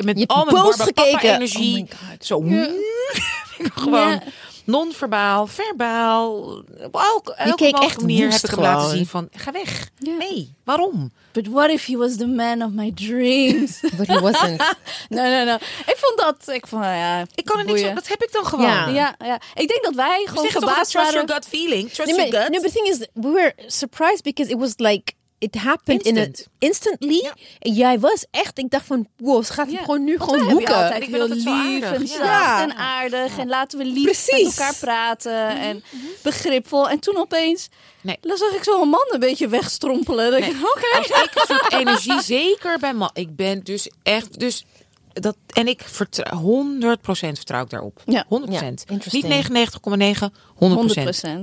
[0.03, 1.33] met Je al mijn boos gekeken.
[1.33, 1.81] Energie.
[1.81, 2.25] Oh my God.
[2.25, 2.39] Zo.
[3.81, 4.23] Gewoon Ja.
[4.65, 6.41] Non-verbaal, verbaal.
[6.83, 9.89] Op elke, elke keek mogelijke echt manier heb ik hem laten zien van, ga weg.
[9.99, 11.11] Nee, waarom?
[11.31, 13.79] But what if he was the man of my dreams?
[13.97, 14.75] But he wasn't.
[15.09, 15.55] nee, nee, nee.
[15.85, 16.55] Ik vond dat...
[16.55, 17.95] Ik vond, ja, Ik kan er niks aan.
[17.95, 18.65] Dat heb ik dan gewoon.
[18.65, 18.87] Ja.
[18.87, 19.41] Ja, ja.
[19.53, 21.13] Ik denk dat wij gewoon altijd, verbaasd trust waren.
[21.13, 21.91] your gut feeling.
[21.91, 22.51] Trust Nee, your gut.
[22.51, 25.13] no, but the thing is, we were surprised because it was like
[25.43, 26.47] it happened in a, Instant.
[26.59, 27.19] instantly.
[27.23, 27.33] Ja.
[27.59, 29.79] En jij was echt, ik dacht van, wow, ze gaat Ja.
[29.79, 30.75] gewoon nu Want gewoon hoeken.
[30.75, 31.99] altijd Ik ben altijd zo lief aardig.
[32.01, 32.61] en zacht Ja.
[32.61, 33.37] en aardig.
[33.37, 34.43] En laten we lief Precies.
[34.43, 35.47] met elkaar praten.
[35.47, 35.83] En
[36.21, 36.89] begripvol.
[36.89, 37.69] En toen opeens...
[38.01, 38.17] Nee.
[38.21, 40.31] Dan zag ik zo'n man een beetje wegstrompelen.
[40.31, 40.61] Dan denk ik.
[40.97, 43.09] Als ik soort energie, zeker bij man.
[43.13, 44.65] Ik ben dus echt, dus
[45.13, 46.65] dat en ik vertrouw
[46.97, 47.99] 100% vertrouw ik daarop.
[47.99, 48.03] 100%.
[48.05, 48.25] Ja.
[48.49, 49.49] Ja, interesting.
[49.51, 49.69] niet
[50.17, 50.23] 99,9,
[50.59, 50.59] 100%.
[50.59, 50.63] 100%.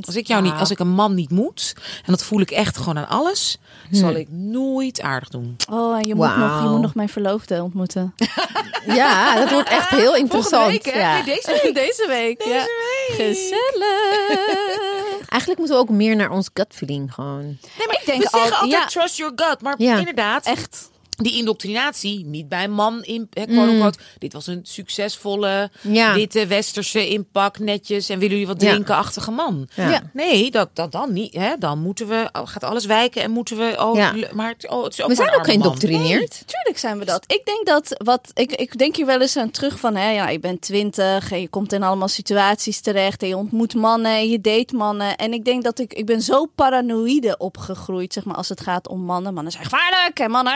[0.06, 2.76] Als ik jou niet, als ik een man niet moet, en dat voel ik echt
[2.76, 3.58] gewoon aan alles,
[3.90, 5.56] zal ik nooit aardig doen.
[5.70, 8.14] Oh, en je moet, nog, je moet nog mijn verloofde ontmoeten.
[8.86, 10.84] Ja, dat wordt echt heel interessant.
[10.84, 11.14] ja.
[11.14, 11.74] Nee, deze week.
[11.84, 12.42] Deze week.
[12.44, 12.64] ja.
[13.14, 15.28] Gezellig.
[15.28, 17.40] Eigenlijk moeten we ook meer naar ons gut feeling gewoon.
[17.42, 18.86] Nee, maar Ik denk we zeggen al- altijd ja.
[18.86, 19.98] trust your gut, maar Ja.
[19.98, 20.89] inderdaad, Echt.
[21.22, 23.98] Die indoctrinatie, niet bij een man in, hè, quote unquote.
[24.18, 26.14] Dit was een succesvolle, Ja.
[26.14, 28.70] witte, westerse inpak, netjes en willen jullie wat Ja.
[28.70, 29.68] drinken-achtige man.
[29.74, 29.90] Ja.
[29.90, 30.02] Ja.
[30.12, 31.34] Nee, dat, dat dan niet.
[31.34, 31.52] Hè?
[31.58, 34.12] Dan moeten we, oh, gaat alles wijken en moeten we, Ja.
[34.14, 36.42] le- maar het, oh, het is ook We zijn ook geïndoctrineerd.
[36.46, 37.24] Tuurlijk zijn we dat.
[37.26, 40.28] Ik denk dat wat ik, ik denk hier wel eens aan terug van hè, ja,
[40.28, 44.28] je bent twintig en je komt in allemaal situaties terecht en je ontmoet mannen en
[44.28, 45.16] je date mannen.
[45.16, 48.88] En ik denk dat ik, ik ben zo paranoïde opgegroeid, zeg maar, als het gaat
[48.88, 49.34] om mannen.
[49.34, 50.52] Mannen zijn gevaarlijk en mannen,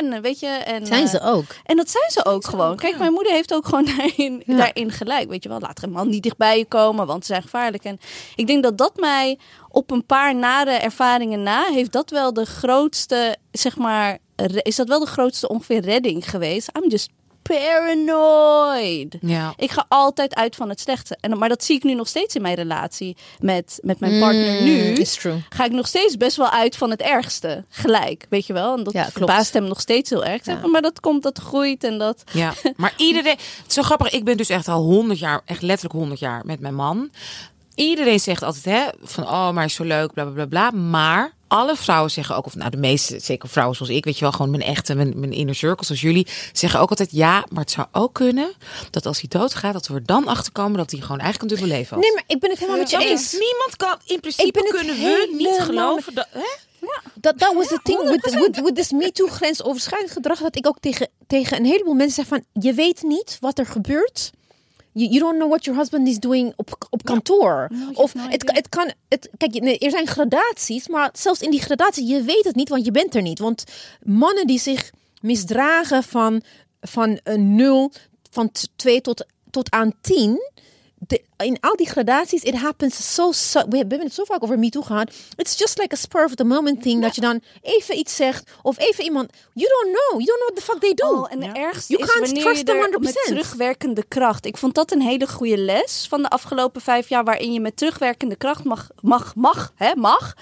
[0.00, 0.46] en weet je.
[0.46, 1.44] En, Zijn eh, ze ook.
[1.64, 2.76] En dat zijn ze ook gewoon.
[2.76, 4.56] Kijk, mijn moeder heeft ook gewoon daarin, Ja.
[4.56, 5.28] daarin gelijk.
[5.28, 7.84] Weet je wel, laat er een man niet dichtbij je komen, want ze zijn gevaarlijk.
[7.84, 7.98] En
[8.34, 9.38] ik denk dat dat mij
[9.68, 14.18] op een paar nare ervaringen na, heeft dat wel de grootste, zeg maar,
[14.62, 16.70] is dat wel de grootste ongeveer redding geweest.
[16.76, 17.08] I'm just
[17.48, 19.16] paranoid.
[19.20, 19.52] Ja.
[19.56, 21.16] Ik ga altijd uit van het slechte.
[21.20, 24.52] En, maar dat zie ik nu nog steeds in mijn relatie met, met mijn partner
[24.54, 24.92] Mm, nu.
[24.92, 25.42] Is true.
[25.48, 27.64] Ga ik nog steeds best wel uit van het ergste.
[27.68, 28.76] Gelijk, weet je wel.
[28.76, 30.44] En dat Ja, verbaast hem nog steeds heel erg.
[30.44, 30.66] Ja.
[30.66, 32.24] Maar dat komt, dat groeit en dat...
[32.32, 33.36] Ja, maar iedereen.
[33.36, 34.10] Het is zo grappig.
[34.10, 37.10] Ik ben dus echt al 100 jaar, echt letterlijk 100 jaar met mijn man.
[37.74, 40.70] Iedereen zegt altijd hè, van oh, maar is zo leuk, bla bla bla bla.
[40.80, 44.20] Maar alle vrouwen zeggen ook, of nou de meeste, zeker vrouwen zoals ik, weet je
[44.20, 47.62] wel, gewoon mijn echte, mijn, mijn inner circle zoals jullie, zeggen ook altijd ja, maar
[47.62, 48.52] het zou ook kunnen
[48.90, 51.58] dat als hij doodgaat, dat we er dan achter komen dat hij gewoon eigenlijk een
[51.58, 52.04] dubbel leven had.
[52.04, 53.32] Nee, maar ik ben het helemaal met je eens.
[53.32, 56.26] Niemand kan, in principe het kunnen we niet geloven dat.
[56.30, 56.62] Hè?
[57.14, 60.40] Dat that was the thing with, with, with this MeToo grensoverschrijdend gedrag.
[60.40, 62.62] Dat ik ook tegen, tegen een heleboel mensen zeg van...
[62.62, 64.32] Je weet niet wat er gebeurt.
[64.94, 67.70] Je don't know what your husband is doing op, op kantoor.
[67.92, 68.92] Of het, het kan.
[69.08, 72.84] Het, kijk, er zijn gradaties, maar zelfs in die gradatie, je weet het niet, want
[72.84, 73.38] je bent er niet.
[73.38, 73.64] Want
[74.02, 74.90] mannen die zich
[75.20, 76.42] misdragen van,
[76.80, 77.92] van een nul,
[78.30, 80.52] van 2 tot, tot aan 10
[81.36, 84.82] in al die gradaties, it happens so, so, We hebben het zo vaak over MeToo
[84.82, 85.10] gehad.
[85.36, 87.02] It's just like a spur of the moment thing.
[87.02, 88.50] Dat je dan even iets zegt.
[88.62, 89.30] Of even iemand.
[89.52, 90.20] You don't know.
[90.20, 91.24] You don't know what the fuck they do.
[91.24, 94.46] En de ergste is wanneer je them met terugwerkende kracht.
[94.46, 97.24] Ik vond dat een hele goede les van de afgelopen vijf jaar.
[97.24, 100.34] Waarin je met terugwerkende kracht mag, mag, mag, hè, mag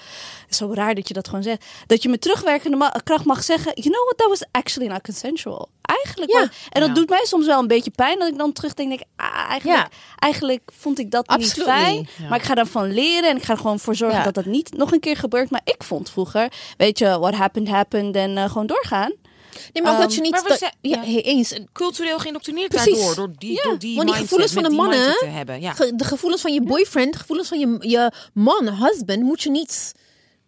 [0.55, 1.65] zo raar dat je dat gewoon zegt.
[1.87, 5.01] Dat je met terugwerkende ma- kracht mag zeggen, you know what, that was actually not
[5.01, 5.69] consensual.
[5.81, 6.37] Eigenlijk Ja.
[6.39, 6.47] wel.
[6.69, 6.93] En dat Ja.
[6.95, 9.89] doet mij soms wel een beetje pijn, dat ik dan terugdenk, denk, ah, eigenlijk, Ja.
[10.19, 12.07] eigenlijk vond ik dat niet fijn.
[12.17, 12.27] Ja.
[12.29, 14.23] Maar ik ga daarvan leren en ik ga er gewoon voor zorgen Ja.
[14.23, 15.49] dat dat niet nog een keer gebeurt.
[15.49, 19.13] Maar ik vond vroeger, weet je, what happened, happened en eh, gewoon doorgaan.
[19.73, 20.31] Nee, maar ook dat je Ehm, niet...
[20.31, 21.59] maar we dat- zijn- ja, eens.
[21.73, 22.93] Cultureel geïndoctrineerd Precies.
[22.93, 23.15] daardoor.
[23.15, 25.61] Door die, Ja, door die, want die mindset, gevoelens van de mannen, te hebben.
[25.61, 25.71] Ja.
[25.73, 29.93] Ge- de gevoelens van je boyfriend, gevoelens van je, je man, husband, moet je niet.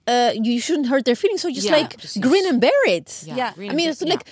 [0.07, 1.41] Uh, you shouldn't hurt their feelings.
[1.41, 3.23] So just Ja, like grin and bear it.
[3.25, 4.25] Yeah, green I mean, it's like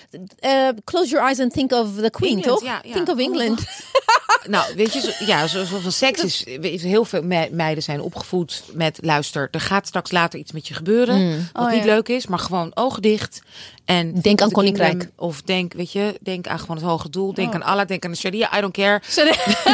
[0.43, 2.81] uh, close your eyes and think of the queen, England, ja.
[2.93, 3.65] Think of England.
[4.47, 6.43] Nou, weet je, zo- ja, zo- zoveel seks is.
[6.81, 10.73] Heel veel me- meiden zijn opgevoed met: luister, er gaat straks later iets met je
[10.73, 11.49] gebeuren.
[11.53, 11.85] Wat Oh, niet ja.
[11.93, 13.41] leuk is, maar gewoon ogen dicht.
[13.85, 15.09] En Denk aan of kingdom, Koninkrijk.
[15.15, 17.33] Of denk, weet je, denk aan gewoon het hoge doel.
[17.33, 17.55] Denk Oh.
[17.55, 19.01] aan Allah, denk aan de Sharia, I don't care.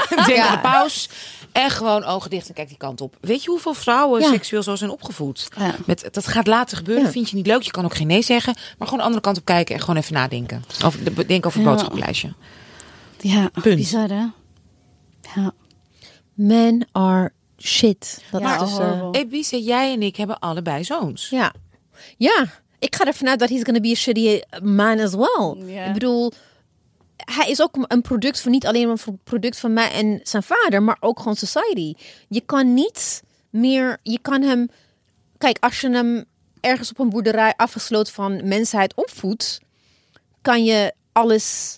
[0.09, 0.47] Denk Ja.
[0.47, 1.09] aan de paus.
[1.51, 3.15] En gewoon ogen dicht en kijk die kant op.
[3.21, 4.29] Weet je hoeveel vrouwen Ja.
[4.31, 5.47] seksueel zo zijn opgevoed?
[5.85, 7.61] Met, dat gaat later gebeuren, vind je niet leuk.
[7.61, 8.53] Je kan ook geen nee zeggen.
[8.55, 10.63] Maar gewoon de andere kant op kijken en gewoon even nadenken.
[11.03, 12.33] De- denk over het boodschappenlijstje.
[13.21, 13.75] Ja, Punt.
[13.75, 14.23] bizar hè?
[15.35, 15.51] Ja.
[16.33, 18.23] Men are shit.
[18.31, 19.07] Dat Ja, is uh.
[19.11, 21.29] Ebice, jij en ik hebben allebei zoons.
[21.29, 21.53] ja.
[22.17, 22.45] Ja.
[22.79, 25.75] Ik ga ervan uit dat he's gonna be a shitty man as well.
[25.87, 26.31] Ik bedoel,
[27.17, 30.83] hij is ook een product van niet alleen een product van mij en zijn vader,
[30.83, 31.93] maar ook gewoon society.
[32.27, 34.69] Je kan niet meer, je kan hem,
[35.37, 36.25] kijk, als je hem
[36.59, 39.59] ergens op een boerderij afgesloten van mensheid opvoedt,
[40.41, 41.77] kan je alles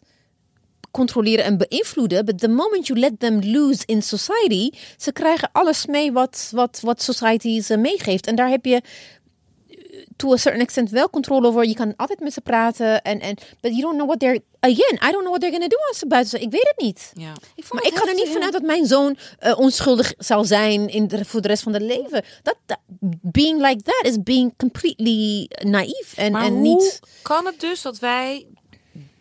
[0.92, 2.26] controleren en beïnvloeden.
[2.26, 6.80] But the moment you let them loose in society, ze krijgen alles mee wat, wat,
[6.82, 8.28] wat society ze meegeeft.
[8.28, 8.82] En daar heb je
[9.70, 9.78] eh,
[10.16, 11.66] to a certain extent wel controle over.
[11.68, 13.02] Je kan altijd met ze praten.
[13.02, 14.42] En, en, but you don't know what they're...
[14.60, 16.44] Again, I don't know what they're gonna do als ze buiten zijn.
[16.44, 17.12] Ik weet het niet.
[17.14, 17.34] Ja.
[17.56, 21.08] Ik Maar ik ga er niet vanuit dat mijn zoon eh, onschuldig zal zijn in
[21.08, 22.24] de, voor de rest van het leven.
[22.44, 22.80] Dat, dat-
[23.22, 27.00] being like that is being completely naïef en, Maar en hoe niet.
[27.22, 28.48] kan het dus dat wij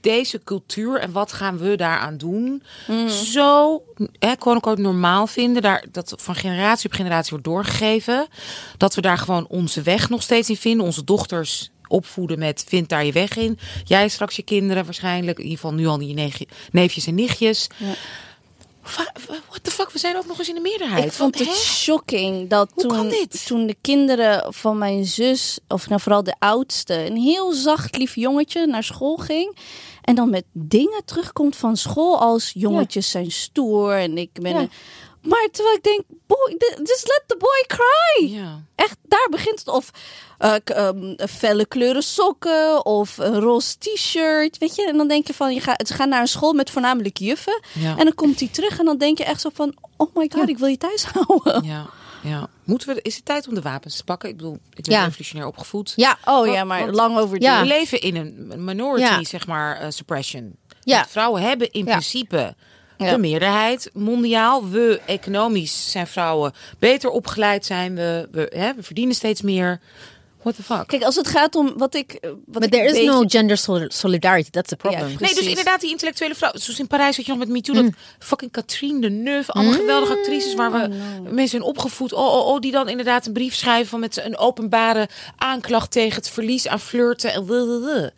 [0.00, 2.62] deze cultuur en wat gaan we daaraan doen
[3.08, 3.82] zo
[4.18, 8.26] hè, quote unquote, normaal vinden, daar, dat van generatie op generatie wordt doorgegeven,
[8.76, 12.88] dat we daar gewoon onze weg nog steeds in vinden, onze dochters opvoeden met vind
[12.88, 13.58] daar je weg in.
[13.84, 17.66] Jij straks je kinderen waarschijnlijk, in ieder geval nu al je neefje- neefjes en nichtjes.
[18.82, 19.12] Va-
[19.48, 21.04] What the fuck, we zijn ook nog eens in de meerderheid.
[21.04, 21.54] Ik vond het hè?
[21.54, 27.06] shocking dat Hoe toen, toen de kinderen van mijn zus, of nou vooral de oudste,
[27.06, 29.56] een heel zacht lief jongetje naar school ging.
[30.10, 34.70] En dan met dingen terugkomt van school als jongetjes zijn stoer en ik ben een...
[35.22, 38.34] Maar terwijl ik denk, boy, just let the boy cry.
[38.34, 38.62] Ja.
[38.74, 39.68] Echt, daar begint het.
[39.68, 39.90] Of
[40.38, 44.58] eh, ehm, felle kleuren sokken of een roze t-shirt.
[44.58, 46.70] Weet je, en dan denk je van, je gaat, ze gaan naar een school met
[46.70, 47.60] voornamelijk juffen.
[47.72, 47.96] Ja.
[47.98, 50.48] En dan komt hij terug en dan denk je echt zo van, oh my god,
[50.48, 51.64] ik wil je thuis houden.
[51.64, 51.86] Ja,
[52.22, 52.48] ja.
[52.64, 54.28] Moeten we, is het tijd om de wapens te pakken?
[54.28, 55.04] Ik bedoel, ik ben Ja.
[55.04, 55.92] revolutionair opgevoed.
[55.96, 57.60] Ja, Oh ja, maar lang over Ja.
[57.60, 59.24] We leven in een minority, Ja.
[59.24, 60.56] zeg maar, eh, suppression.
[60.82, 60.96] Ja.
[60.96, 62.54] Want Vrouwen hebben in principe
[62.96, 64.68] de meerderheid mondiaal.
[64.68, 67.94] We, economisch, zijn vrouwen beter opgeleid zijn.
[67.94, 69.80] We, we, hè, we verdienen steeds meer.
[70.42, 70.86] What the fuck?
[70.86, 72.12] Kijk, als het gaat om wat ik.
[72.12, 74.50] eh, Wat But ik there is beetje- no gender sol- solidarity.
[74.50, 75.08] That's the problem.
[75.08, 76.50] Ja, Nee, dus inderdaad, die intellectuele vrouw.
[76.54, 77.74] Zoals in Parijs, wat je nog met Me Too.
[77.74, 79.50] Dat fucking Katrien de Neuf.
[79.50, 80.88] Allemaal geweldige actrices waar we
[81.22, 82.12] mensen zijn opgevoed.
[82.12, 86.14] Oh, oh, oh, die dan inderdaad een brief schrijven van met een openbare aanklacht tegen
[86.16, 87.32] het verlies aan flirten.
[87.32, 88.10] En blablabla.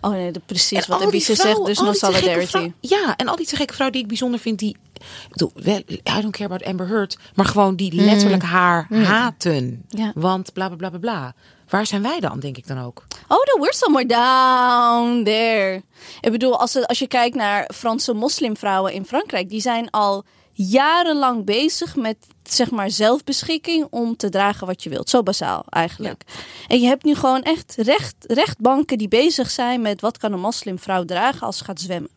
[0.00, 1.64] Oh nee, de, precies En wat die Ebice zegt.
[1.66, 2.46] Dus no solidarity.
[2.46, 4.76] vrouw- Ja, en al die te gekke vrouwen die ik bijzonder vind, die.
[4.94, 7.16] Ik bedoel, wel, I don't care about Amber Heard.
[7.34, 9.84] Maar gewoon die letterlijk haar haten.
[9.88, 10.12] Ja.
[10.14, 11.34] Want bla bla bla bla bla.
[11.68, 13.04] Waar zijn wij dan, denk ik dan ook?
[13.28, 15.82] Oh, no, we're somewhere down there.
[16.20, 20.24] Ik bedoel, als, het- als je kijkt naar Franse moslimvrouwen in Frankrijk, die zijn al
[20.52, 25.10] jarenlang bezig met zeg maar zelfbeschikking om te dragen wat je wilt.
[25.10, 26.22] Zo basaal eigenlijk.
[26.68, 30.40] En je hebt nu gewoon echt recht, rechtbanken die bezig zijn met wat kan een
[30.40, 32.10] moslimvrouw dragen als ze gaat zwemmen.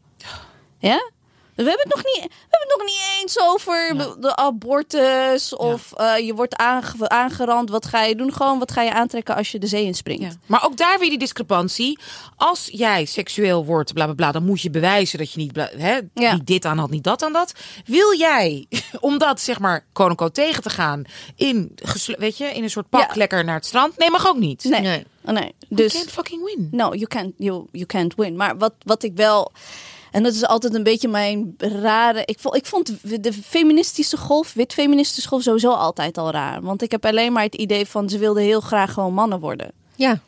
[0.79, 1.11] Ja?
[1.59, 5.55] Dus we hebben het nog niet, we hebben het nog niet eens over de abortus
[5.55, 7.69] of eh, je wordt aange- aangerand.
[7.69, 8.33] Wat ga je doen?
[8.33, 10.21] Gewoon wat ga je aantrekken als je de zee inspringt.
[10.23, 10.31] Ja.
[10.45, 11.99] Maar ook daar weer die discrepantie.
[12.35, 15.99] Als jij seksueel wordt, bla bla bla, dan moet je bewijzen dat je niet, hè,
[16.13, 17.53] niet dit aan had, niet dat aan dat.
[17.85, 18.65] Wil jij,
[18.99, 21.03] om dat zeg maar, unquote, tegen te gaan,
[21.35, 21.75] in,
[22.17, 23.97] weet je, in een soort pak lekker naar het strand?
[23.97, 24.63] Nee, mag ook niet.
[24.63, 24.81] Nee.
[24.81, 25.05] Nee.
[25.25, 25.53] Oh, nee.
[25.59, 26.67] You Dus can't fucking win.
[26.71, 28.35] no, you can't, you, you can't win.
[28.35, 29.51] Maar wat, wat ik wel.
[30.11, 32.21] En dat is altijd een beetje mijn rare.
[32.25, 36.61] Ik vond, ik vond de feministische golf, wit feministische golf, sowieso altijd al raar.
[36.61, 39.71] Want ik heb alleen maar het idee van ze wilden heel graag gewoon mannen worden.
[39.95, 40.19] Ja.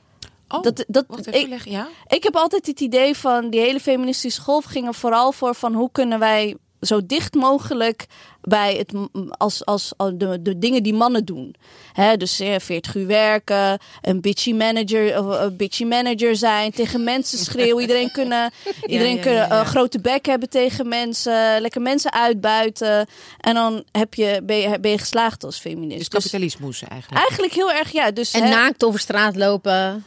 [0.47, 1.87] Oh, Dat, dat, ik, ja?
[2.07, 5.73] ik heb altijd het idee van die hele feministische golf ging er vooral voor van
[5.73, 8.05] hoe kunnen wij zo dicht mogelijk
[8.41, 8.93] bij het
[9.37, 11.55] als, als, als de, de dingen die mannen doen.
[11.93, 17.03] Hè, dus eh, 40 uur werken, een bitchy manager, of een bitchy manager zijn, tegen
[17.03, 18.51] mensen schreeuwen, iedereen kunnen,
[18.85, 19.59] iedereen ja, kunnen ja, ja.
[19.59, 23.07] een grote bek hebben tegen mensen, lekker mensen uitbuiten
[23.39, 25.97] en dan heb je, ben, je, ben je geslaagd als feminist.
[25.97, 27.21] Dus Dus kapitalismus eigenlijk.
[27.21, 28.11] eigenlijk heel erg ja.
[28.11, 30.05] Dus En hè, naakt over straat lopen.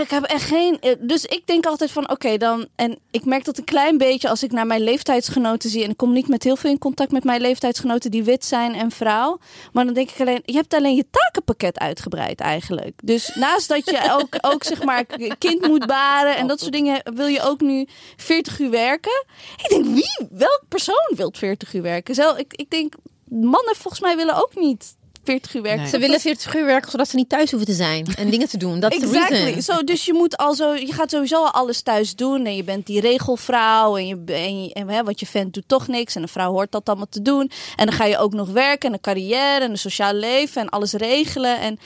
[0.00, 0.80] Ik heb echt geen.
[0.80, 2.66] eh, Dus ik denk altijd van oké, dan.
[2.74, 5.84] En ik merk dat een klein beetje als ik naar mijn leeftijdsgenoten zie.
[5.84, 8.74] En ik kom niet met heel veel in contact met mijn leeftijdsgenoten die wit zijn
[8.74, 9.38] en vrouw.
[9.72, 13.00] Maar dan denk ik alleen, je hebt alleen je takenpakket uitgebreid eigenlijk.
[13.04, 15.04] Dus naast dat je ook, ook zeg maar
[15.38, 17.86] kind moet baren en dat soort dingen, wil je ook nu
[18.16, 19.24] 40 uur werken.
[19.56, 22.14] Ik denk, wie, welk persoon wil 40 uur werken?
[22.14, 22.94] Zelf, ik, ik denk,
[23.28, 24.94] mannen volgens mij willen ook niet
[25.24, 25.80] 40 uur werken.
[25.82, 25.90] Nee.
[25.90, 28.56] Ze willen 40 uur werken zodat ze niet thuis hoeven te zijn en dingen te
[28.56, 28.80] doen.
[28.80, 29.36] Dat is de Exactly.
[29.36, 29.62] reason.
[29.62, 32.64] Zo, dus je moet al zo, je gaat sowieso al alles thuis doen en je
[32.64, 36.14] bent die regelvrouw en je, en je en, hè, want je vent doet toch niks
[36.14, 38.88] en een vrouw hoort dat allemaal te doen en dan ga je ook nog werken
[38.88, 41.78] en een carrière en een sociaal leven en alles regelen en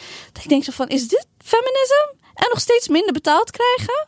[0.42, 2.14] ik denk zo van, is dit feminisme?
[2.34, 4.06] En nog steeds minder betaald krijgen?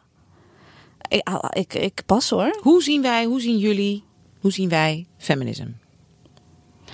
[1.09, 2.59] Ik, ah, ik, ik pas hoor.
[2.61, 4.05] Hoe zien wij, hoe zien jullie,
[4.41, 5.73] hoe zien wij feminisme?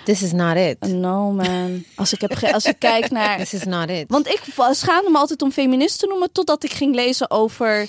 [0.06, 0.76] This is not it.
[0.80, 1.84] No man.
[1.94, 4.04] Als ik, heb ge- als ik kijk naar This is not it.
[4.08, 7.88] Want ik schaamde me altijd om feminist te noemen, totdat ik ging lezen over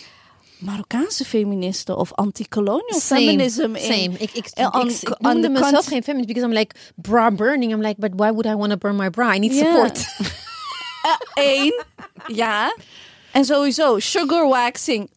[0.57, 3.75] Marokkaanse feministen of anti-colonial feminism.
[3.75, 4.17] in- Same.
[4.17, 6.75] Ik, ik, ik, eh, on- ik, ik on noemde mezelf geen feminist because I'm like
[6.95, 7.71] bra burning.
[7.73, 9.33] I'm like, but why would I want to burn my bra?
[9.33, 10.05] I need support.
[11.33, 11.83] Eén,
[12.27, 12.75] ja.
[13.31, 15.09] En sowieso, sugar waxing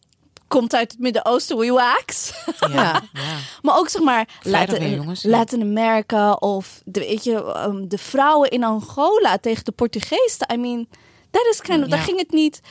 [0.51, 2.33] komt uit het Midden-Oosten, we wax.
[2.59, 2.69] Ja.
[2.69, 3.01] Ja.
[3.61, 5.23] Maar ook zeg maar Latin, weer, jongens.
[5.23, 10.47] Latin America of de, weet je, um, de vrouwen in Angola tegen de Portugezen.
[10.53, 10.87] I mean,
[11.31, 11.95] that is kind of, Ja.
[11.95, 12.61] daar ging het niet,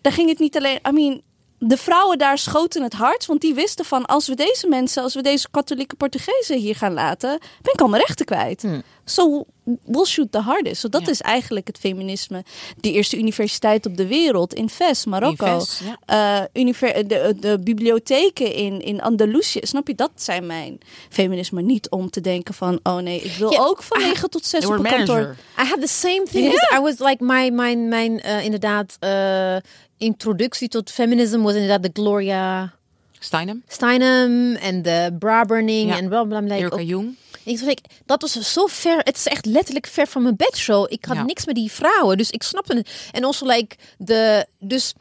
[0.00, 0.78] daar ging het niet alleen.
[0.88, 1.22] I mean,
[1.58, 5.14] de vrouwen daar schoten het hart, want die wisten van als we deze mensen, als
[5.14, 8.64] we deze katholieke Portugezen hier gaan laten, ben ik al mijn rechten kwijt.
[9.04, 9.44] So
[9.84, 10.80] we'll shoot the hardest.
[10.80, 11.10] So dat Ja.
[11.10, 12.44] is eigenlijk het feminisme.
[12.80, 15.46] De eerste universiteit op de wereld in Fes, Marokko.
[15.46, 16.40] In Fes, ja.
[16.52, 19.58] Eh, univer- de, de bibliotheken in, in Andalusië.
[19.62, 20.78] Snap je, dat zijn mijn
[21.08, 21.62] feminisme.
[21.62, 24.60] Niet om te denken van, oh nee, ik wil Ja, ook van 9 tot 6
[24.64, 25.36] They op kantoor.
[25.60, 26.52] I had the same thing.
[26.76, 29.56] I was like, my, mijn, mijn eh, inderdaad, eh,
[29.98, 32.74] introductie tot feminism was inderdaad de Gloria
[33.18, 35.96] Steinem, Steinem en de bra burning Ja.
[35.96, 36.54] en bla bla bla.
[36.56, 37.16] Erika Jong.
[37.44, 38.96] Ik dat was zo ver.
[38.98, 40.86] Het is echt letterlijk ver van mijn bedshow.
[40.92, 41.22] Ik had Ja.
[41.22, 42.90] niks met die vrouwen, dus ik snapte het.
[43.12, 44.94] En also like de dus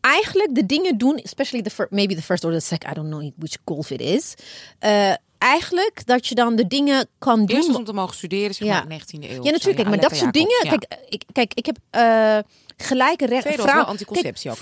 [0.00, 3.08] eigenlijk de dingen doen, especially the fir- maybe the first or the second, I don't
[3.10, 4.34] know which golf it is.
[4.78, 7.66] Eh, eigenlijk dat je dan de dingen kan Eerst doen.
[7.66, 8.72] was om te mogen studeren, zeg Ja.
[8.74, 9.44] maar, in de 19e eeuw.
[9.44, 9.88] Ja, natuurlijk.
[9.88, 10.60] Maar dat soort dingen.
[10.62, 12.38] Kijk, ik, kijk, ik heb eh,
[12.76, 13.52] gelijke rechten.
[13.52, 13.68] Ook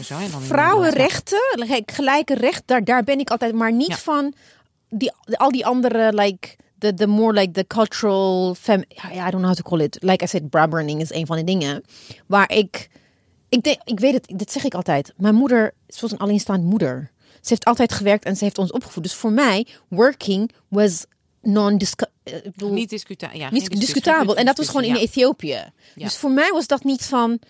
[0.04, 3.96] zo, dan vrouwenrechten, kijk, gelijke recht, daar, daar ben ik altijd, maar niet Ja.
[3.96, 4.34] van
[4.88, 8.80] die, al die andere, like, the, the more like the cultural, fem,
[9.12, 9.96] I don't know how to call it.
[10.00, 11.82] Like I said, bra burning is een van de dingen
[12.26, 12.88] waar ik,
[13.48, 15.12] ik denk, ik weet het, dit zeg ik altijd.
[15.16, 17.10] Mijn moeder, was een alleenstaand moeder.
[17.32, 19.02] Ze heeft altijd gewerkt en ze heeft ons opgevoed.
[19.02, 21.04] Dus voor mij, working was
[21.42, 22.72] non-discutabel.
[22.72, 24.36] Niet discuta ja, Niet discutabel.
[24.36, 25.48] En dat was gewoon in Ethiopië.
[25.48, 25.72] Ja.
[25.94, 27.48] Dus voor mij was dat niet van eh,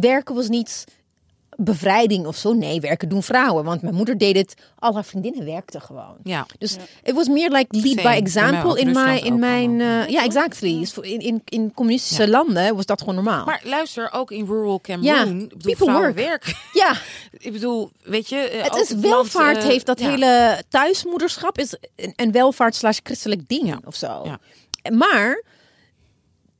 [0.00, 0.84] werken was niet
[1.56, 2.52] bevrijding of zo.
[2.52, 3.64] Nee, werken doen vrouwen.
[3.64, 4.54] Want mijn moeder deed het.
[4.78, 6.16] Al haar vriendinnen werkten gewoon.
[6.22, 6.46] Ja.
[6.58, 8.14] Dus it was meer like lead Same.
[8.14, 10.86] by example in mijn in mijn eh, ja exactly.
[10.86, 12.28] Voor- In, in, in communistische Ja.
[12.28, 13.44] landen was dat gewoon normaal.
[13.44, 16.16] Maar luister, ook in rural Cameroon, Ja, ik bedoel, people vrouwen work.
[16.16, 16.54] werken.
[16.82, 16.94] ja,
[17.38, 18.36] Ik bedoel, weet je...
[18.36, 20.08] eh, het is het welvaart land, eh, heeft dat ja.
[20.10, 23.80] hele thuismoederschap is een, een welvaart slash christelijk ding Ja.
[23.84, 24.22] of zo.
[24.24, 24.38] Ja.
[24.92, 25.42] Maar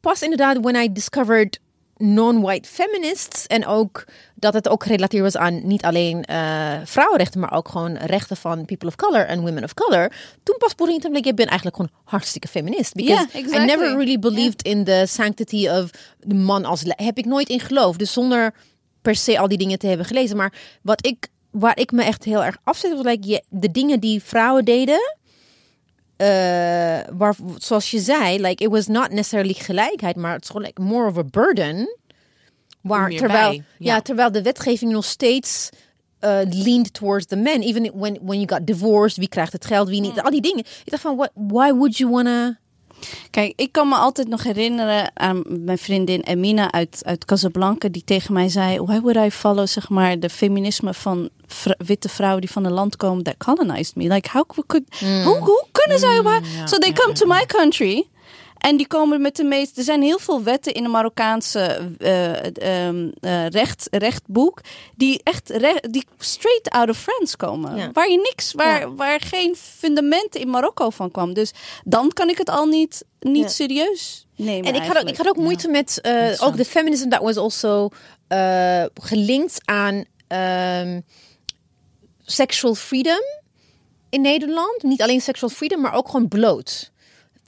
[0.00, 1.60] pas inderdaad when I discovered
[2.00, 4.04] non-white feminists en ook
[4.34, 8.64] dat het ook gerelateerd was aan niet alleen eh, vrouwenrechten, maar ook gewoon rechten van
[8.64, 10.12] people of color en women of color.
[10.42, 12.94] Toen pas begon ik te denken, ik ben eigenlijk gewoon hartstikke feminist.
[12.94, 17.24] Because Ja, I never really believed in the sanctity of de man als heb ik
[17.24, 17.98] nooit in geloofd.
[17.98, 18.54] Dus zonder
[19.02, 20.36] per se al die dingen te hebben gelezen.
[20.36, 20.52] Maar
[20.82, 24.22] wat ik, waar ik me echt heel erg afzet, was like, je, de dingen die
[24.22, 25.18] vrouwen deden.
[26.20, 30.66] Eh, waar, zoals je zei, like, it was not necessarily gelijkheid, maar het is gewoon
[30.66, 31.98] like more of a burden.
[32.80, 33.94] Waar, terwijl, bij, ja.
[33.94, 34.00] ja.
[34.00, 35.68] terwijl de wetgeving nog steeds
[36.18, 37.62] eh leaned towards the men.
[37.62, 40.20] Even when, when you got divorced, wie krijgt het geld, wie niet.
[40.20, 40.58] Al die dingen.
[40.58, 42.59] Ik dacht van, what, why would you wanna...
[43.30, 48.04] Kijk, ik kan me altijd nog herinneren aan mijn vriendin Emina uit, uit Casablanca, die
[48.04, 52.40] tegen mij zei: Why would I follow, zeg maar, de feminisme van vr- witte vrouwen
[52.40, 54.08] die van een land komen that colonized me?
[54.08, 56.22] Like, how could, hoe, hoe kunnen zij?
[56.22, 58.06] ja, so they come to my country.
[58.60, 59.78] En die komen met de meest.
[59.78, 64.60] Er zijn heel veel wetten in de Marokkaanse eh, recht, rechtboek.
[64.96, 65.52] die echt
[65.92, 67.76] die straight out of France komen.
[67.76, 67.90] Ja.
[67.92, 68.94] Waar je niks, waar, Ja.
[68.94, 71.32] waar geen fundament in Marokko van kwam.
[71.34, 71.52] Dus
[71.84, 73.48] dan kan ik het al niet, niet Ja.
[73.48, 74.64] serieus nemen.
[74.68, 76.00] En ik had, ook, ik had ook moeite met
[76.40, 77.88] ook de feminism that was also
[78.94, 81.00] gelinkt aan ehm,
[82.24, 83.20] sexual freedom
[84.10, 84.82] in Nederland.
[84.82, 86.90] Niet alleen sexual freedom, maar ook gewoon bloot.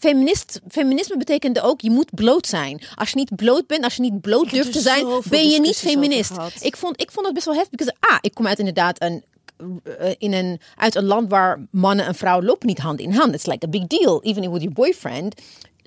[0.02, 2.82] Feminist, feminisme betekende ook, je moet bloot zijn.
[2.94, 5.76] Als je niet bloot bent, als je niet bloot durft te zijn, ben je niet
[5.76, 6.32] feminist.
[6.60, 7.78] Ik vond, ik vond het best wel heftig.
[7.78, 9.24] Because, ah, ik kom uit inderdaad een,
[9.98, 13.34] eh, in een, uit een land waar mannen en vrouwen lopen niet hand in hand.
[13.34, 15.40] It's like a big deal, even with your boyfriend.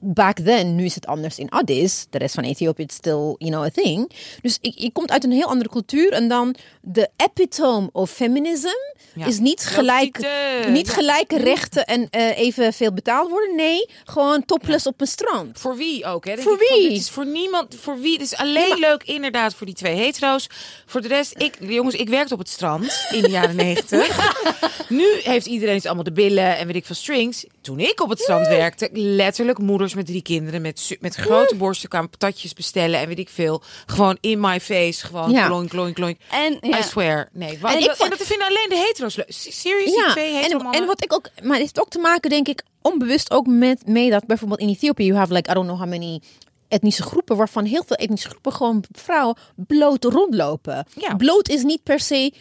[0.07, 2.05] Back then, nu is het anders in Addis.
[2.09, 4.11] De rest van Ethiopië is still, you know, a thing.
[4.41, 6.11] Dus ik, je komt uit een heel andere cultuur.
[6.11, 8.67] En dan de epitome of feminism
[9.15, 9.25] Ja.
[9.25, 10.71] is niet gelijk, titel.
[10.71, 13.55] niet gelijke rechten en eh evenveel betaald worden.
[13.55, 15.59] Nee, gewoon topless op een strand.
[15.59, 16.31] Voor wie ook, hè?
[16.35, 16.87] Denk Voor ik van, wie?
[16.89, 17.75] Het is voor niemand.
[17.81, 18.13] Voor wie?
[18.13, 20.49] Het is alleen leuk, inderdaad, voor die twee hetero's.
[20.85, 24.33] Voor de rest, ik, jongens, ik werkte op het strand in de jaren negentig.
[24.89, 27.45] nu heeft iedereen dus allemaal de billen en weet ik veel strings.
[27.61, 31.89] Toen ik op het strand werkte, letterlijk moeders met drie kinderen met, met grote borsten
[31.89, 33.61] kwamen patatjes bestellen en weet ik veel.
[33.85, 35.47] Gewoon in my face, gewoon Ja.
[35.47, 36.19] kloink, kloink, kloink.
[36.31, 36.79] En, ja.
[36.79, 37.29] I swear.
[37.33, 39.25] Nee, wat, En ik dat, vond- en dat vinden alleen de hetero's leuk.
[39.29, 42.29] Serieus, die twee hetero en, en wat ik ook, maar het heeft ook te maken,
[42.29, 45.65] denk ik, onbewust ook met mee dat bijvoorbeeld in Ethiopië, you have like, I don't
[45.67, 46.21] know how many
[46.67, 50.85] etnische groepen, waarvan heel veel etnische groepen gewoon vrouwen bloot rondlopen.
[50.99, 51.15] Ja.
[51.15, 52.33] Bloot is niet per se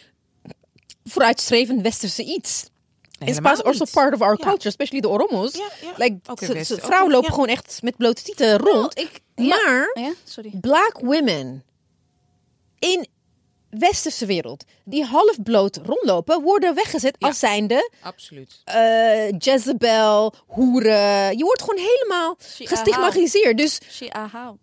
[1.03, 2.69] vooruitstrevend westerse iets.
[3.19, 3.93] Helemaal part- also niet.
[3.93, 4.43] part of our Ja.
[4.45, 5.53] culture, especially de Oromos.
[5.53, 5.93] Ja, ja.
[5.97, 6.17] Like,
[6.65, 8.99] ze- vrouwen lopen gewoon echt met blote tieten rond.
[8.99, 10.51] ik, maar Ja, sorry.
[10.61, 11.63] black women
[12.79, 13.07] in
[13.79, 18.61] westerse wereld die half bloot rondlopen, worden weggezet als zijnde Absoluut.
[18.63, 21.37] eh Jezebel, hoeren.
[21.37, 22.37] Je wordt gewoon helemaal
[22.69, 23.57] gestigmatiseerd.
[23.57, 23.79] Dus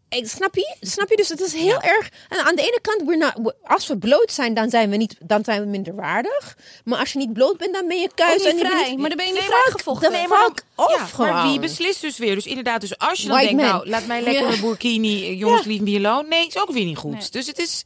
[0.09, 0.77] ik, snap je?
[0.81, 1.17] Snap je?
[1.17, 2.09] Dus het is heel erg.
[2.29, 4.97] En aan de ene kant, we're not, we- als we bloot zijn, dan zijn we
[4.97, 6.57] niet, dan zijn we minderwaardig.
[6.85, 9.09] Maar als je niet bloot bent, dan ben je kuis en je vrij, niet- maar
[9.09, 12.35] dan ben je niet de Nee, maar fuck off ja, maar wie beslist dus weer?
[12.35, 13.73] Dus inderdaad, dus als je dan White denkt, man.
[13.81, 16.29] nou, laat mij lekker een burkini, eh, jongens, leave me alone.
[16.29, 17.13] Nee, is ook weer niet goed.
[17.13, 17.29] Nee.
[17.31, 17.83] Dus het is...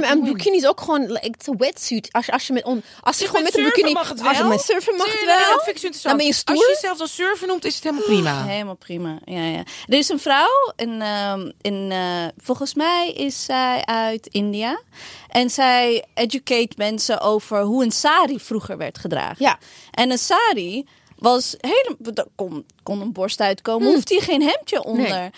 [0.00, 0.32] Maar een it.
[0.32, 2.08] bikini is ook gewoon like, a wetsuit.
[2.12, 4.08] Als je, als je met on, als je Dus gewoon met een surfen bikini mag
[4.08, 4.48] het als je wel?
[4.48, 5.60] met surfen mag het wel.
[5.74, 6.02] vind ik.
[6.02, 8.44] Dan ben je Als je jezelf surfer noemt, is het helemaal prima.
[8.44, 9.18] Helemaal prima.
[9.24, 9.62] Ja, ja.
[9.86, 14.80] Er is een vrouw, in, ehm, in, eh, volgens mij is zij uit India.
[15.28, 19.44] En zij educate mensen over hoe een sari vroeger werd gedragen.
[19.44, 19.58] Ja.
[19.90, 20.86] En een sari
[21.18, 22.26] was helemaal.
[22.34, 25.08] Kon, kon een borst uitkomen, hoeft hier geen hemdje onder.
[25.08, 25.30] Nee.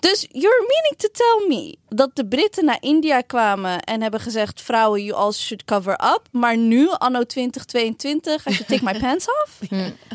[0.00, 4.62] Dus you're meaning to tell me dat de Britten naar India kwamen en hebben gezegd:
[4.62, 6.22] vrouwen, you all should cover up.
[6.30, 9.58] Maar nu, anno 2022, I should take my pants off.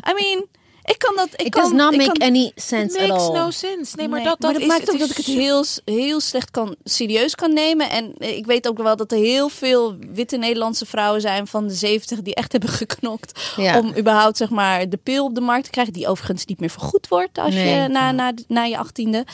[0.08, 0.48] I mean,
[0.84, 1.28] ik kan dat.
[1.36, 3.32] Ik It kan, does not make kan, any sense at Makes all.
[3.36, 3.96] no sense.
[3.96, 6.50] Nee, maar Nee, dat, dat, is, maakt het ook dat ik het heel, heel slecht
[6.50, 7.90] kan, serieus kan nemen.
[7.90, 11.66] En eh, ik weet ook wel dat er heel veel witte Nederlandse vrouwen zijn van
[11.66, 13.40] de 70 die echt hebben geknokt.
[13.56, 13.78] Ja.
[13.78, 15.92] Om überhaupt zeg maar de pil op de markt te krijgen.
[15.92, 17.80] Die overigens niet meer vergoed wordt als Nee.
[17.82, 19.24] je na, na, na je achttiende.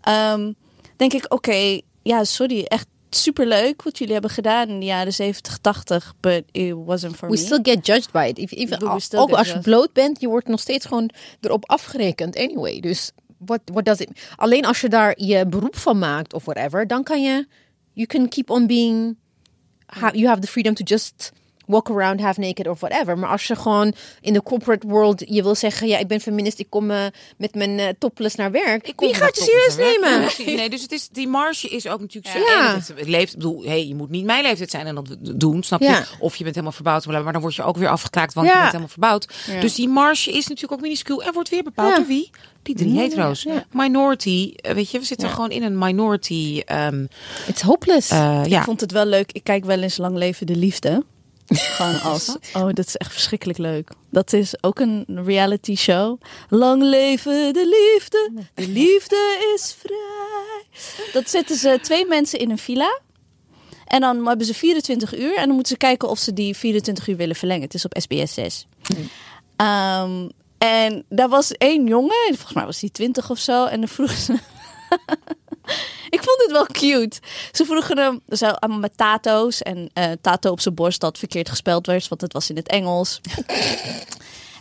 [0.00, 0.52] Ehm,
[0.96, 2.86] denk ik, oké, ja, sorry, echt
[3.16, 6.14] superleuk wat jullie hebben gedaan in de jaren 70, 80.
[6.20, 7.40] But it wasn't for We me.
[7.40, 8.38] still get judged by it.
[8.38, 11.10] If, if, We still ook als je bloot bent, je wordt nog steeds gewoon
[11.40, 12.80] erop afgerekend anyway.
[12.80, 14.10] Dus what, what does it...
[14.36, 17.46] Alleen als je daar je beroep van maakt of whatever, dan kan je...
[17.92, 19.16] You can keep on being...
[20.12, 21.32] you have the freedom to just
[21.72, 23.18] walk around half naked of whatever.
[23.18, 26.58] Maar als je gewoon in de corporate world je wil zeggen, ja, ik ben feminist,
[26.58, 27.04] ik kom eh,
[27.36, 28.88] met mijn eh, topless naar werk.
[28.88, 30.28] Ik kom Wie gaat je serieus nemen?
[30.46, 32.40] Nee, nee, dus het is, die marge is ook natuurlijk zo.
[32.40, 32.74] Ja.
[32.74, 35.62] Het, het leeft, ik bedoel, hey, je moet niet mijn leeftijd zijn en dat doen,
[35.62, 36.02] snap je?
[36.18, 38.52] Of je bent helemaal verbouwd, maar dan word je ook weer afgekraakt, want Ja.
[38.52, 39.34] je bent helemaal verbouwd.
[39.46, 39.60] Ja.
[39.60, 41.96] Dus die marge is natuurlijk ook minuscuul en wordt weer bepaald Ja.
[41.96, 42.30] door wie?
[42.62, 43.42] Die drie hetero's.
[43.42, 43.64] ja.
[43.72, 46.62] Minority, eh, weet je, we zitten gewoon in een minority.
[46.66, 47.06] ehm,
[47.46, 48.08] It's hopeless.
[48.08, 48.44] ja.
[48.44, 49.32] Ik vond het wel leuk.
[49.32, 51.04] Ik kijk wel eens Lang Leven de Liefde.
[51.54, 52.36] Gewoon als.
[52.54, 53.90] Oh, dat is echt verschrikkelijk leuk.
[54.10, 56.20] Dat is ook een reality show.
[56.48, 58.30] Lang leven de liefde.
[58.54, 60.62] De liefde is vrij.
[61.12, 63.00] Dat zetten ze twee mensen in een villa.
[63.86, 65.36] En dan hebben ze 24 uur.
[65.36, 67.62] En dan moeten ze kijken of ze die 24 uur willen verlengen.
[67.62, 68.66] Het is op SBS 6.
[69.56, 72.26] Ehm, en daar was één jongen.
[72.26, 73.66] Volgens mij was hij 20 of zo.
[73.66, 74.38] En dan vroeg ze.
[76.16, 77.20] Ik vond het wel cute.
[77.52, 79.62] Ze vroegen hem zo allemaal met tato's.
[79.62, 82.68] En eh tato op zijn borst dat verkeerd gespeld werd, want het was in het
[82.68, 83.20] Engels.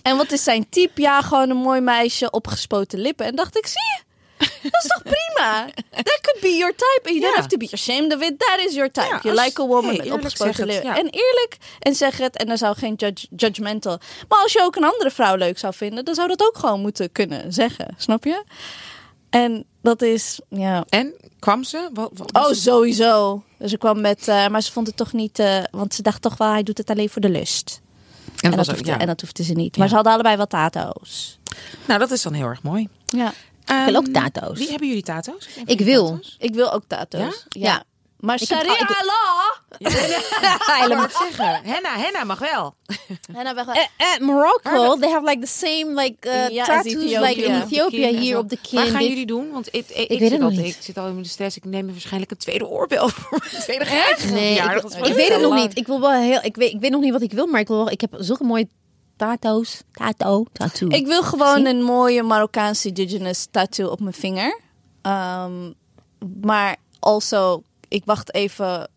[0.01, 1.01] En wat is zijn type?
[1.01, 3.25] Ja, gewoon een mooi meisje, opgespoten lippen.
[3.25, 3.99] En dacht ik, zie je?
[4.69, 5.65] Dat is toch prima?
[5.89, 7.01] That could be your type.
[7.03, 8.39] And you don't have to be ashamed of it.
[8.39, 9.07] That is your type.
[9.07, 10.89] Ja, you als- like a woman hey, eerlijk opgespoten lippen.
[10.89, 10.97] ja.
[10.97, 12.37] En eerlijk en zeg het.
[12.37, 13.99] En dan zou geen judge, judgmental.
[14.27, 16.81] Maar als je ook een andere vrouw leuk zou vinden, dan zou dat ook gewoon
[16.81, 17.93] moeten kunnen zeggen.
[17.97, 18.43] Snap je?
[19.31, 20.85] En dat is, ja.
[20.89, 21.89] En kwam ze?
[21.93, 22.57] Wat, wat was Oh, het?
[22.59, 23.43] sowieso.
[23.57, 26.21] Dus ik kwam met, eh, maar ze vond het toch niet, eh, want ze dacht
[26.21, 27.81] toch wel, hij doet het alleen voor de lust.
[28.41, 28.99] En En, dat ook, hoefde, ja.
[28.99, 29.73] en dat hoefde ze niet.
[29.75, 29.79] Ja.
[29.79, 31.39] Maar ze hadden allebei wat tato's.
[31.87, 32.87] Nou, dat is dan heel erg mooi.
[33.05, 33.33] Ja.
[33.65, 34.57] Ik wil ook Ehm, tato's.
[34.57, 35.47] Wie hebben jullie tato's?
[35.65, 36.05] Ik wil.
[36.09, 36.35] tato's?
[36.39, 37.45] Ik wil ook tato's.
[37.49, 37.61] Ja?
[37.67, 37.83] Ja.
[38.21, 39.29] Maar Ik heb- sharia ik- law.
[39.81, 41.61] Ik wou het zeggen.
[41.63, 42.75] Henna, Henna mag wel.
[43.27, 47.51] Weg- At, at Morocco, they have like the same like uh, Ja, tattoos like in
[47.53, 47.63] Ja.
[47.63, 48.77] Ethiopia hier op de kin.
[48.79, 49.51] Waar gaan jullie doen?
[49.51, 50.59] Want ik, ik, ik, weet zit al, niet.
[50.65, 51.57] ik zit al in de stress.
[51.57, 54.29] Ik neem me waarschijnlijk een tweede oorbel voor mijn tweede Echt?
[54.31, 55.61] Nee, ja, ik, ik wel weet het nog lang.
[55.67, 55.77] niet.
[55.77, 56.39] Ik wil wel heel.
[56.43, 57.89] Ik weet, ik weet nog niet wat ik wil, maar ik wil wel.
[57.91, 58.67] Ik heb zulke mooie
[59.17, 59.81] tato's.
[59.91, 60.87] Tato, tattoo.
[60.87, 64.59] Ik wil gewoon een mooie Marokkaanse indigenous tattoo op mijn vinger.
[65.01, 65.71] Ehm,
[66.41, 68.89] maar also, ik wacht even.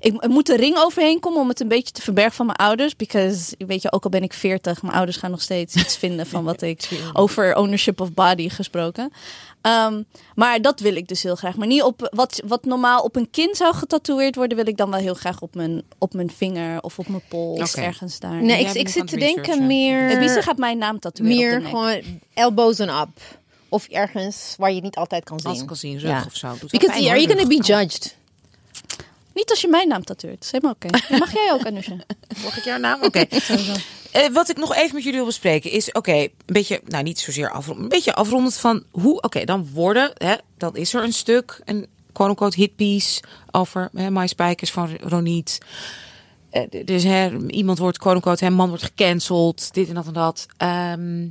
[0.00, 2.58] Ik, er moet een ring overheen komen om het een beetje te verbergen van mijn
[2.58, 2.96] ouders.
[2.96, 6.26] Because, weet je, ook al ben ik 40, mijn ouders gaan nog steeds iets vinden
[6.26, 9.12] van wat ik over ownership of body gesproken.
[9.60, 10.02] Ehm,
[10.34, 11.56] maar dat wil ik dus heel graag.
[11.56, 14.90] Maar niet op wat, wat normaal op een kin zou getatoeëerd worden, wil ik dan
[14.90, 18.42] wel heel graag op mijn, op mijn vinger of op mijn pols ergens daar.
[18.42, 20.10] nee, ik, ik zit te denken meer.
[20.10, 22.00] En wie ze gaat mijn naam tatoeëren meer de gewoon
[22.34, 23.22] elbows and up.
[23.68, 25.50] Of ergens waar je niet altijd kan zien.
[25.50, 26.24] Als ik kan zien, rug Ja.
[26.26, 26.48] of zo.
[26.60, 27.48] Doet Because are you gonna rug.
[27.48, 28.16] be judged?
[29.36, 30.36] Niet als je mijn naam tatoeëert.
[30.36, 31.18] Dat is helemaal oké.
[31.18, 31.96] Mag jij ook, Anousha?
[32.44, 33.02] Mag ik jouw naam?
[33.02, 33.24] Oké.
[34.12, 37.18] Eh, wat ik nog even met jullie wil bespreken is, oké, een beetje, nou niet
[37.18, 41.12] zozeer afronden, een beetje afrondend van hoe, oké, dan worden, hè, dan is er een
[41.12, 45.58] stuk, een quote-unquote hitpiece over hè, My Spijkers van Roniet.
[46.50, 50.46] Eh, d- dus hè, iemand wordt, hè, man wordt gecanceld, dit en dat en dat.
[50.56, 51.26] Ehm,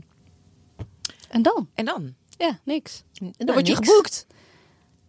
[1.29, 1.67] En dan?
[1.73, 2.13] en dan?
[2.37, 3.03] Ja, niks.
[3.13, 3.87] Dan Nou, word je niks.
[3.87, 4.25] geboekt.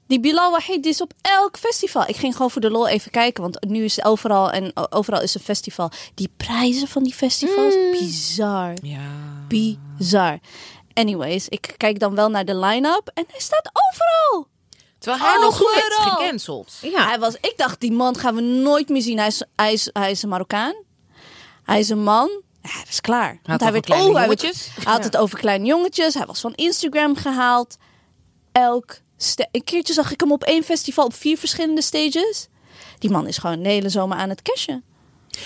[0.06, 2.04] Die Bilal Wahid die is op elk festival.
[2.08, 5.20] Ik ging gewoon voor de lol even kijken, want nu is het overal en overal
[5.22, 5.90] is een festival.
[6.14, 8.72] Die prijzen van die festivals, bizar.
[8.82, 9.10] Ja.
[9.48, 10.38] Bizar.
[10.94, 14.48] Anyways, ik kijk dan wel naar de line-up en hij staat overal.
[14.98, 16.16] Terwijl hij Oh, nog goed werd overal.
[16.16, 16.72] gecanceld.
[16.82, 17.06] Ja.
[17.06, 19.18] Hij was, ik dacht, die man gaan we nooit meer zien.
[19.18, 20.74] Hij is, hij is, hij is een Marokkaan.
[21.64, 22.28] Hij is een man.
[22.62, 23.38] Ja, hij is klaar.
[23.42, 24.68] Want over hij, werd, kleine oh, hij, werd- jongetjes.
[24.74, 26.14] hij had het over kleine jongetjes.
[26.14, 27.76] Hij was van Instagram gehaald.
[28.52, 28.98] Elk
[29.52, 32.48] Een keertje zag ik hem op één festival op vier verschillende stages.
[32.98, 34.84] Die man is gewoon de hele zomer aan het cashen.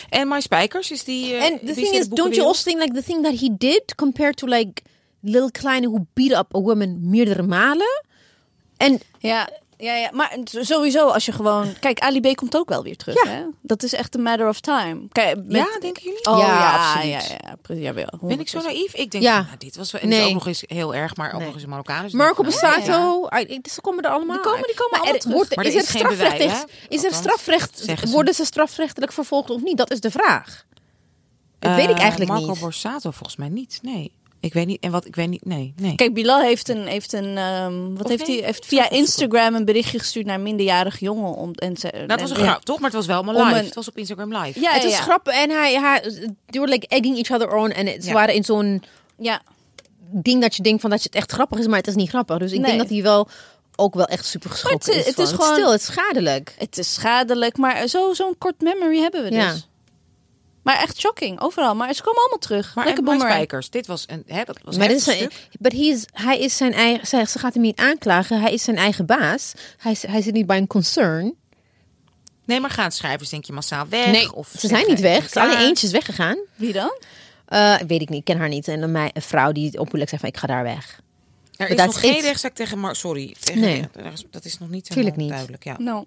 [0.09, 1.35] En My Spijkers is die.
[1.35, 3.23] eh, And die the thing in is, de don't you also think like the thing
[3.23, 4.83] that he did compared to like
[5.21, 8.05] Lil Kleine who beat up a woman meerdere malen?
[8.77, 10.11] En Ja, ja, ja.
[10.12, 11.74] maar sowieso als je gewoon...
[11.81, 13.24] Kijk, Ali B komt ook wel weer terug.
[13.24, 13.31] Ja.
[13.31, 13.43] Hè?
[13.62, 15.09] Dat is echt een matter of time.
[15.12, 16.27] Kijk, met- Ja, denken jullie?
[16.27, 17.28] Oh, Ja, ja, absoluut.
[17.28, 17.85] Ja, ja, precies.
[17.85, 18.94] Jawel, Ben ik zo naïef?
[18.94, 19.40] Ik denk, Ja.
[19.43, 20.01] nou, dit was wel.
[20.01, 20.27] En Nee.
[20.27, 21.44] ook nog eens heel erg, maar ook Nee.
[21.44, 22.02] nog eens een Marokkaan.
[22.02, 24.36] Dus Marco Bassato, I- ze komen er allemaal.
[24.36, 25.35] Die komen- die komen Maar allemaal er terug.
[25.36, 26.39] wordt- Maar is er er is geen strafrecht?
[26.39, 26.65] bewijs?
[26.89, 27.78] Is er strafrecht?
[27.78, 27.97] ze.
[28.11, 29.77] Worden ze strafrechtelijk vervolgd of niet?
[29.77, 30.65] Dat is de vraag.
[31.59, 32.61] Dat weet ik Eh, eigenlijk Marco niet.
[32.61, 33.78] Borsato volgens mij niet.
[33.82, 34.12] Nee.
[34.41, 34.81] Ik weet niet.
[34.83, 35.45] En wat ik weet niet.
[35.45, 35.75] Nee.
[35.77, 35.95] nee.
[35.95, 38.37] Kijk, Bilal heeft een, heeft een ehm, wat Of heeft nee?
[38.37, 38.47] hij?
[38.47, 41.89] Heeft via het Instagram een berichtje gestuurd naar een minderjarige jongen om en ze.
[41.93, 42.77] Nou, dat was een toch?
[42.81, 43.59] Maar het was wel Om live.
[43.59, 44.61] een- Het was op Instagram live.
[44.61, 45.03] Ja, het ja, is ja.
[45.03, 46.01] grappig en hij, hij
[46.47, 48.12] they were like egging each other on en ze Ja.
[48.15, 48.83] waren in zo'n
[49.19, 49.43] Ja,
[50.12, 52.09] ding dat je denkt van dat je het echt grappig is, maar het is niet
[52.09, 52.39] grappig.
[52.39, 52.67] Dus ik Nee.
[52.67, 53.29] denk dat hij wel
[53.77, 55.07] ook wel echt super geschrokken het is- is.
[55.07, 55.25] het van.
[55.25, 56.55] is gewoon- stil, het is schadelijk.
[56.59, 59.69] het is schadelijk, maar zo zo'n kort memory hebben we dus.
[60.62, 61.74] Maar echt shocking, overal.
[61.74, 62.74] Maar ze komen allemaal terug.
[62.74, 63.32] Maar Lekker boomerang.
[63.32, 63.70] Spijkers.
[63.70, 64.23] Dit was een.
[64.27, 65.27] Hè, dat was Maar een dit is
[65.59, 67.07] but he is, hij is zijn eigen.
[67.07, 68.41] Zij, ze gaat hem niet aanklagen.
[68.41, 69.53] Hij is zijn eigen baas.
[69.78, 71.35] Hij, is- hij zit niet bij een concern.
[72.45, 74.32] Nee, maar gaan schrijvers denk je massaal weg?
[74.32, 75.35] of ze zijn niet weg.
[75.37, 76.39] Alleen eentje is weggegaan.
[76.55, 76.99] Wie dan?
[77.47, 78.19] Eh, weet ik niet.
[78.19, 78.69] Ik ken haar niet.
[78.69, 81.01] En dan mij, een vrouw die openlijk zegt van ik ga daar weg.
[81.57, 82.97] Er is nog geen rechtszaak tegen Mar.
[82.97, 83.35] Sorry.
[83.41, 83.85] Tegen, Nee.
[84.31, 85.28] Dat is nog niet Tuurlijk helemaal niet.
[85.28, 85.65] duidelijk.
[85.65, 85.77] Ja.
[85.78, 86.05] Nou,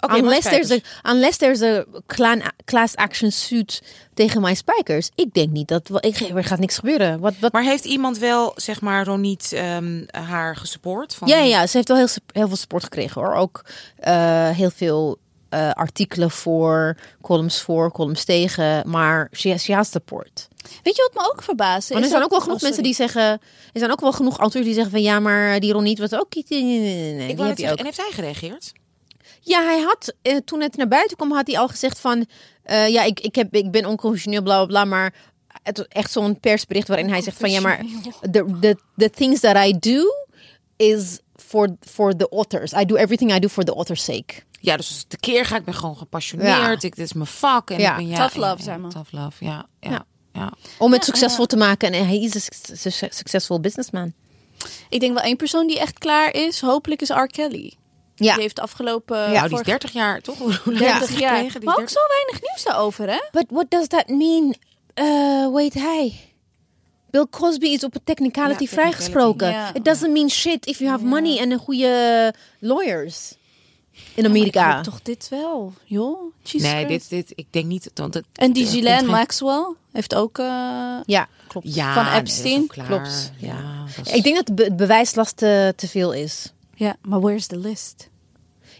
[0.00, 0.78] Oké, My unless, there's a,
[1.10, 3.82] unless there's a clan, class action suit
[4.14, 5.10] tegen mijn spijkers.
[5.14, 7.20] Ik denk niet dat ik, er gaat niks gebeuren.
[7.20, 11.14] Wat, wat, Maar heeft iemand wel, zeg maar, Roniet ehm, haar gesupport?
[11.14, 13.34] Van, ja, ja, ja, ze heeft wel heel, heel veel support gekregen hoor.
[13.34, 13.64] Ook
[13.96, 15.18] eh, heel veel
[15.48, 18.90] eh, artikelen voor, columns voor, columns tegen.
[18.90, 20.48] Maar she, she has support.
[20.82, 21.94] weet je wat me ook verbaasde?
[21.94, 23.22] Maar er zijn ook wel genoeg Oh, mensen die zeggen.
[23.22, 23.40] Er
[23.72, 26.34] zijn ook wel genoeg auteurs die zeggen van ja, maar die Ron was ook.
[26.34, 27.78] Nee, nee, nee, nee, Ik die heb je ook.
[27.78, 28.72] en heeft hij gereageerd?
[29.40, 32.26] Ja, hij had eh, toen het naar buiten kwam, had hij al gezegd van
[32.62, 34.84] eh, ja, ik, ik, heb, ik ben onconventioneel, bla bla bla.
[34.84, 35.14] Maar
[35.62, 37.84] het was echt zo'n persbericht waarin hij zegt van ja, maar
[38.30, 40.02] the, the, the things that I do
[40.76, 42.72] is for, for the authors.
[42.72, 44.34] I do everything I do for the author's sake.
[44.60, 46.48] Ja, dus het keer ga ik ben gewoon gepassioneerd.
[46.48, 46.70] Ja.
[46.70, 47.70] Ik, dit is mijn vak.
[47.70, 47.90] En Ja.
[47.90, 48.90] ik ben, ja, Tough love, zeg maar.
[48.90, 49.66] Tough love, ja.
[49.80, 49.90] ja.
[49.90, 50.04] Ja.
[50.32, 50.52] Ja.
[50.78, 51.92] Om het succesvol te maken.
[51.92, 54.12] En hij is een suc- suc- succesvol businessman.
[54.88, 56.60] Ik denk wel één persoon die echt klaar is.
[56.60, 57.26] Hopelijk is R.
[57.26, 57.72] Kelly.
[58.24, 58.32] Ja.
[58.32, 60.38] Die heeft de afgelopen Nou, die is vorige 30 jaar, toch?
[60.42, 61.34] Hoe lang 30 heeft hij jaar.
[61.34, 61.60] gekregen?
[61.60, 63.20] Die Maar ook 30 zo weinig nieuws daarover, hè?
[63.32, 64.54] But what does that mean?
[64.94, 66.20] Uh, weet hij.
[67.10, 69.38] Bill Cosby is op een technicality Ja, vrijgesproken.
[69.38, 69.72] technicality.
[69.72, 69.78] Ja.
[69.78, 73.34] It doesn't mean shit if you have money en een goede lawyers.
[74.14, 74.80] In Amerika.
[74.80, 76.32] toch dit wel, joh?
[76.42, 77.10] Jesus Nee, Christ.
[77.10, 77.90] dit, dit, ik denk niet.
[77.94, 80.38] Want het, En die Ghislaine komt geen- Maxwell heeft ook...
[80.38, 80.44] eh,
[81.04, 81.74] Ja, klopt.
[81.74, 82.66] Ja, van Epstein?
[82.66, 83.32] Klopt.
[83.38, 86.52] Ja, Ik denk dat de be- bewijslast te, te veel is.
[86.80, 88.08] Ja, maar where's the list?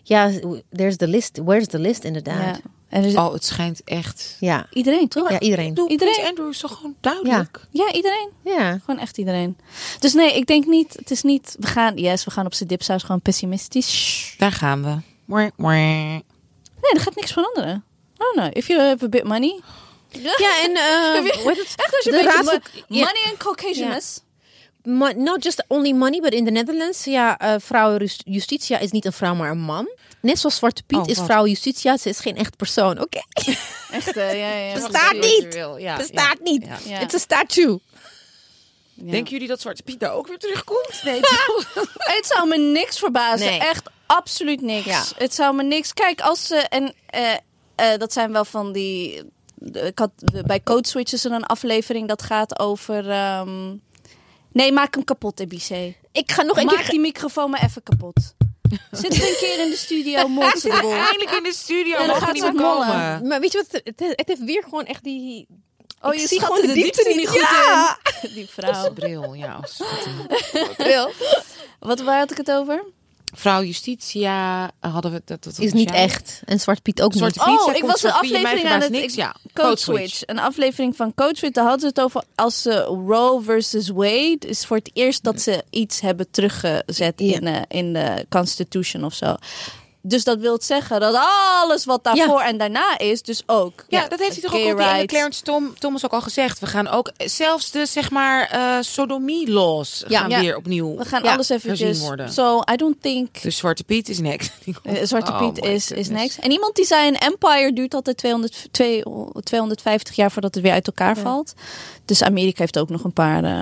[0.02, 0.30] Ja,
[0.72, 1.38] there's the list.
[1.44, 2.56] Where's the list inderdaad?
[2.56, 2.60] Ja.
[2.88, 4.36] En er is Oh, het schijnt echt.
[4.40, 5.30] Ja, iedereen, toch?
[5.30, 5.74] ja iedereen.
[5.74, 6.24] Doe, Iedereen?
[6.24, 7.60] Andrew is toch gewoon duidelijk?
[7.70, 8.28] Ja, iedereen.
[8.44, 8.78] Ja.
[8.84, 9.56] Gewoon echt iedereen.
[9.98, 12.64] Dus nee, ik denk niet, het is niet, we gaan, yes, we gaan op z'n
[12.66, 14.34] dipsaus gewoon pessimistisch.
[14.38, 14.96] Daar gaan we.
[16.80, 17.84] Nee, er gaat niks veranderen.
[18.16, 19.60] Don't know, if you have a bit money.
[20.10, 20.70] Ja, en
[21.24, 23.04] uh, is- Echt als je de ja.
[23.04, 24.20] money and Caucasianness.
[24.82, 29.12] Not just only money, but in the Netherlands, ja, eh vrouw Justitia is niet een
[29.12, 29.88] vrouw, maar een man.
[30.20, 33.00] Net zoals Zwarte Piet Oh, is vrouw Justitia, ze is geen echt persoon.
[33.00, 33.20] Oké,
[33.90, 34.72] Echt, eh, ja, ja.
[34.74, 35.58] Bestaat niet.
[35.78, 36.64] Ja, bestaat niet.
[36.84, 36.98] Ja.
[36.98, 37.80] Het is een statue.
[38.94, 39.10] Ja.
[39.10, 41.00] Denken jullie dat Zwarte Piet daar ook weer terugkomt?
[41.04, 41.20] Nee?
[42.16, 43.46] Het zou me niks verbazen.
[43.46, 43.58] Nee.
[43.60, 44.84] Echt absoluut niks.
[44.86, 45.02] Ja.
[45.16, 45.94] Het zou me niks.
[45.94, 46.56] Kijk, als ze.
[46.56, 49.22] En eh, dat zijn wel van die.
[49.54, 53.10] de- Ik had de- bij Code Switch is er een aflevering dat gaat over.
[53.10, 53.74] ehm,
[54.52, 55.94] nee, maak hem kapot, EBC.
[56.12, 56.90] Ik ga nog een Maak keer...
[56.90, 58.14] die microfoon maar even kapot.
[58.90, 60.28] Zit er een keer in de studio,
[60.80, 60.92] bol.
[60.92, 61.98] Eindelijk in de studio.
[62.00, 62.86] Ja, dan gaat niet meer mollen.
[62.86, 63.26] komen.
[63.26, 65.46] Maar weet je wat, het, het heeft weer gewoon echt die...
[66.02, 67.28] Oh, je zie schatte gewoon de diepte niet.
[67.28, 67.98] goed Ja.
[68.22, 68.30] in.
[68.34, 68.92] Die vrouw.
[68.92, 69.52] Bril, ja.
[69.60, 69.82] Als
[71.78, 72.84] Wat, waar had ik het over?
[73.34, 75.44] Vrouw Justitia hadden we dat.
[75.44, 76.42] dat Is niet echt.
[76.44, 77.58] En Zwarte Piet ook Zwarte niet.
[77.58, 79.12] Piet, Oh, ik was een aflevering aan het- niks.
[79.12, 80.22] ik- Ja, Code Switch.
[80.26, 81.54] Een aflevering van Code Switch.
[81.54, 84.38] Daar hadden ze het over als ze Roe versus Wade.
[84.38, 87.34] is voor het eerst dat ze iets hebben teruggezet Ja.
[87.34, 89.36] in, eh, in de Constitution of zo.
[90.02, 91.14] Dus dat wil zeggen dat
[91.60, 93.84] alles wat daarvoor en daarna is, dus ook.
[93.88, 95.06] Ja, dat heeft hij toch ook op die.
[95.06, 96.58] Clarence Tom, Thomas ook al gezegd.
[96.58, 100.20] We gaan ook zelfs de zeg maar eh sodomie-laws Ja.
[100.20, 100.96] gaan weer opnieuw.
[100.96, 102.00] We gaan alles eventjes.
[102.00, 102.32] worden.
[102.32, 103.42] So I don't think.
[103.42, 104.52] Dus Zwarte Piet is next.
[104.82, 106.38] eh, Zwarte Oh Piet is, is next.
[106.38, 109.02] En iemand die zei: een empire duurt altijd 200, twee-
[109.42, 111.52] 250 jaar voordat het weer uit elkaar valt.
[112.04, 113.60] Dus Amerika heeft ook nog een paar, eh,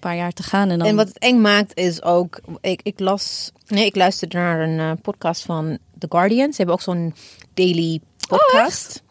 [0.00, 0.70] paar jaar te gaan.
[0.70, 4.36] En, dan, En wat het eng maakt is ook, ik, ik las, nee, ik luisterde
[4.36, 6.50] naar een eh, podcast van The Guardian.
[6.50, 7.14] Ze hebben ook zo'n
[7.54, 9.02] daily podcast.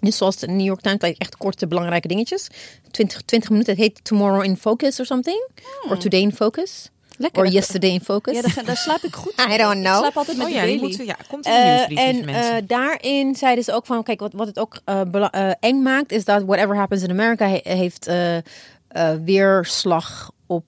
[0.00, 2.48] Dus zoals de New York Times, echt korte, belangrijke dingetjes.
[2.90, 3.72] 20, 20 minuten.
[3.72, 5.48] Het heet Tomorrow in Focus or something.
[5.88, 6.90] Or Today in Focus.
[7.16, 7.42] Lekker.
[7.44, 8.34] Or Yesterday in Focus.
[8.34, 9.32] Ja, daar, daar slaap ik goed.
[9.52, 9.98] I don't Ik know.
[9.98, 12.56] slaap altijd met Oh de ja, moeten, ja, komt in de nieuwsbrief, lieve en mensen.
[12.56, 14.80] eh, daarin zeiden ze ook van, kijk, wat, wat het ook
[15.60, 18.10] eng maakt, is dat whatever happens in America he- heeft
[18.92, 20.64] eh, weerslag op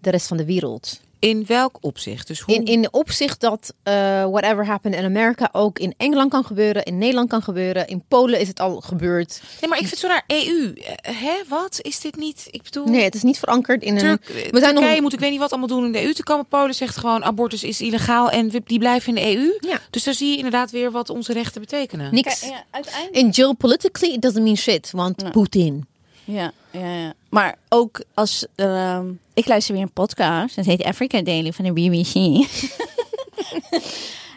[0.00, 1.00] de rest van de wereld.
[1.20, 2.26] in welk opzicht?
[2.26, 2.54] Dus hoe...
[2.54, 3.92] In, in de opzicht dat eh,
[4.30, 8.40] whatever happened in Amerika ook in Engeland kan gebeuren, in Nederland kan gebeuren, in Polen
[8.40, 9.42] is het al gebeurd.
[9.60, 10.72] Nee, maar ik vind zo naar EU.
[10.74, 11.78] Eh, hè, wat?
[11.82, 12.46] Is dit niet...
[12.50, 12.86] Ik bedoel...
[12.86, 13.98] Nee, het is niet verankerd in een.
[13.98, 15.00] Turk, we zijn Turkije nog.
[15.00, 16.46] moet ik weet niet wat allemaal doen in de EU te komen.
[16.46, 19.56] Polen zegt gewoon abortus is illegaal en we- die blijven in de EU.
[19.60, 19.80] Ja.
[19.90, 22.14] Dus daar zie je inderdaad weer wat onze rechten betekenen.
[22.14, 22.40] Niks.
[22.40, 23.16] Kijk, ja, uiteindelijk.
[23.16, 25.30] In geopolitically, it doesn't mean shit, want Nee.
[25.32, 25.86] Poetin.
[26.24, 27.12] Ja, ja.
[27.30, 28.46] Maar ook als...
[28.54, 30.56] ehm, ik luister weer een podcast.
[30.56, 32.14] Dat heet Africa Daily van de BBC.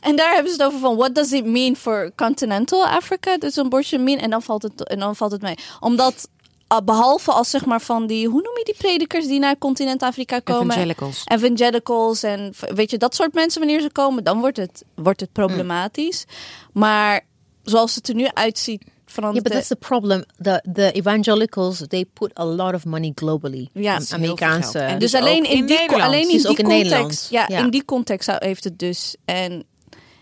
[0.08, 0.96] en daar hebben ze het over van...
[0.96, 3.38] What does it mean for continental Africa?
[3.38, 4.20] Dus abortion mean?
[4.20, 5.56] En dan valt het, en dan valt het mee.
[5.80, 6.30] Omdat...
[6.68, 10.04] ah, Behalve als zeg maar van die, hoe noem je die predikers die naar continent
[10.04, 10.66] Afrika komen?
[10.66, 11.22] Evangelicals.
[11.26, 15.32] evangelicals en weet je, dat soort mensen wanneer ze komen, dan wordt het, wordt het
[15.32, 16.26] problematisch.
[16.74, 17.26] Maar
[17.64, 20.24] zoals het er nu uitziet, Yeah, verandert but that's the problem.
[20.42, 23.70] The the evangelicals they put a lot of money globally.
[23.74, 24.80] Ja, Amerikaanse.
[24.80, 27.28] En dus dus alleen in, in die, alleen in Dus die ook in context, Nederland.
[27.30, 27.64] ja, Ja.
[27.64, 29.16] in die context heeft het dus.
[29.26, 29.64] En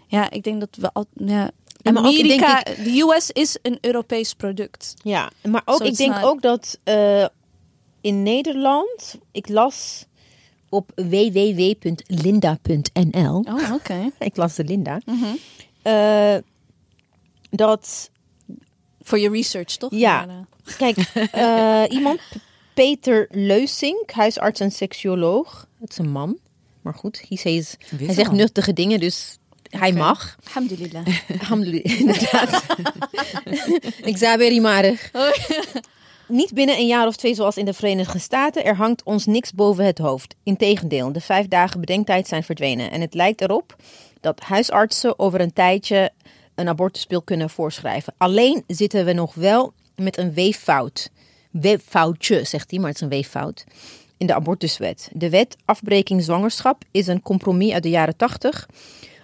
[0.08, 1.52] ja, ik denk dat we al, ja,
[1.82, 4.94] Ja, ik Amerika, de US is een Europees product.
[5.04, 7.26] Ja, maar ook So ik denk not- ook dat eh,
[8.02, 10.06] in Nederland, ik las
[10.70, 10.92] op
[12.20, 13.44] www.linda.nl.
[13.50, 14.12] Oh, oké.
[14.20, 15.00] Ik las de Linda.
[15.82, 16.36] eh,
[17.50, 18.10] dat
[19.02, 19.92] Voor je research, toch?
[19.94, 20.28] Ja.
[20.28, 20.98] Eh, Kijk,
[21.32, 22.20] eh, iemand,
[22.74, 25.68] Peter Leusink, huisarts en seksuoloog.
[25.80, 26.38] Het is een man,
[26.82, 29.38] maar goed, he says, hij zegt nuttige dingen, dus
[29.70, 30.38] hij mag.
[30.46, 31.06] Alhamdulillah.
[31.42, 32.66] Alhamdulillah, inderdaad.
[34.12, 35.12] Ik zei maar.
[36.28, 38.66] Niet binnen een jaar of twee zoals in de Verenigde Staten.
[38.66, 40.36] Er hangt ons niks boven het hoofd.
[40.44, 42.92] Integendeel, de vijf dagen bedenktijd zijn verdwenen.
[42.92, 43.76] En het lijkt erop
[44.20, 46.12] dat huisartsen over een tijdje
[46.60, 48.14] een abortuspil kunnen voorschrijven.
[48.18, 51.10] Alleen zitten we nog wel met een weeffout.
[51.52, 53.64] Weeffoutje, zegt hij, maar het is een weeffout.
[54.18, 55.10] In de abortuswet.
[55.14, 58.68] De wet afbreking zwangerschap is een compromis uit de jaren 80.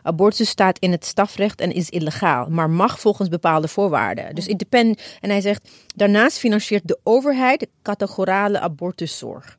[0.06, 4.36] Abortus staat in het strafrecht en is illegaal, maar mag volgens bepaalde voorwaarden.
[4.36, 9.58] Dus it depend, en hij zegt, daarnaast financiert de overheid categorale abortuszorg.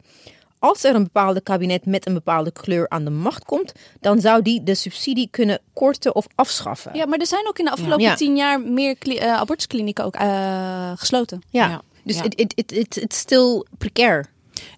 [0.66, 4.43] Als er een bepaalde kabinet met een bepaalde kleur aan de macht komt, dan zou
[4.43, 6.94] die de subsidie kunnen korten of afschaffen.
[6.94, 8.14] Ja, maar er zijn ook in de afgelopen Ja.
[8.14, 11.43] tien jaar meer eh, abortusklinieken ook eh, gesloten.
[11.51, 11.68] Ja.
[11.68, 11.82] Ja.
[12.02, 12.22] Dus Ja.
[12.22, 14.26] het it, it's still precair.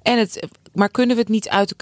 [0.02, 1.74] En het, maar kunnen we het niet uit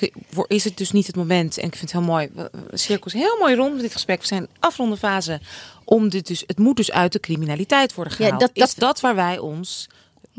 [0.46, 1.58] is het dus niet het moment?
[1.58, 2.30] En ik vind het heel mooi.
[2.72, 4.20] Cirkels heel mooi rond met dit gesprek.
[4.20, 5.40] We zijn afronde fase
[5.84, 6.42] om dit dus.
[6.46, 8.40] Het moet dus uit de criminaliteit worden Ja, gehaald.
[8.40, 9.88] dat- is dat waar wij ons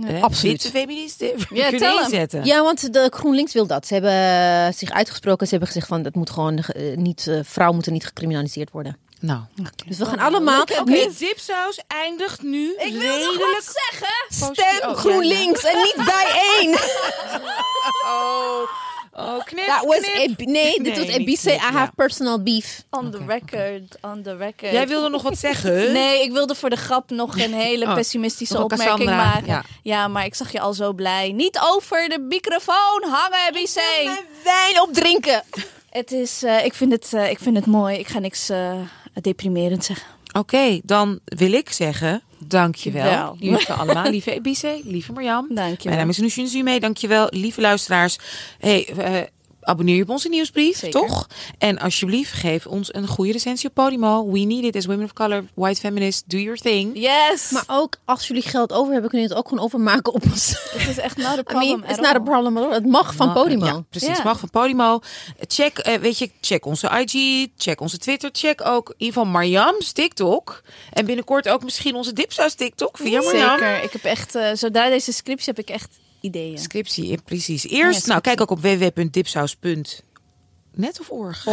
[0.06, 0.62] eh, absoluut.
[0.64, 2.46] witte feministen Ja, inzetten?
[2.46, 3.88] Ja, want de GroenLinks wil dat.
[3.88, 5.46] Ze hebben zich uitgesproken.
[5.46, 8.98] Ze hebben gezegd van dat moet gewoon eh, niet, eh, vrouwen moeten niet gecriminaliseerd worden.
[9.20, 9.40] Nou,
[9.88, 10.84] Dus we gaan allemaal oké.
[10.84, 13.52] niet Dipsaus eindigt nu Ik wil nog redelijk.
[13.54, 14.54] wat zeggen.
[14.54, 16.78] stem Oh, GroenLinks en niet bijeen.
[18.06, 18.62] Oh,
[19.20, 20.40] oh knip, Dat was knip.
[20.48, 21.52] Nee, dit Nee, was Ebice.
[21.54, 21.92] I have ja.
[21.96, 22.84] personal beef.
[22.90, 24.72] On the record, on the record.
[24.72, 25.92] Jij wilde nog wat zeggen?
[25.94, 29.34] Nee, ik wilde voor de grap nog een hele Oh, pessimistische nog een opmerking Cassandra,
[29.34, 29.48] maken.
[29.48, 29.64] ja.
[29.84, 30.08] Ja.
[30.08, 31.32] maar ik zag je al zo blij.
[31.32, 33.76] Niet over de microfoon hangen, BC.
[34.44, 35.44] Wijn opdrinken.
[35.90, 37.98] Het is, eh, ik, vind het, eh, ik vind het mooi.
[37.98, 38.74] Ik ga niks eh,
[39.22, 40.08] deprimerend zeggen.
[40.38, 43.04] Oké, dan wil ik zeggen, dankjewel.
[43.04, 43.36] Wel.
[43.40, 45.46] Lieve allemaal, lieve Ebice, lieve Marjam.
[45.50, 45.84] Dankjewel.
[45.84, 47.28] Mijn naam is Nushin Zume, dankjewel.
[47.30, 48.18] Lieve luisteraars,
[48.60, 49.22] hey, eh,
[49.68, 51.00] abonneer je op onze nieuwsbrief, Zeker.
[51.00, 51.28] toch?
[51.58, 54.32] En alsjeblieft, geef ons een goede recensie op Podimo.
[54.32, 56.92] We need it as women of color, white feminists, do your thing.
[56.94, 57.50] Yes.
[57.50, 60.70] Maar ook als jullie geld over hebben, kunnen jullie het ook gewoon overmaken op ons.
[60.70, 62.24] het is echt not a I problem mean, it's not a all.
[62.24, 62.58] problem.
[62.58, 62.72] at all.
[62.74, 63.66] Het mag van Podimo.
[63.66, 65.00] Ja, precies, mag van Podimo.
[65.48, 69.32] Check, eh, weet je, check onze IG, check onze Twitter, check ook in ieder geval
[69.32, 70.62] Marjam's TikTok.
[70.94, 73.50] En binnenkort ook misschien onze Dipsaus TikTok via Marjam.
[73.60, 73.84] Zeker.
[73.84, 76.58] Ik heb echt, eh, zodra deze scriptie heb ik echt ideeën.
[76.58, 77.68] Scriptie, eh, precies.
[77.68, 81.44] Eerst, Ja, nou, kijk ook op www.dipsaus.net of org.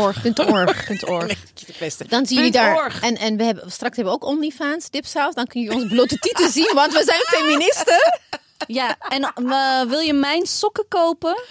[1.60, 2.04] Is het beste.
[2.08, 2.74] Dan zien jullie Punt daar.
[2.76, 3.00] org.
[3.00, 5.34] En, en we hebben straks hebben we ook OnlyFans, dipsaus.
[5.34, 8.20] Dan kun je onze blote titel zien, want we zijn feministen.
[8.66, 11.42] Ja, en eh, wil je mijn sokken kopen?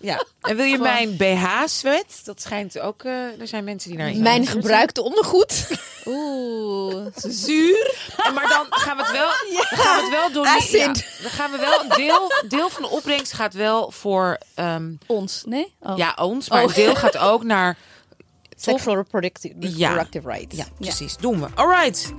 [0.00, 0.24] Ja.
[0.40, 2.20] En wil je mijn BH-sweat?
[2.24, 5.66] Dat schijnt ook, eh, er zijn mensen die naar Mijn gebruikte ondergoed.
[6.06, 7.06] Oeh,
[7.46, 7.94] zuur.
[8.24, 9.28] En maar dan gaan we het wel,
[9.70, 10.44] dan gaan we het wel doen.
[10.80, 10.92] Ja,
[11.22, 15.42] dan gaan we wel een deel, deel van de opbrengst gaat wel voor, ehm, ons.
[15.46, 15.74] Nee?
[15.80, 15.96] Oh.
[15.96, 16.68] ja, ons, maar Oh.
[16.68, 17.76] een deel gaat ook naar,
[18.56, 20.06] Sexual reproductive, Ja.
[20.24, 20.56] rights.
[20.56, 21.46] ja, precies, doen we.
[21.54, 22.12] Alright.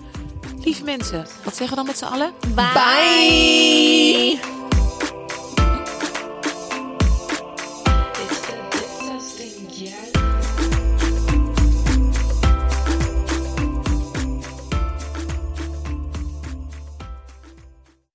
[0.63, 2.33] Lieve mensen, wat zeggen we dan met z'n allen?
[2.55, 4.39] Bye.
[4.39, 4.72] It's